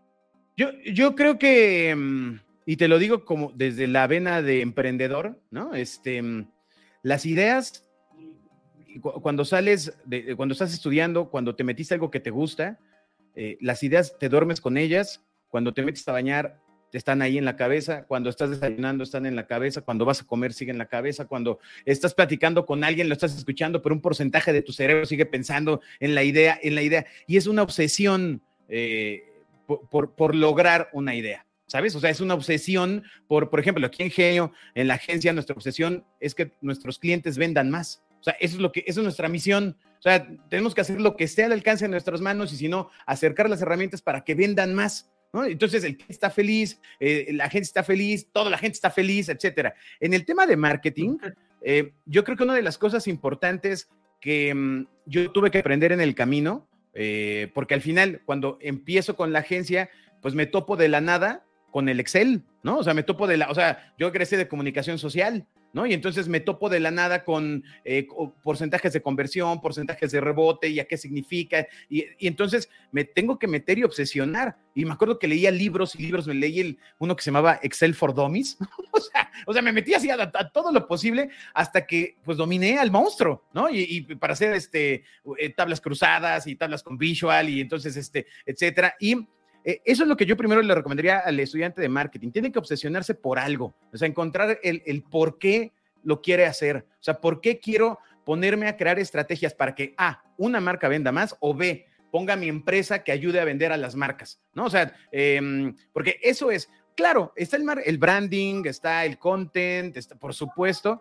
Yo, 0.57 0.69
yo 0.87 1.17
creo 1.17 1.37
que, 1.37 1.97
mm, 1.97 2.39
y 2.65 2.77
te 2.77 2.87
lo 2.87 3.01
digo 3.01 3.25
como 3.25 3.51
desde 3.57 3.89
la 3.89 4.07
vena 4.07 4.41
de 4.41 4.61
emprendedor, 4.61 5.43
¿no? 5.51 5.75
Este, 5.75 6.23
mm, 6.23 6.49
las 7.03 7.27
ideas, 7.27 7.88
cuando 9.01 9.45
sales, 9.45 9.99
de, 10.05 10.35
cuando 10.37 10.53
estás 10.53 10.73
estudiando, 10.73 11.31
cuando 11.31 11.55
te 11.55 11.65
metiste 11.65 11.95
algo 11.95 12.11
que 12.11 12.21
te 12.21 12.31
gusta, 12.31 12.79
eh, 13.35 13.57
las 13.61 13.83
ideas 13.83 14.19
te 14.19 14.29
duermes 14.29 14.61
con 14.61 14.77
ellas 14.77 15.23
cuando 15.49 15.73
te 15.73 15.83
metes 15.83 16.07
a 16.09 16.13
bañar, 16.13 16.61
están 16.93 17.21
ahí 17.21 17.37
en 17.37 17.45
la 17.45 17.57
cabeza, 17.57 18.05
cuando 18.05 18.31
estás 18.31 18.51
desayunando 18.51 19.05
están 19.05 19.27
en 19.27 19.37
la 19.37 19.47
cabeza, 19.47 19.83
cuando 19.83 20.05
vas 20.05 20.23
a 20.23 20.27
comer 20.27 20.53
sigue 20.53 20.71
en 20.71 20.79
la 20.79 20.87
cabeza, 20.87 21.27
cuando 21.27 21.59
estás 21.85 22.15
platicando 22.15 22.65
con 22.65 22.83
alguien 22.83 23.09
lo 23.09 23.13
estás 23.13 23.37
escuchando, 23.37 23.83
pero 23.83 23.95
un 23.95 24.01
porcentaje 24.01 24.53
de 24.53 24.63
tu 24.63 24.73
cerebro 24.73 25.05
sigue 25.05 25.27
pensando 25.27 25.81
en 26.01 26.15
la 26.15 26.23
idea, 26.23 26.59
en 26.63 26.75
la 26.75 26.83
idea, 26.83 27.07
y 27.27 27.37
es 27.37 27.47
una 27.47 27.63
obsesión 27.63 28.43
eh, 28.69 29.25
por, 29.67 30.15
por, 30.15 30.35
lograr 30.35 30.89
una 30.93 31.15
idea. 31.15 31.45
¿Sabes? 31.67 31.95
O 31.95 32.01
sea, 32.01 32.09
es 32.09 32.23
una 32.23 32.33
obsesión 32.33 33.03
por, 33.27 33.51
por 33.51 33.61
ejemplo, 33.61 33.87
aquí 33.87 34.03
en 34.03 34.11
Genio, 34.11 34.53
en 34.75 34.89
la 34.89 34.95
agencia, 34.95 35.35
nuestra 35.35 35.55
obsesión 35.55 36.03
es 36.19 36.35
que 36.35 36.53
nuestros 36.63 36.99
clientes 36.99 37.37
vendan 37.37 37.69
más. 37.69 38.03
O 38.20 38.22
sea, 38.22 38.35
eso 38.40 38.57
es 38.57 38.61
lo 38.61 38.72
que, 38.72 38.85
eso 38.87 39.00
es 39.00 39.04
nuestra 39.04 39.28
misión. 39.28 39.76
O 39.98 40.02
sea, 40.02 40.26
tenemos 40.48 40.74
que 40.74 40.81
hacer 40.81 41.00
lo 41.00 41.16
que 41.16 41.24
esté 41.24 41.44
al 41.44 41.52
alcance 41.52 41.85
de 41.85 41.90
nuestras 41.90 42.20
manos 42.20 42.52
y 42.52 42.57
si 42.57 42.68
no, 42.68 42.90
acercar 43.07 43.48
las 43.48 43.62
herramientas 43.62 44.02
para 44.02 44.22
que 44.22 44.35
vendan 44.35 44.74
más. 44.74 45.11
Entonces, 45.35 45.85
el 45.85 45.96
cliente 45.96 46.12
está 46.12 46.31
feliz, 46.31 46.81
eh, 47.00 47.28
la 47.33 47.50
gente 47.50 47.64
está 47.64 47.85
feliz, 47.85 48.28
toda 48.33 48.50
la 48.50 48.59
gente 48.59 48.74
está 48.74 48.90
feliz, 48.90 49.28
etcétera. 49.28 49.74
En 50.00 50.14
el 50.14 50.24
tema 50.24 50.46
de 50.46 50.57
marketing, 50.57 51.18
eh, 51.62 51.92
yo 52.07 52.24
creo 52.24 52.37
que 52.37 52.44
una 52.44 52.54
de 52.54 52.62
las 52.62 52.78
cosas 52.78 53.07
importantes 53.07 53.88
que 54.20 54.54
mm, 54.54 54.87
yo 55.07 55.31
tuve 55.31 55.50
que 55.50 55.59
aprender 55.59 55.92
en 55.92 56.00
el 56.00 56.14
camino, 56.14 56.66
eh, 56.94 57.50
porque 57.54 57.74
al 57.74 57.83
final, 57.83 58.22
cuando 58.24 58.59
empiezo 58.61 59.16
con 59.16 59.33
la 59.33 59.40
agencia, 59.40 59.90
pues 60.22 60.35
me 60.35 60.46
topo 60.46 60.76
de 60.76 60.88
la 60.88 61.00
nada 61.00 61.44
con 61.70 61.88
el 61.88 62.00
Excel, 62.00 62.42
¿no? 62.62 62.78
O 62.78 62.83
sea, 62.83 62.94
me 62.94 63.02
topo 63.02 63.26
de 63.26 63.37
la, 63.37 63.50
o 63.50 63.54
sea, 63.54 63.94
yo 63.98 64.11
crecí 64.11 64.37
de 64.37 64.48
comunicación 64.48 64.98
social, 64.98 65.46
¿no? 65.72 65.87
Y 65.87 65.92
entonces 65.92 66.28
me 66.28 66.40
topo 66.40 66.68
de 66.68 66.81
la 66.81 66.90
nada 66.90 67.24
con 67.24 67.64
eh, 67.85 68.07
porcentajes 68.42 68.92
de 68.92 69.02
conversión, 69.02 69.61
porcentajes 69.61 70.11
de 70.11 70.20
rebote 70.20 70.68
y 70.68 70.81
a 70.81 70.87
qué 70.87 70.96
significa. 70.96 71.66
Y, 71.88 72.04
entonces 72.20 72.68
me 72.90 73.04
tengo 73.04 73.38
que 73.38 73.46
meter 73.46 73.78
y 73.78 73.85
obsesionar. 73.85 74.57
Y 74.74 74.85
me 74.85 74.92
acuerdo 74.92 75.18
que 75.18 75.28
leía 75.28 75.50
libros 75.50 75.94
y 75.94 76.02
libros, 76.02 76.26
me 76.26 76.35
leí 76.35 76.61
el, 76.61 76.78
uno 76.98 77.16
que 77.16 77.22
se 77.22 77.31
llamaba 77.31 77.59
Excel 77.62 77.94
for 77.94 78.14
Dummies. 78.14 78.57
o, 78.92 79.00
sea, 79.00 79.31
o 79.46 79.52
sea, 79.52 79.62
me 79.62 79.72
metí 79.72 79.94
así 79.94 80.11
a, 80.11 80.31
todo 80.52 80.72
lo 80.72 80.87
posible 80.87 81.31
hasta 81.54 81.87
que 81.87 82.16
pues 82.24 82.38
dominé 82.38 82.78
al 82.78 82.90
monstruo, 82.90 83.44
¿no? 83.52 83.68
Y, 83.70 84.02
para 84.16 84.33
hacer 84.33 84.54
este, 84.54 85.04
eh, 85.38 85.50
tablas 85.50 85.81
cruzadas 85.81 86.46
y 86.46 86.57
tablas 86.57 86.83
con 86.83 86.96
visual 86.96 87.48
y 87.48 87.61
entonces, 87.61 87.96
este, 87.96 88.26
etcétera. 88.46 88.94
Y 89.00 89.26
eh, 89.64 89.81
eso 89.85 90.03
es 90.03 90.09
lo 90.09 90.16
que 90.16 90.27
yo 90.27 90.37
primero 90.37 90.62
le 90.62 90.75
recomendaría 90.75 91.18
al 91.18 91.38
estudiante 91.40 91.81
de 91.81 91.88
marketing. 91.88 92.31
Tiene 92.31 92.53
que 92.53 92.59
obsesionarse 92.59 93.14
por 93.14 93.38
algo, 93.38 93.75
o 93.92 93.97
sea, 93.97 94.09
encontrar 94.09 94.59
el, 94.62 94.83
el 94.87 95.03
por 95.03 95.38
qué 95.38 95.73
lo 96.03 96.21
quiere 96.23 96.47
hacer. 96.47 96.87
O 96.92 97.03
sea, 97.03 97.21
¿por 97.21 97.40
qué 97.40 97.59
quiero 97.59 97.99
ponerme 98.25 98.68
a 98.68 98.77
crear 98.77 98.99
estrategias 98.99 99.55
para 99.55 99.75
que 99.75 99.94
A, 99.97 100.23
una 100.37 100.61
marca 100.61 100.88
venda 100.88 101.12
más 101.12 101.37
o 101.40 101.55
B, 101.55 101.87
ponga 102.11 102.37
mi 102.37 102.49
empresa 102.49 103.03
que 103.03 103.12
ayude 103.12 103.40
a 103.40 103.44
vender 103.44 103.73
a 103.73 103.77
las 103.77 103.94
marcas? 103.94 104.40
¿No? 104.55 104.66
O 104.66 104.71
sea, 104.71 104.94
em, 105.12 105.75
porque 105.92 106.18
eso 106.23 106.51
es, 106.51 106.71
claro, 106.94 107.33
está 107.37 107.57
el, 107.57 107.64
el 107.85 107.99
branding, 107.99 108.64
está 108.66 109.05
el 109.05 109.18
content, 109.18 109.97
está, 109.97 110.16
por 110.16 110.35
supuesto, 110.35 111.01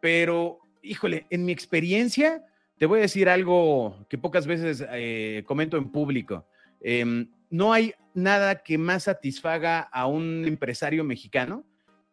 pero 0.00 0.60
híjole, 0.84 1.26
en 1.30 1.44
mi 1.44 1.52
experiencia, 1.52 2.44
te 2.78 2.86
voy 2.86 2.98
a 2.98 3.02
decir 3.02 3.28
algo 3.28 4.06
que 4.08 4.18
pocas 4.18 4.46
veces 4.46 4.84
eh, 4.92 5.42
comento 5.46 5.76
en 5.76 5.90
público. 5.90 6.46
Em, 6.84 7.30
no 7.48 7.72
hay 7.72 7.94
nada 8.12 8.62
que 8.62 8.76
más 8.76 9.04
satisfaga 9.04 9.80
a 9.80 10.06
un 10.06 10.44
empresario 10.44 11.02
mexicano 11.02 11.64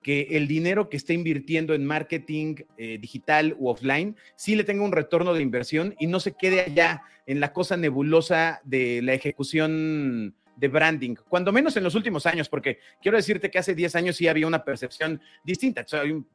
que 0.01 0.29
el 0.31 0.47
dinero 0.47 0.89
que 0.89 0.97
esté 0.97 1.13
invirtiendo 1.13 1.75
en 1.75 1.85
marketing 1.85 2.55
eh, 2.77 2.97
digital 2.99 3.55
u 3.59 3.67
offline 3.67 4.15
sí 4.35 4.55
le 4.55 4.63
tenga 4.63 4.83
un 4.83 4.93
retorno 4.93 5.33
de 5.33 5.43
inversión 5.43 5.93
y 5.99 6.07
no 6.07 6.19
se 6.19 6.31
quede 6.31 6.61
allá 6.61 7.03
en 7.27 7.39
la 7.39 7.53
cosa 7.53 7.77
nebulosa 7.77 8.61
de 8.63 9.01
la 9.03 9.13
ejecución 9.13 10.33
de 10.55 10.67
branding, 10.69 11.15
cuando 11.27 11.51
menos 11.51 11.75
en 11.75 11.83
los 11.83 11.95
últimos 11.95 12.25
años, 12.25 12.47
porque 12.47 12.79
quiero 13.01 13.17
decirte 13.17 13.49
que 13.49 13.59
hace 13.59 13.75
10 13.75 13.95
años 13.95 14.15
sí 14.15 14.27
había 14.27 14.47
una 14.47 14.63
percepción 14.63 15.19
distinta, 15.43 15.85
o 15.91 15.95
hay 15.97 16.11
un 16.11 16.27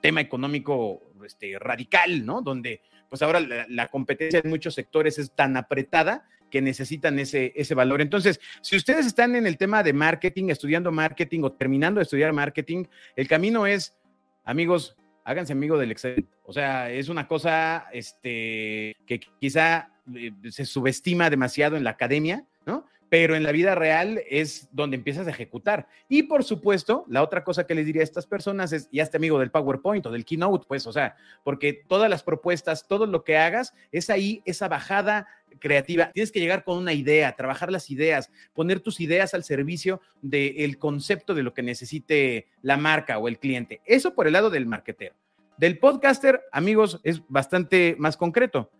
tema 0.00 0.20
económico 0.20 1.12
este, 1.24 1.58
radical, 1.58 2.26
¿no? 2.26 2.42
Donde 2.42 2.80
pues 3.08 3.22
ahora 3.22 3.40
la 3.40 3.88
competencia 3.88 4.40
en 4.42 4.50
muchos 4.50 4.74
sectores 4.74 5.18
es 5.18 5.32
tan 5.32 5.56
apretada 5.56 6.28
que 6.50 6.60
necesitan 6.60 7.18
ese, 7.18 7.52
ese 7.56 7.74
valor. 7.74 8.00
Entonces, 8.00 8.40
si 8.60 8.76
ustedes 8.76 9.06
están 9.06 9.36
en 9.36 9.46
el 9.46 9.56
tema 9.56 9.82
de 9.82 9.92
marketing, 9.92 10.50
estudiando 10.50 10.92
marketing 10.92 11.40
o 11.42 11.52
terminando 11.52 11.98
de 11.98 12.04
estudiar 12.04 12.32
marketing, 12.32 12.84
el 13.16 13.28
camino 13.28 13.66
es, 13.66 13.96
amigos, 14.44 14.96
háganse 15.24 15.52
amigo 15.52 15.78
del 15.78 15.92
Excel. 15.92 16.26
O 16.44 16.52
sea, 16.52 16.90
es 16.90 17.08
una 17.08 17.28
cosa 17.28 17.86
este, 17.92 18.96
que 19.06 19.20
quizá 19.38 19.92
eh, 20.14 20.32
se 20.50 20.66
subestima 20.66 21.30
demasiado 21.30 21.76
en 21.76 21.84
la 21.84 21.90
academia, 21.90 22.44
¿no? 22.66 22.86
Pero 23.10 23.36
en 23.36 23.42
la 23.42 23.52
vida 23.52 23.74
real 23.74 24.22
es 24.30 24.68
donde 24.72 24.96
empiezas 24.96 25.26
a 25.26 25.30
ejecutar. 25.30 25.88
Y 26.08 26.22
por 26.22 26.44
supuesto, 26.44 27.04
la 27.08 27.22
otra 27.22 27.44
cosa 27.44 27.66
que 27.66 27.74
les 27.74 27.84
diría 27.84 28.00
a 28.00 28.04
estas 28.04 28.26
personas 28.26 28.72
es, 28.72 28.88
ya 28.90 29.02
este 29.02 29.18
amigo 29.18 29.38
del 29.38 29.50
PowerPoint 29.50 30.06
o 30.06 30.10
del 30.10 30.24
Keynote, 30.24 30.64
pues, 30.66 30.86
o 30.86 30.92
sea, 30.92 31.16
porque 31.44 31.72
todas 31.74 32.08
las 32.08 32.22
propuestas, 32.22 32.86
todo 32.86 33.06
lo 33.06 33.24
que 33.24 33.36
hagas, 33.36 33.74
es 33.90 34.08
ahí 34.08 34.42
esa 34.46 34.68
bajada 34.68 35.26
creativa. 35.58 36.12
Tienes 36.12 36.30
que 36.30 36.40
llegar 36.40 36.62
con 36.62 36.78
una 36.78 36.92
idea, 36.92 37.34
trabajar 37.34 37.72
las 37.72 37.90
ideas, 37.90 38.30
poner 38.54 38.78
tus 38.80 39.00
ideas 39.00 39.34
al 39.34 39.42
servicio 39.42 40.00
del 40.22 40.78
concepto 40.78 41.34
de 41.34 41.42
lo 41.42 41.52
que 41.52 41.62
necesite 41.62 42.46
la 42.62 42.76
marca 42.76 43.18
o 43.18 43.26
el 43.26 43.40
cliente. 43.40 43.80
Eso 43.84 44.14
por 44.14 44.28
el 44.28 44.34
lado 44.34 44.50
del 44.50 44.66
marketero. 44.66 45.16
Del 45.58 45.78
podcaster, 45.78 46.42
amigos, 46.52 47.00
es 47.02 47.22
bastante 47.28 47.96
más 47.98 48.16
concreto. 48.16 48.70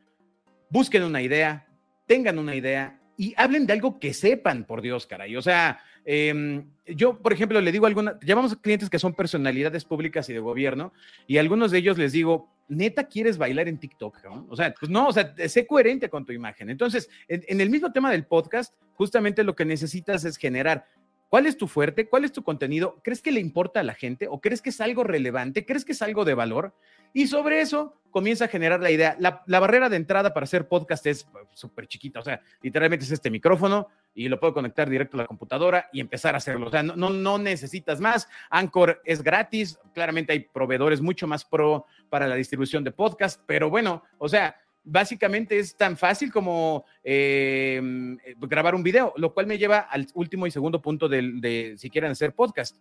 Busquen 0.70 1.02
una 1.02 1.20
idea, 1.20 1.66
tengan 2.06 2.38
una 2.38 2.54
idea 2.54 2.99
y 3.20 3.34
hablen 3.36 3.66
de 3.66 3.74
algo 3.74 4.00
que 4.00 4.14
sepan, 4.14 4.64
por 4.64 4.80
Dios, 4.80 5.06
caray. 5.06 5.36
O 5.36 5.42
sea, 5.42 5.78
em, 6.06 6.64
yo, 6.86 7.18
por 7.18 7.34
ejemplo, 7.34 7.60
le 7.60 7.70
digo 7.70 7.84
a 7.84 7.88
alguna, 7.88 8.18
llamamos 8.22 8.56
clientes 8.56 8.88
que 8.88 8.98
son 8.98 9.12
personalidades 9.12 9.84
públicas 9.84 10.26
y 10.30 10.32
de 10.32 10.38
gobierno, 10.38 10.94
y 11.26 11.36
a 11.36 11.42
algunos 11.42 11.70
de 11.70 11.76
ellos 11.76 11.98
les 11.98 12.12
digo, 12.12 12.48
neta, 12.68 13.08
¿quieres 13.08 13.36
bailar 13.36 13.68
en 13.68 13.76
TikTok? 13.76 14.16
O 14.48 14.56
sea, 14.56 14.72
pues 14.72 14.90
no, 14.90 15.08
o 15.08 15.12
sea, 15.12 15.34
sé 15.48 15.66
coherente 15.66 16.08
con 16.08 16.24
tu 16.24 16.32
imagen. 16.32 16.70
Entonces, 16.70 17.10
en, 17.28 17.60
el 17.60 17.68
mismo 17.68 17.92
tema 17.92 18.10
del 18.10 18.24
podcast, 18.24 18.72
justamente 18.94 19.44
lo 19.44 19.54
que 19.54 19.66
necesitas 19.66 20.24
es 20.24 20.38
generar 20.38 20.86
¿Cuál 21.28 21.46
es 21.46 21.56
tu 21.56 21.68
fuerte? 21.68 22.08
¿Cuál 22.08 22.24
es 22.24 22.32
tu 22.32 22.42
contenido? 22.42 23.00
¿Crees 23.04 23.22
que 23.22 23.30
le 23.30 23.38
importa 23.38 23.78
a 23.78 23.84
la 23.84 23.94
gente 23.94 24.26
o 24.28 24.40
crees 24.40 24.60
que 24.60 24.70
es 24.70 24.80
algo 24.80 25.04
relevante? 25.04 25.64
¿Crees 25.64 25.84
que 25.84 25.92
es 25.92 26.02
algo 26.02 26.24
de 26.24 26.34
valor? 26.34 26.74
Y 27.12 27.26
sobre 27.26 27.60
eso 27.60 28.00
comienza 28.10 28.46
a 28.46 28.48
generar 28.48 28.80
la 28.80 28.90
idea. 28.90 29.16
La, 29.18 29.60
barrera 29.60 29.88
de 29.88 29.96
entrada 29.96 30.34
para 30.34 30.44
hacer 30.44 30.68
podcast 30.68 31.06
es 31.06 31.24
pues, 31.24 31.46
súper 31.54 31.86
chiquita. 31.86 32.20
O 32.20 32.24
sea, 32.24 32.40
literalmente 32.62 33.04
es 33.04 33.10
este 33.10 33.30
micrófono 33.30 33.88
y 34.14 34.28
lo 34.28 34.38
puedo 34.38 34.52
conectar 34.52 34.88
directo 34.88 35.16
a 35.16 35.22
la 35.22 35.26
computadora 35.26 35.88
y 35.92 36.00
empezar 36.00 36.34
a 36.34 36.38
hacerlo. 36.38 36.66
O 36.66 36.70
sea, 36.70 36.82
no, 36.82 37.38
necesitas 37.38 38.00
más. 38.00 38.28
Anchor 38.50 39.00
es 39.04 39.22
gratis. 39.22 39.78
Claramente 39.94 40.32
hay 40.32 40.40
proveedores 40.40 41.00
mucho 41.00 41.26
más 41.26 41.44
pro 41.44 41.86
para 42.08 42.26
la 42.26 42.34
distribución 42.34 42.84
de 42.84 42.90
podcast, 42.90 43.40
pero 43.46 43.70
bueno, 43.70 44.02
o 44.18 44.28
sea, 44.28 44.56
básicamente 44.82 45.58
es 45.58 45.76
tan 45.76 45.96
fácil 45.96 46.32
como 46.32 46.84
em, 47.04 48.18
grabar 48.40 48.74
un 48.74 48.82
video, 48.82 49.12
lo 49.16 49.32
cual 49.32 49.46
me 49.46 49.58
lleva 49.58 49.78
al 49.78 50.06
último 50.14 50.46
y 50.46 50.50
segundo 50.50 50.82
punto 50.82 51.08
de, 51.08 51.74
si 51.76 51.90
quieren 51.90 52.10
hacer 52.10 52.34
podcast. 52.34 52.76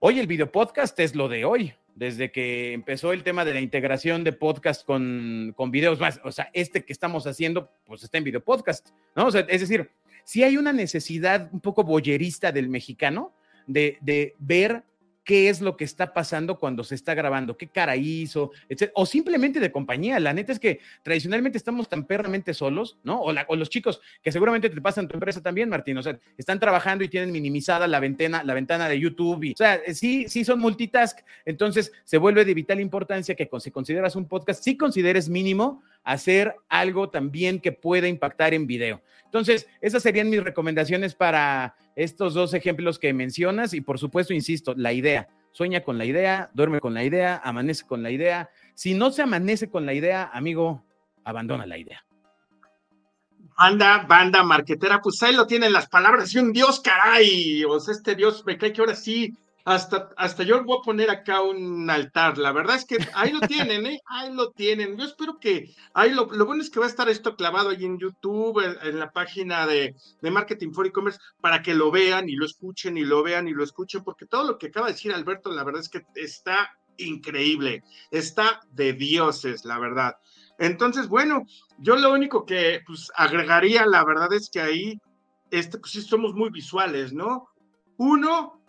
Hoy 0.00 0.18
el 0.18 0.26
video 0.26 0.50
podcast 0.50 0.98
es 1.00 1.14
lo 1.14 1.28
de 1.28 1.44
hoy, 1.44 1.72
desde 1.94 2.32
que 2.32 2.72
empezó 2.72 3.12
el 3.12 3.22
tema 3.22 3.44
de 3.44 3.54
la 3.54 3.60
integración 3.60 4.24
de 4.24 4.32
podcast 4.32 4.84
con, 4.84 5.52
con 5.56 5.70
videos 5.70 6.00
más, 6.00 6.20
o 6.24 6.32
sea, 6.32 6.50
este 6.52 6.84
que 6.84 6.92
estamos 6.92 7.26
haciendo, 7.26 7.70
pues 7.84 8.02
está 8.02 8.18
en 8.18 8.24
video 8.24 8.42
podcast, 8.42 8.88
¿no? 9.14 9.28
Es 9.28 9.60
decir, 9.60 9.90
si 10.24 10.42
hay 10.42 10.56
una 10.56 10.72
necesidad 10.72 11.48
un 11.52 11.60
poco 11.60 11.84
boyerista 11.84 12.50
del 12.50 12.68
mexicano 12.68 13.32
de, 13.66 13.98
de 14.00 14.34
ver 14.38 14.82
qué 15.24 15.48
es 15.48 15.60
lo 15.60 15.76
que 15.76 15.84
está 15.84 16.12
pasando 16.12 16.58
cuando 16.58 16.84
se 16.84 16.94
está 16.94 17.14
grabando, 17.14 17.56
qué 17.56 17.68
cara 17.68 17.96
hizo, 17.96 18.52
etc. 18.68 18.90
O 18.94 19.06
simplemente 19.06 19.58
de 19.58 19.72
compañía. 19.72 20.20
La 20.20 20.32
neta 20.32 20.52
es 20.52 20.58
que 20.58 20.80
tradicionalmente 21.02 21.58
estamos 21.58 21.88
tan 21.88 22.04
perramente 22.04 22.54
solos, 22.54 22.98
¿no? 23.02 23.20
O, 23.22 23.56
los 23.56 23.70
chicos 23.70 24.00
que 24.22 24.30
seguramente 24.30 24.68
te 24.70 24.80
pasan 24.80 25.08
tu 25.08 25.14
empresa 25.14 25.42
también, 25.42 25.68
Martín. 25.68 25.96
O 25.98 26.02
sea, 26.02 26.18
están 26.36 26.60
trabajando 26.60 27.04
y 27.04 27.08
tienen 27.08 27.32
minimizada 27.32 27.86
la 27.86 28.00
ventana, 28.00 28.44
la 28.44 28.54
ventana 28.54 28.88
de 28.88 29.00
YouTube. 29.00 29.52
O 29.52 29.56
sea, 29.56 29.80
sí, 29.92 30.26
sí 30.28 30.44
son 30.44 30.60
multitask. 30.60 31.20
Entonces 31.44 31.92
se 32.04 32.18
vuelve 32.18 32.44
de 32.44 32.54
vital 32.54 32.80
importancia 32.80 33.34
que 33.34 33.48
si 33.60 33.70
consideras 33.70 34.16
un 34.16 34.28
podcast, 34.28 34.62
sí 34.62 34.76
consideres 34.76 35.28
mínimo 35.28 35.82
hacer 36.04 36.54
algo 36.68 37.10
también 37.10 37.60
que 37.60 37.72
pueda 37.72 38.06
impactar 38.08 38.54
en 38.54 38.66
video. 38.66 39.02
Entonces, 39.24 39.66
esas 39.80 40.02
serían 40.02 40.30
mis 40.30 40.44
recomendaciones 40.44 41.14
para 41.14 41.74
estos 41.96 42.34
dos 42.34 42.54
ejemplos 42.54 42.98
que 42.98 43.12
mencionas 43.12 43.74
y 43.74 43.80
por 43.80 43.98
supuesto, 43.98 44.32
insisto, 44.32 44.74
la 44.76 44.92
idea. 44.92 45.28
Sueña 45.52 45.82
con 45.82 45.98
la 45.98 46.04
idea, 46.04 46.50
duerme 46.54 46.80
con 46.80 46.94
la 46.94 47.04
idea, 47.04 47.40
amanece 47.44 47.86
con 47.86 48.02
la 48.02 48.10
idea. 48.10 48.50
Si 48.74 48.94
no 48.94 49.10
se 49.10 49.22
amanece 49.22 49.70
con 49.70 49.86
la 49.86 49.94
idea, 49.94 50.30
amigo, 50.32 50.84
abandona 51.24 51.66
la 51.66 51.78
idea. 51.78 52.04
Anda, 53.56 54.04
banda 54.08 54.42
marquetera, 54.42 55.00
pues 55.00 55.22
ahí 55.22 55.34
lo 55.34 55.46
tienen 55.46 55.72
las 55.72 55.88
palabras 55.88 56.32
de 56.32 56.40
un 56.40 56.52
Dios, 56.52 56.80
caray. 56.80 57.64
O 57.64 57.78
sea, 57.78 57.94
este 57.94 58.16
Dios 58.16 58.44
me 58.44 58.58
cae 58.58 58.72
que 58.72 58.80
ahora 58.80 58.96
sí 58.96 59.36
hasta, 59.64 60.10
hasta 60.16 60.42
yo 60.42 60.62
voy 60.64 60.78
a 60.78 60.84
poner 60.84 61.10
acá 61.10 61.40
un 61.40 61.88
altar. 61.88 62.36
La 62.36 62.52
verdad 62.52 62.76
es 62.76 62.84
que 62.84 62.98
ahí 63.14 63.32
lo 63.32 63.40
tienen, 63.40 63.86
¿eh? 63.86 64.00
Ahí 64.06 64.32
lo 64.32 64.50
tienen. 64.50 64.96
Yo 64.98 65.04
espero 65.04 65.38
que 65.40 65.74
ahí 65.94 66.12
lo, 66.12 66.26
lo 66.26 66.44
bueno 66.44 66.62
es 66.62 66.70
que 66.70 66.80
va 66.80 66.86
a 66.86 66.88
estar 66.88 67.08
esto 67.08 67.34
clavado 67.34 67.70
ahí 67.70 67.84
en 67.84 67.98
YouTube, 67.98 68.60
en, 68.60 68.98
la 68.98 69.10
página 69.10 69.66
de, 69.66 69.94
de, 70.20 70.30
Marketing 70.30 70.72
for 70.72 70.86
E-Commerce, 70.86 71.18
para 71.40 71.62
que 71.62 71.74
lo 71.74 71.90
vean 71.90 72.28
y 72.28 72.36
lo 72.36 72.44
escuchen 72.44 72.98
y 72.98 73.04
lo 73.04 73.22
vean 73.22 73.48
y 73.48 73.54
lo 73.54 73.64
escuchen, 73.64 74.04
porque 74.04 74.26
todo 74.26 74.44
lo 74.44 74.58
que 74.58 74.66
acaba 74.66 74.86
de 74.86 74.92
decir 74.92 75.12
Alberto, 75.12 75.50
la 75.50 75.64
verdad 75.64 75.80
es 75.80 75.88
que 75.88 76.04
está 76.14 76.70
increíble. 76.98 77.82
Está 78.10 78.60
de 78.70 78.92
dioses, 78.92 79.64
la 79.64 79.78
verdad. 79.78 80.16
Entonces, 80.58 81.08
bueno, 81.08 81.46
yo 81.78 81.96
lo 81.96 82.12
único 82.12 82.44
que 82.44 82.82
pues 82.86 83.10
agregaría, 83.16 83.86
la 83.86 84.04
verdad 84.04 84.32
es 84.32 84.50
que 84.50 84.60
ahí, 84.60 85.00
este, 85.50 85.78
pues 85.78 85.92
sí 85.92 86.02
somos 86.02 86.34
muy 86.34 86.50
visuales, 86.50 87.12
¿no? 87.12 87.48
Uno, 87.96 88.63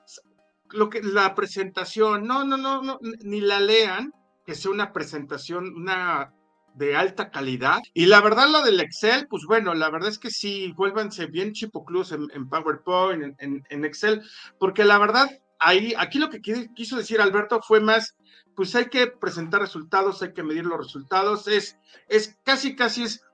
lo 0.72 0.90
que 0.90 1.02
la 1.02 1.36
presentación, 1.36 2.26
no, 2.26 2.44
no, 2.44 2.58
no, 2.58 2.82
no, 2.82 3.00
ni 3.02 3.42
la 3.42 3.60
lean, 3.60 4.14
que 4.46 4.56
sea 4.56 4.72
una 4.72 4.94
presentación, 4.94 5.74
una 5.76 6.34
de 6.76 6.96
alta 6.96 7.32
calidad. 7.32 7.80
Y 7.94 8.06
la 8.06 8.22
verdad, 8.22 8.50
lo 8.50 8.62
del 8.62 8.80
Excel, 8.80 9.28
pues 9.28 9.44
bueno, 9.48 9.74
la 9.74 9.90
verdad 9.90 10.10
es 10.10 10.20
que 10.20 10.30
sí, 10.30 10.74
vuélvanse 10.76 11.26
bien 11.28 11.54
chipoclus 11.54 12.12
en, 12.12 12.50
PowerPoint, 12.50 13.36
en, 13.40 13.64
en, 13.70 13.86
Excel, 13.86 14.22
porque 14.60 14.84
la 14.84 15.00
verdad, 15.00 15.30
ahí, 15.60 15.94
aquí 15.98 16.20
lo 16.20 16.30
que 16.30 16.42
quiso 16.42 16.98
decir 16.98 17.22
Alberto 17.22 17.62
fue 17.62 17.80
más, 17.80 18.16
pues 18.56 18.76
hay 18.76 18.86
que 18.86 19.08
presentar 19.08 19.62
resultados, 19.62 20.22
hay 20.22 20.34
que 20.34 20.44
medir 20.44 20.66
los 20.66 20.78
resultados, 20.78 21.48
es, 21.48 21.78
es 22.10 22.38
casi, 22.44 22.76
casi 22.76 23.04
es 23.04 23.25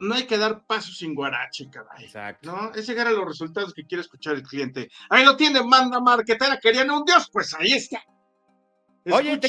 no 0.00 0.14
hay 0.14 0.24
que 0.24 0.38
dar 0.38 0.64
pasos 0.66 0.98
sin 0.98 1.14
guarache, 1.14 1.68
caray. 1.70 2.04
Exacto. 2.04 2.50
¿No? 2.50 2.72
Es 2.74 2.86
llegar 2.86 3.06
a 3.06 3.12
los 3.12 3.26
resultados 3.26 3.72
que 3.74 3.84
quiere 3.84 4.02
escuchar 4.02 4.34
el 4.34 4.42
cliente. 4.42 4.88
Ahí 5.10 5.24
lo 5.24 5.36
tiene, 5.36 5.62
manda 5.62 6.00
marquetera, 6.00 6.58
querían 6.60 6.90
un 6.90 7.04
dios, 7.04 7.28
pues 7.32 7.54
ahí 7.54 7.72
está. 7.72 8.02
Oye, 9.10 9.36
te, 9.36 9.48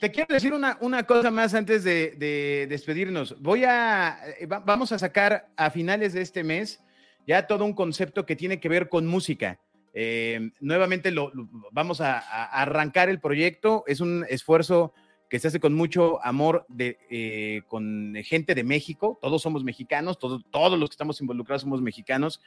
te, 0.00 0.10
quiero 0.12 0.34
decir 0.34 0.54
una, 0.54 0.78
una 0.80 1.02
cosa 1.04 1.30
más 1.30 1.54
antes 1.54 1.82
de, 1.82 2.66
despedirnos. 2.68 3.40
Voy 3.40 3.64
a, 3.64 4.20
eh, 4.38 4.46
vamos 4.46 4.92
a 4.92 4.98
sacar 4.98 5.48
a 5.56 5.70
finales 5.70 6.12
de 6.12 6.22
este 6.22 6.44
mes 6.44 6.80
ya 7.26 7.46
todo 7.46 7.64
un 7.64 7.74
concepto 7.74 8.24
que 8.24 8.36
tiene 8.36 8.60
que 8.60 8.68
ver 8.68 8.88
con 8.88 9.06
música. 9.06 9.60
Eh, 9.92 10.50
nuevamente 10.60 11.10
lo, 11.10 11.32
vamos 11.72 12.00
a 12.00 12.18
arrancar 12.18 13.08
el 13.08 13.20
proyecto. 13.20 13.84
Es 13.86 14.00
un 14.00 14.24
esfuerzo 14.28 14.94
que 15.28 15.38
se 15.38 15.48
hace 15.48 15.60
con 15.60 15.74
mucho 15.74 16.24
amor 16.24 16.64
de, 16.68 16.98
eh, 17.10 17.62
con 17.68 18.14
gente 18.24 18.54
de 18.54 18.64
México. 18.64 19.18
Todos 19.20 19.42
somos 19.42 19.64
mexicanos, 19.64 20.18
todos, 20.18 20.42
todos 20.50 20.78
los 20.78 20.88
que 20.88 20.94
estamos 20.94 21.20
involucrados 21.20 21.62
somos 21.62 21.82
mexicanos. 21.82 22.40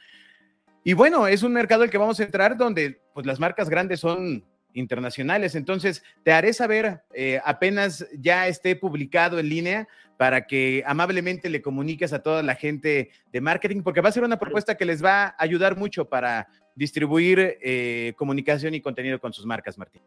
Y 0.84 0.94
bueno, 0.94 1.26
es 1.26 1.42
un 1.42 1.52
mercado 1.52 1.84
al 1.84 1.90
que 1.90 1.98
vamos 1.98 2.18
a 2.18 2.24
entrar 2.24 2.56
donde 2.56 3.00
pues 3.14 3.24
las 3.24 3.38
marcas 3.38 3.68
grandes 3.68 4.00
son 4.00 4.44
internacionales. 4.74 5.54
Entonces, 5.54 6.02
te 6.24 6.32
haré 6.32 6.52
saber 6.52 7.02
eh, 7.14 7.40
apenas 7.44 8.06
ya 8.18 8.48
esté 8.48 8.74
publicado 8.74 9.38
en 9.38 9.48
línea 9.48 9.88
para 10.16 10.46
que 10.46 10.82
amablemente 10.86 11.48
le 11.48 11.62
comuniques 11.62 12.12
a 12.12 12.22
toda 12.22 12.42
la 12.42 12.54
gente 12.54 13.10
de 13.32 13.40
marketing, 13.40 13.82
porque 13.82 14.00
va 14.00 14.08
a 14.08 14.12
ser 14.12 14.24
una 14.24 14.38
propuesta 14.38 14.76
que 14.76 14.84
les 14.84 15.04
va 15.04 15.24
a 15.24 15.34
ayudar 15.38 15.76
mucho 15.76 16.08
para 16.08 16.48
distribuir 16.74 17.58
eh, 17.60 18.14
comunicación 18.16 18.74
y 18.74 18.80
contenido 18.80 19.18
con 19.20 19.32
sus 19.32 19.46
marcas, 19.46 19.78
Martín. 19.78 20.02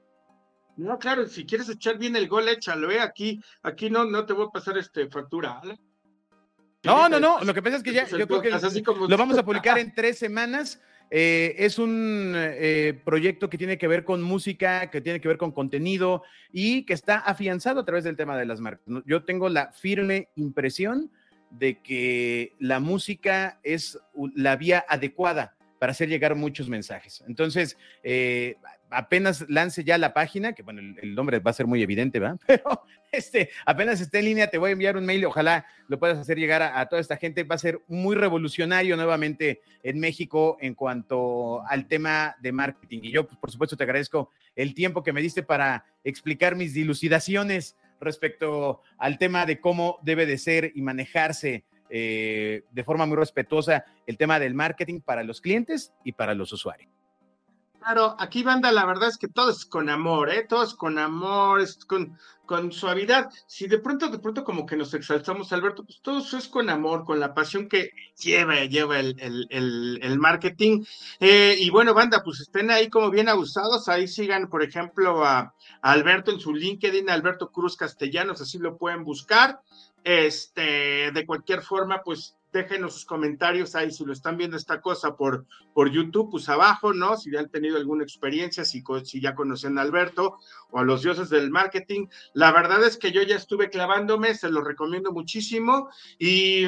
No, 0.78 1.00
claro, 1.00 1.28
si 1.28 1.46
quieres 1.46 1.70
echar 1.70 1.98
bien 1.98 2.16
el 2.16 2.28
gol, 2.28 2.50
échalo, 2.50 2.92
¿eh? 2.92 3.00
Aquí, 3.00 3.42
aquí 3.64 3.90
no, 3.90 4.06
no 4.06 4.26
te 4.26 4.34
voy 4.34 4.48
a 4.48 4.52
pasar 4.52 4.78
este 4.78 5.08
factura, 5.08 5.62
No, 6.84 7.08
no, 7.08 7.20
no. 7.20 7.40
Lo 7.42 7.54
que 7.54 7.62
pasa 7.62 7.78
es 7.78 7.84
que 7.84 7.94
ya, 7.94 8.06
yo 8.08 8.28
creo 8.28 8.42
que 8.42 8.50
lo 8.50 9.18
vamos 9.18 9.38
a 9.38 9.44
publicar 9.46 9.78
en 9.80 9.94
tres 9.94 10.18
semanas. 10.18 10.82
Eh, 11.12 11.56
es 11.60 11.78
un 11.78 12.34
eh, 12.36 13.00
proyecto 13.06 13.50
que 13.50 13.58
tiene 13.58 13.78
que 13.78 13.88
ver 13.88 14.04
con 14.04 14.22
música, 14.24 14.90
que 14.90 15.02
tiene 15.02 15.22
que 15.22 15.28
ver 15.28 15.38
con 15.38 15.52
contenido 15.52 16.24
y 16.52 16.84
que 16.84 16.94
está 16.94 17.20
afianzado 17.20 17.80
a 17.80 17.86
través 17.86 18.04
del 18.04 18.16
tema 18.16 18.36
de 18.38 18.46
las 18.46 18.60
marcas. 18.60 18.86
Yo 19.06 19.24
tengo 19.24 19.48
la 19.48 19.72
firme 19.72 20.30
impresión 20.36 21.12
de 21.52 21.80
que 21.82 22.54
la 22.60 22.80
música 22.80 23.60
es 23.64 24.00
la 24.36 24.56
vía 24.56 24.84
adecuada 24.90 25.56
para 25.80 25.92
hacer 25.92 26.10
llegar 26.10 26.36
muchos 26.36 26.70
mensajes. 26.70 27.24
Entonces, 27.28 27.78
eh, 28.04 28.56
apenas 28.90 29.46
lance 29.50 29.84
ya 29.84 29.98
la 29.98 30.14
página, 30.14 30.54
que 30.54 30.64
bueno, 30.64 30.82
el, 31.02 31.16
nombre 31.16 31.40
va 31.40 31.52
a 31.52 31.54
ser 31.54 31.68
muy 31.68 31.82
evidente, 31.82 32.20
¿verdad? 32.20 32.40
Pero 32.48 32.84
este, 33.12 33.50
apenas 33.66 34.02
esté 34.02 34.20
en 34.20 34.26
línea, 34.26 34.50
te 34.50 34.58
voy 34.58 34.70
a 34.70 34.74
enviar 34.74 34.98
un 34.98 35.06
mail, 35.06 35.26
ojalá 35.26 35.66
lo 35.88 36.00
puedas 36.00 36.18
hacer 36.18 36.38
llegar 36.38 36.62
a, 36.62 36.80
a, 36.80 36.88
toda 36.88 37.02
esta 37.02 37.18
gente, 37.18 37.44
va 37.44 37.56
a 37.56 37.60
ser 37.60 37.82
muy 37.88 38.16
revolucionario 38.16 38.96
nuevamente 38.96 39.62
en 39.84 40.00
México 40.00 40.58
en 40.60 40.76
cuanto 40.76 41.66
al 41.68 41.88
tema 41.88 42.36
de 42.42 42.52
marketing. 42.52 43.00
Y 43.04 43.12
yo, 43.12 43.28
pues, 43.28 43.38
por 43.40 43.52
supuesto, 43.52 43.78
te 43.78 43.84
agradezco 43.84 44.32
el 44.56 44.74
tiempo 44.74 45.04
que 45.04 45.14
me 45.14 45.22
diste 45.22 45.44
para 45.44 45.86
explicar 46.04 46.56
mis 46.56 46.74
dilucidaciones 46.74 47.76
respecto 48.00 48.82
al 48.98 49.18
tema 49.18 49.46
de 49.46 49.60
cómo 49.60 50.00
debe 50.04 50.26
de 50.26 50.38
ser 50.38 50.72
y 50.76 50.82
manejarse 50.82 51.66
eh, 51.90 52.64
de 52.72 52.84
forma 52.84 53.06
muy 53.06 53.18
respetuosa 53.18 53.86
el 54.08 54.18
tema 54.18 54.40
del 54.40 54.54
marketing 54.54 55.02
para 55.02 55.24
los 55.24 55.42
clientes 55.42 55.94
y 56.04 56.14
para 56.14 56.34
los 56.34 56.52
usuarios. 56.52 56.90
Claro, 57.86 58.16
aquí 58.18 58.42
banda, 58.42 58.72
la 58.72 58.84
verdad 58.84 59.10
es 59.10 59.18
que 59.20 59.28
todo 59.28 59.52
es 59.52 59.64
con 59.64 59.92
amor, 59.92 60.32
¿eh? 60.32 60.44
Todo 60.50 60.64
es 60.64 60.74
con 60.74 60.98
amor, 60.98 61.62
es 61.62 61.86
con, 61.86 62.18
con 62.48 62.72
suavidad. 62.72 63.30
Si 63.46 63.68
de 63.68 63.78
pronto, 63.78 64.10
de 64.10 64.18
pronto 64.18 64.44
como 64.44 64.66
que 64.66 64.76
nos 64.76 64.96
exaltamos, 64.96 65.54
Alberto, 65.54 65.84
pues 65.86 66.02
todo 66.02 66.18
eso 66.18 66.36
es 66.36 66.48
con 66.48 66.72
amor, 66.72 67.06
con 67.06 67.20
la 67.20 67.36
pasión 67.36 67.70
que 67.70 67.92
lleva, 68.18 68.56
lleva 68.66 69.00
el, 69.00 69.16
el, 69.20 70.00
el, 70.02 70.18
marketing. 70.18 70.84
Eh, 71.20 71.58
y 71.60 71.70
bueno, 71.70 71.94
banda, 71.94 72.24
pues 72.24 72.40
estén 72.40 72.72
ahí 72.72 72.90
como 72.90 73.12
bien 73.12 73.30
abusados, 73.30 73.88
ahí 73.88 74.08
sigan, 74.08 74.50
por 74.50 74.64
ejemplo, 74.64 75.24
a, 75.24 75.54
a 75.82 75.92
Alberto 75.92 76.32
en 76.32 76.40
su 76.40 76.56
LinkedIn, 76.56 77.12
Alberto 77.12 77.52
Cruz 77.52 77.78
Castellanos, 77.78 78.42
así 78.42 78.58
lo 78.58 78.80
pueden 78.80 79.04
buscar. 79.04 79.62
Este, 80.04 81.12
de 81.12 81.26
cualquier 81.28 81.62
forma, 81.62 82.02
pues 82.04 82.35
déjenos 82.56 82.94
sus 82.94 83.06
comentarios 83.06 83.76
ahí 83.76 83.92
si 83.92 84.06
lo 84.06 84.14
están 84.14 84.38
viendo 84.38 84.58
esta 84.58 84.82
cosa 84.82 85.16
por, 85.16 85.46
por 85.74 85.92
YouTube, 85.92 86.32
pues 86.32 86.50
abajo, 86.50 86.94
¿no? 86.94 87.18
Si 87.18 87.36
han 87.36 87.50
tenido 87.50 87.78
alguna 87.78 88.04
experiencia, 88.04 88.64
si, 88.64 88.84
si 89.04 89.22
ya 89.22 89.36
conocen 89.36 89.78
a 89.78 89.82
Alberto 89.82 90.38
o 90.72 90.80
a 90.80 90.84
los 90.84 91.04
dioses 91.04 91.30
del 91.30 91.52
marketing. 91.52 92.08
La 92.34 92.52
verdad 92.52 92.84
es 92.84 92.98
que 92.98 93.12
yo 93.12 93.22
ya 93.22 93.36
estuve 93.36 93.70
clavándome, 93.70 94.34
se 94.34 94.50
lo 94.50 94.62
recomiendo 94.62 95.12
muchísimo. 95.12 95.90
Y, 96.18 96.66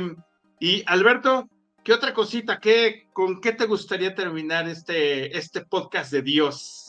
y 0.60 0.84
Alberto, 0.86 1.50
¿qué 1.84 1.94
otra 1.94 2.14
cosita? 2.14 2.60
¿Qué, 2.60 3.08
¿Con 3.14 3.40
qué 3.40 3.54
te 3.54 3.66
gustaría 3.66 4.14
terminar 4.14 4.68
este, 4.68 5.38
este 5.38 5.62
podcast 5.62 6.12
de 6.12 6.22
Dios? 6.22 6.87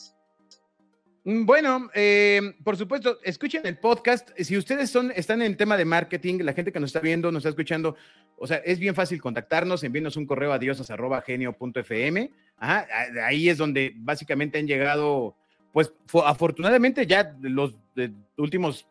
Bueno, 1.23 1.89
eh, 1.93 2.53
por 2.63 2.77
supuesto, 2.77 3.19
escuchen 3.23 3.65
el 3.65 3.77
podcast. 3.77 4.29
Si 4.37 4.57
ustedes 4.57 4.89
son, 4.89 5.11
están 5.15 5.41
en 5.41 5.51
el 5.51 5.57
tema 5.57 5.75
de 5.75 5.85
marketing, 5.85 6.39
la 6.43 6.53
gente 6.53 6.71
que 6.71 6.79
nos 6.79 6.89
está 6.89 7.01
viendo, 7.01 7.31
nos 7.31 7.41
está 7.41 7.49
escuchando, 7.49 7.95
o 8.37 8.47
sea, 8.47 8.57
es 8.57 8.79
bien 8.79 8.95
fácil 8.95 9.21
contactarnos, 9.21 9.83
envíenos 9.83 10.15
un 10.15 10.25
correo 10.25 10.53
a 10.53 10.59
diosas.genio.fm. 10.59 12.31
Ahí 12.57 13.49
es 13.49 13.57
donde 13.57 13.93
básicamente 13.97 14.59
han 14.59 14.67
llegado, 14.67 15.35
pues 15.73 15.91
afortunadamente 16.25 17.05
ya 17.05 17.35
los 17.41 17.75
de, 17.95 18.11
últimos 18.37 18.87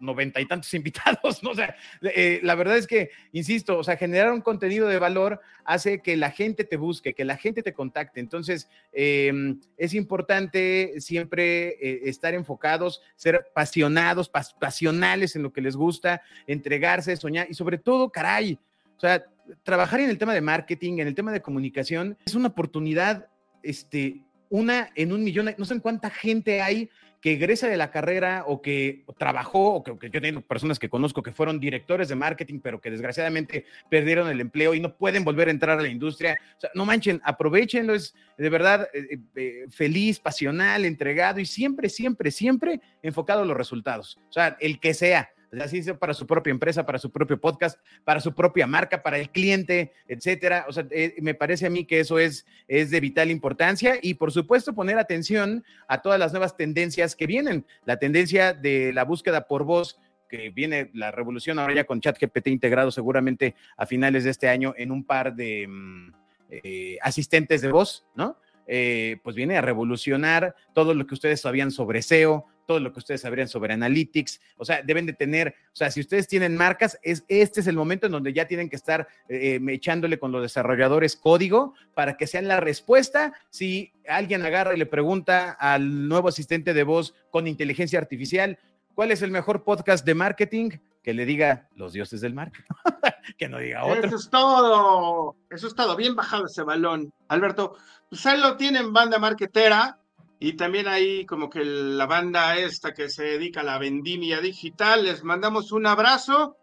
noventa 0.00 0.40
y 0.40 0.46
tantos 0.46 0.72
invitados, 0.74 1.42
¿no? 1.42 1.50
O 1.50 1.54
sea, 1.54 1.74
eh, 2.02 2.40
la 2.42 2.54
verdad 2.54 2.76
es 2.76 2.86
que, 2.86 3.10
insisto, 3.32 3.78
o 3.78 3.84
sea, 3.84 3.96
generar 3.96 4.32
un 4.32 4.40
contenido 4.40 4.88
de 4.88 4.98
valor 4.98 5.40
hace 5.64 6.00
que 6.00 6.16
la 6.16 6.30
gente 6.30 6.64
te 6.64 6.76
busque, 6.76 7.14
que 7.14 7.24
la 7.24 7.36
gente 7.36 7.62
te 7.62 7.72
contacte. 7.72 8.20
Entonces, 8.20 8.68
eh, 8.92 9.32
es 9.76 9.94
importante 9.94 10.94
siempre 10.98 11.68
eh, 11.80 12.00
estar 12.04 12.34
enfocados, 12.34 13.02
ser 13.16 13.36
apasionados, 13.36 14.28
pas 14.28 14.54
pasionales 14.54 15.36
en 15.36 15.42
lo 15.42 15.52
que 15.52 15.60
les 15.60 15.76
gusta, 15.76 16.22
entregarse, 16.46 17.16
soñar 17.16 17.46
y 17.50 17.54
sobre 17.54 17.78
todo, 17.78 18.10
caray, 18.10 18.58
o 18.96 19.00
sea, 19.00 19.24
trabajar 19.62 20.00
en 20.00 20.10
el 20.10 20.18
tema 20.18 20.34
de 20.34 20.40
marketing, 20.40 20.98
en 20.98 21.06
el 21.06 21.14
tema 21.14 21.32
de 21.32 21.40
comunicación, 21.40 22.16
es 22.26 22.34
una 22.34 22.48
oportunidad, 22.48 23.28
este, 23.62 24.22
una 24.50 24.90
en 24.94 25.12
un 25.12 25.22
millón, 25.22 25.54
no 25.56 25.64
sé 25.64 25.74
en 25.74 25.80
cuánta 25.80 26.10
gente 26.10 26.60
hay 26.60 26.90
que 27.20 27.32
egresa 27.32 27.68
de 27.68 27.76
la 27.76 27.90
carrera 27.90 28.44
o 28.46 28.62
que 28.62 29.04
trabajó, 29.18 29.74
o 29.74 29.98
que, 29.98 30.10
yo 30.10 30.20
tengo 30.20 30.40
personas 30.40 30.78
que 30.78 30.88
conozco 30.88 31.22
que 31.22 31.32
fueron 31.32 31.58
directores 31.58 32.08
de 32.08 32.14
marketing, 32.14 32.60
pero 32.60 32.80
que 32.80 32.90
desgraciadamente 32.90 33.64
perdieron 33.90 34.28
el 34.28 34.40
empleo 34.40 34.74
y 34.74 34.80
no 34.80 34.96
pueden 34.96 35.24
volver 35.24 35.48
a 35.48 35.50
entrar 35.50 35.78
a 35.78 35.82
la 35.82 35.88
industria. 35.88 36.38
O 36.56 36.60
sea, 36.60 36.70
no 36.74 36.84
manchen, 36.84 37.20
aprovechenlo, 37.24 37.94
es 37.94 38.14
de 38.36 38.50
verdad 38.50 38.88
eh, 38.94 39.18
eh, 39.34 39.66
feliz, 39.70 40.20
pasional, 40.20 40.84
entregado 40.84 41.40
y 41.40 41.46
siempre, 41.46 41.88
siempre, 41.88 42.30
siempre 42.30 42.80
enfocado 43.02 43.42
a 43.42 43.46
los 43.46 43.56
resultados. 43.56 44.18
O 44.28 44.32
sea, 44.32 44.56
el 44.60 44.78
que 44.78 44.94
sea 44.94 45.30
así 45.60 45.82
sea 45.82 45.98
para 45.98 46.14
su 46.14 46.26
propia 46.26 46.50
empresa, 46.50 46.84
para 46.84 46.98
su 46.98 47.10
propio 47.10 47.40
podcast, 47.40 47.78
para 48.04 48.20
su 48.20 48.34
propia 48.34 48.66
marca, 48.66 49.02
para 49.02 49.18
el 49.18 49.30
cliente, 49.30 49.92
etcétera. 50.06 50.66
O 50.68 50.72
sea, 50.72 50.86
eh, 50.90 51.16
me 51.20 51.34
parece 51.34 51.66
a 51.66 51.70
mí 51.70 51.84
que 51.84 52.00
eso 52.00 52.18
es, 52.18 52.46
es 52.66 52.90
de 52.90 53.00
vital 53.00 53.30
importancia 53.30 53.98
y 54.00 54.14
por 54.14 54.32
supuesto 54.32 54.74
poner 54.74 54.98
atención 54.98 55.64
a 55.86 56.02
todas 56.02 56.18
las 56.18 56.32
nuevas 56.32 56.56
tendencias 56.56 57.16
que 57.16 57.26
vienen. 57.26 57.66
La 57.84 57.98
tendencia 57.98 58.52
de 58.52 58.92
la 58.92 59.04
búsqueda 59.04 59.46
por 59.46 59.64
voz 59.64 59.98
que 60.28 60.50
viene 60.50 60.90
la 60.92 61.10
revolución 61.10 61.58
ahora 61.58 61.74
ya 61.74 61.84
con 61.84 62.00
ChatGPT 62.00 62.48
integrado 62.48 62.90
seguramente 62.90 63.54
a 63.76 63.86
finales 63.86 64.24
de 64.24 64.30
este 64.30 64.48
año 64.48 64.74
en 64.76 64.92
un 64.92 65.04
par 65.04 65.34
de 65.34 65.66
mm, 65.66 66.12
eh, 66.50 66.98
asistentes 67.02 67.62
de 67.62 67.72
voz, 67.72 68.06
¿no? 68.14 68.36
Eh, 68.66 69.16
pues 69.24 69.34
viene 69.34 69.56
a 69.56 69.62
revolucionar 69.62 70.54
todo 70.74 70.92
lo 70.92 71.06
que 71.06 71.14
ustedes 71.14 71.40
sabían 71.40 71.70
sobre 71.70 72.02
SEO, 72.02 72.46
todo 72.68 72.80
lo 72.80 72.92
que 72.92 72.98
ustedes 72.98 73.22
sabrían 73.22 73.48
sobre 73.48 73.72
Analytics, 73.72 74.42
o 74.58 74.64
sea, 74.66 74.82
deben 74.82 75.06
de 75.06 75.14
tener, 75.14 75.54
o 75.72 75.76
sea, 75.76 75.90
si 75.90 76.00
ustedes 76.00 76.28
tienen 76.28 76.54
marcas, 76.54 76.98
es, 77.02 77.24
este 77.26 77.60
es 77.60 77.66
el 77.66 77.76
momento 77.76 78.04
en 78.04 78.12
donde 78.12 78.34
ya 78.34 78.46
tienen 78.46 78.68
que 78.68 78.76
estar 78.76 79.08
eh, 79.30 79.58
echándole 79.68 80.18
con 80.18 80.32
los 80.32 80.42
desarrolladores 80.42 81.16
código 81.16 81.72
para 81.94 82.18
que 82.18 82.26
sean 82.26 82.46
la 82.46 82.60
respuesta 82.60 83.32
si 83.48 83.90
alguien 84.06 84.44
agarra 84.44 84.74
y 84.74 84.78
le 84.78 84.84
pregunta 84.84 85.52
al 85.52 86.08
nuevo 86.08 86.28
asistente 86.28 86.74
de 86.74 86.82
voz 86.82 87.14
con 87.30 87.46
inteligencia 87.46 87.98
artificial, 87.98 88.58
¿cuál 88.94 89.12
es 89.12 89.22
el 89.22 89.30
mejor 89.30 89.64
podcast 89.64 90.04
de 90.04 90.14
marketing? 90.14 90.70
Que 91.02 91.14
le 91.14 91.24
diga 91.24 91.70
los 91.74 91.94
dioses 91.94 92.20
del 92.20 92.34
marketing, 92.34 92.68
que 93.38 93.48
no 93.48 93.60
diga 93.60 93.86
otro. 93.86 94.08
Eso 94.08 94.16
es 94.16 94.28
todo, 94.28 95.36
eso 95.48 95.68
es 95.68 95.74
todo, 95.74 95.96
bien 95.96 96.14
bajado 96.14 96.44
ese 96.44 96.64
balón. 96.64 97.14
Alberto, 97.28 97.78
pues 98.10 98.26
ahí 98.26 98.38
lo 98.38 98.58
tienen, 98.58 98.92
banda 98.92 99.18
marketera, 99.18 99.98
y 100.40 100.52
también 100.54 100.86
ahí 100.86 101.26
como 101.26 101.50
que 101.50 101.64
la 101.64 102.06
banda 102.06 102.56
esta 102.56 102.94
que 102.94 103.08
se 103.08 103.24
dedica 103.24 103.60
a 103.60 103.64
la 103.64 103.78
vendimia 103.78 104.40
digital, 104.40 105.04
les 105.04 105.24
mandamos 105.24 105.72
un 105.72 105.86
abrazo. 105.86 106.56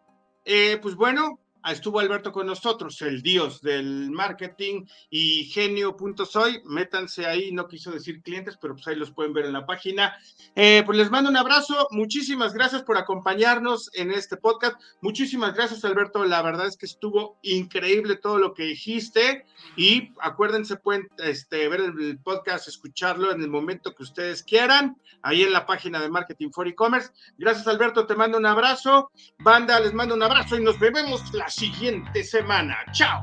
Eh, 0.45 0.79
pues 0.81 0.95
bueno, 0.95 1.39
estuvo 1.71 1.99
Alberto 1.99 2.31
con 2.31 2.47
nosotros, 2.47 3.01
el 3.01 3.21
dios 3.21 3.61
del 3.61 4.11
marketing 4.11 4.85
y 5.09 5.45
genio.soy. 5.45 6.61
Métanse 6.65 7.25
ahí, 7.25 7.51
no 7.51 7.67
quiso 7.67 7.91
decir 7.91 8.21
clientes, 8.21 8.57
pero 8.61 8.75
pues 8.75 8.87
ahí 8.87 8.95
los 8.95 9.11
pueden 9.11 9.33
ver 9.33 9.45
en 9.45 9.53
la 9.53 9.65
página. 9.65 10.15
Eh, 10.55 10.83
pues 10.85 10.97
les 10.97 11.09
mando 11.09 11.29
un 11.29 11.37
abrazo. 11.37 11.87
Muchísimas 11.91 12.53
gracias 12.53 12.83
por 12.83 12.97
acompañarnos 12.97 13.89
en 13.93 14.11
este 14.11 14.37
podcast. 14.37 14.79
Muchísimas 15.01 15.53
gracias, 15.53 15.83
Alberto. 15.85 16.23
La 16.25 16.41
verdad 16.41 16.67
es 16.67 16.77
que 16.77 16.85
estuvo 16.85 17.37
increíble 17.41 18.15
todo 18.15 18.37
lo 18.37 18.53
que 18.53 18.63
dijiste. 18.63 19.45
Y 19.75 20.11
acuérdense, 20.21 20.77
pueden 20.77 21.09
este, 21.17 21.67
ver 21.67 21.81
el 21.81 22.19
podcast, 22.19 22.67
escucharlo 22.67 23.31
en 23.31 23.41
el 23.41 23.49
momento 23.49 23.95
que 23.95 24.03
ustedes 24.03 24.43
quieran, 24.43 24.97
ahí 25.21 25.43
en 25.43 25.51
la 25.51 25.65
página 25.65 25.99
de 25.99 26.09
Marketing 26.09 26.51
for 26.51 26.67
E-Commerce. 26.67 27.11
Gracias, 27.37 27.67
Alberto. 27.67 28.05
Te 28.05 28.15
mando 28.15 28.37
un 28.37 28.45
abrazo. 28.45 29.11
Banda, 29.39 29.79
les 29.79 29.93
mando 29.93 30.15
un 30.15 30.23
abrazo 30.23 30.57
y 30.57 30.63
nos 30.63 30.79
vemos 30.79 31.33
la 31.33 31.49
siguiente 31.55 32.23
semana. 32.23 32.75
Chao. 32.91 33.21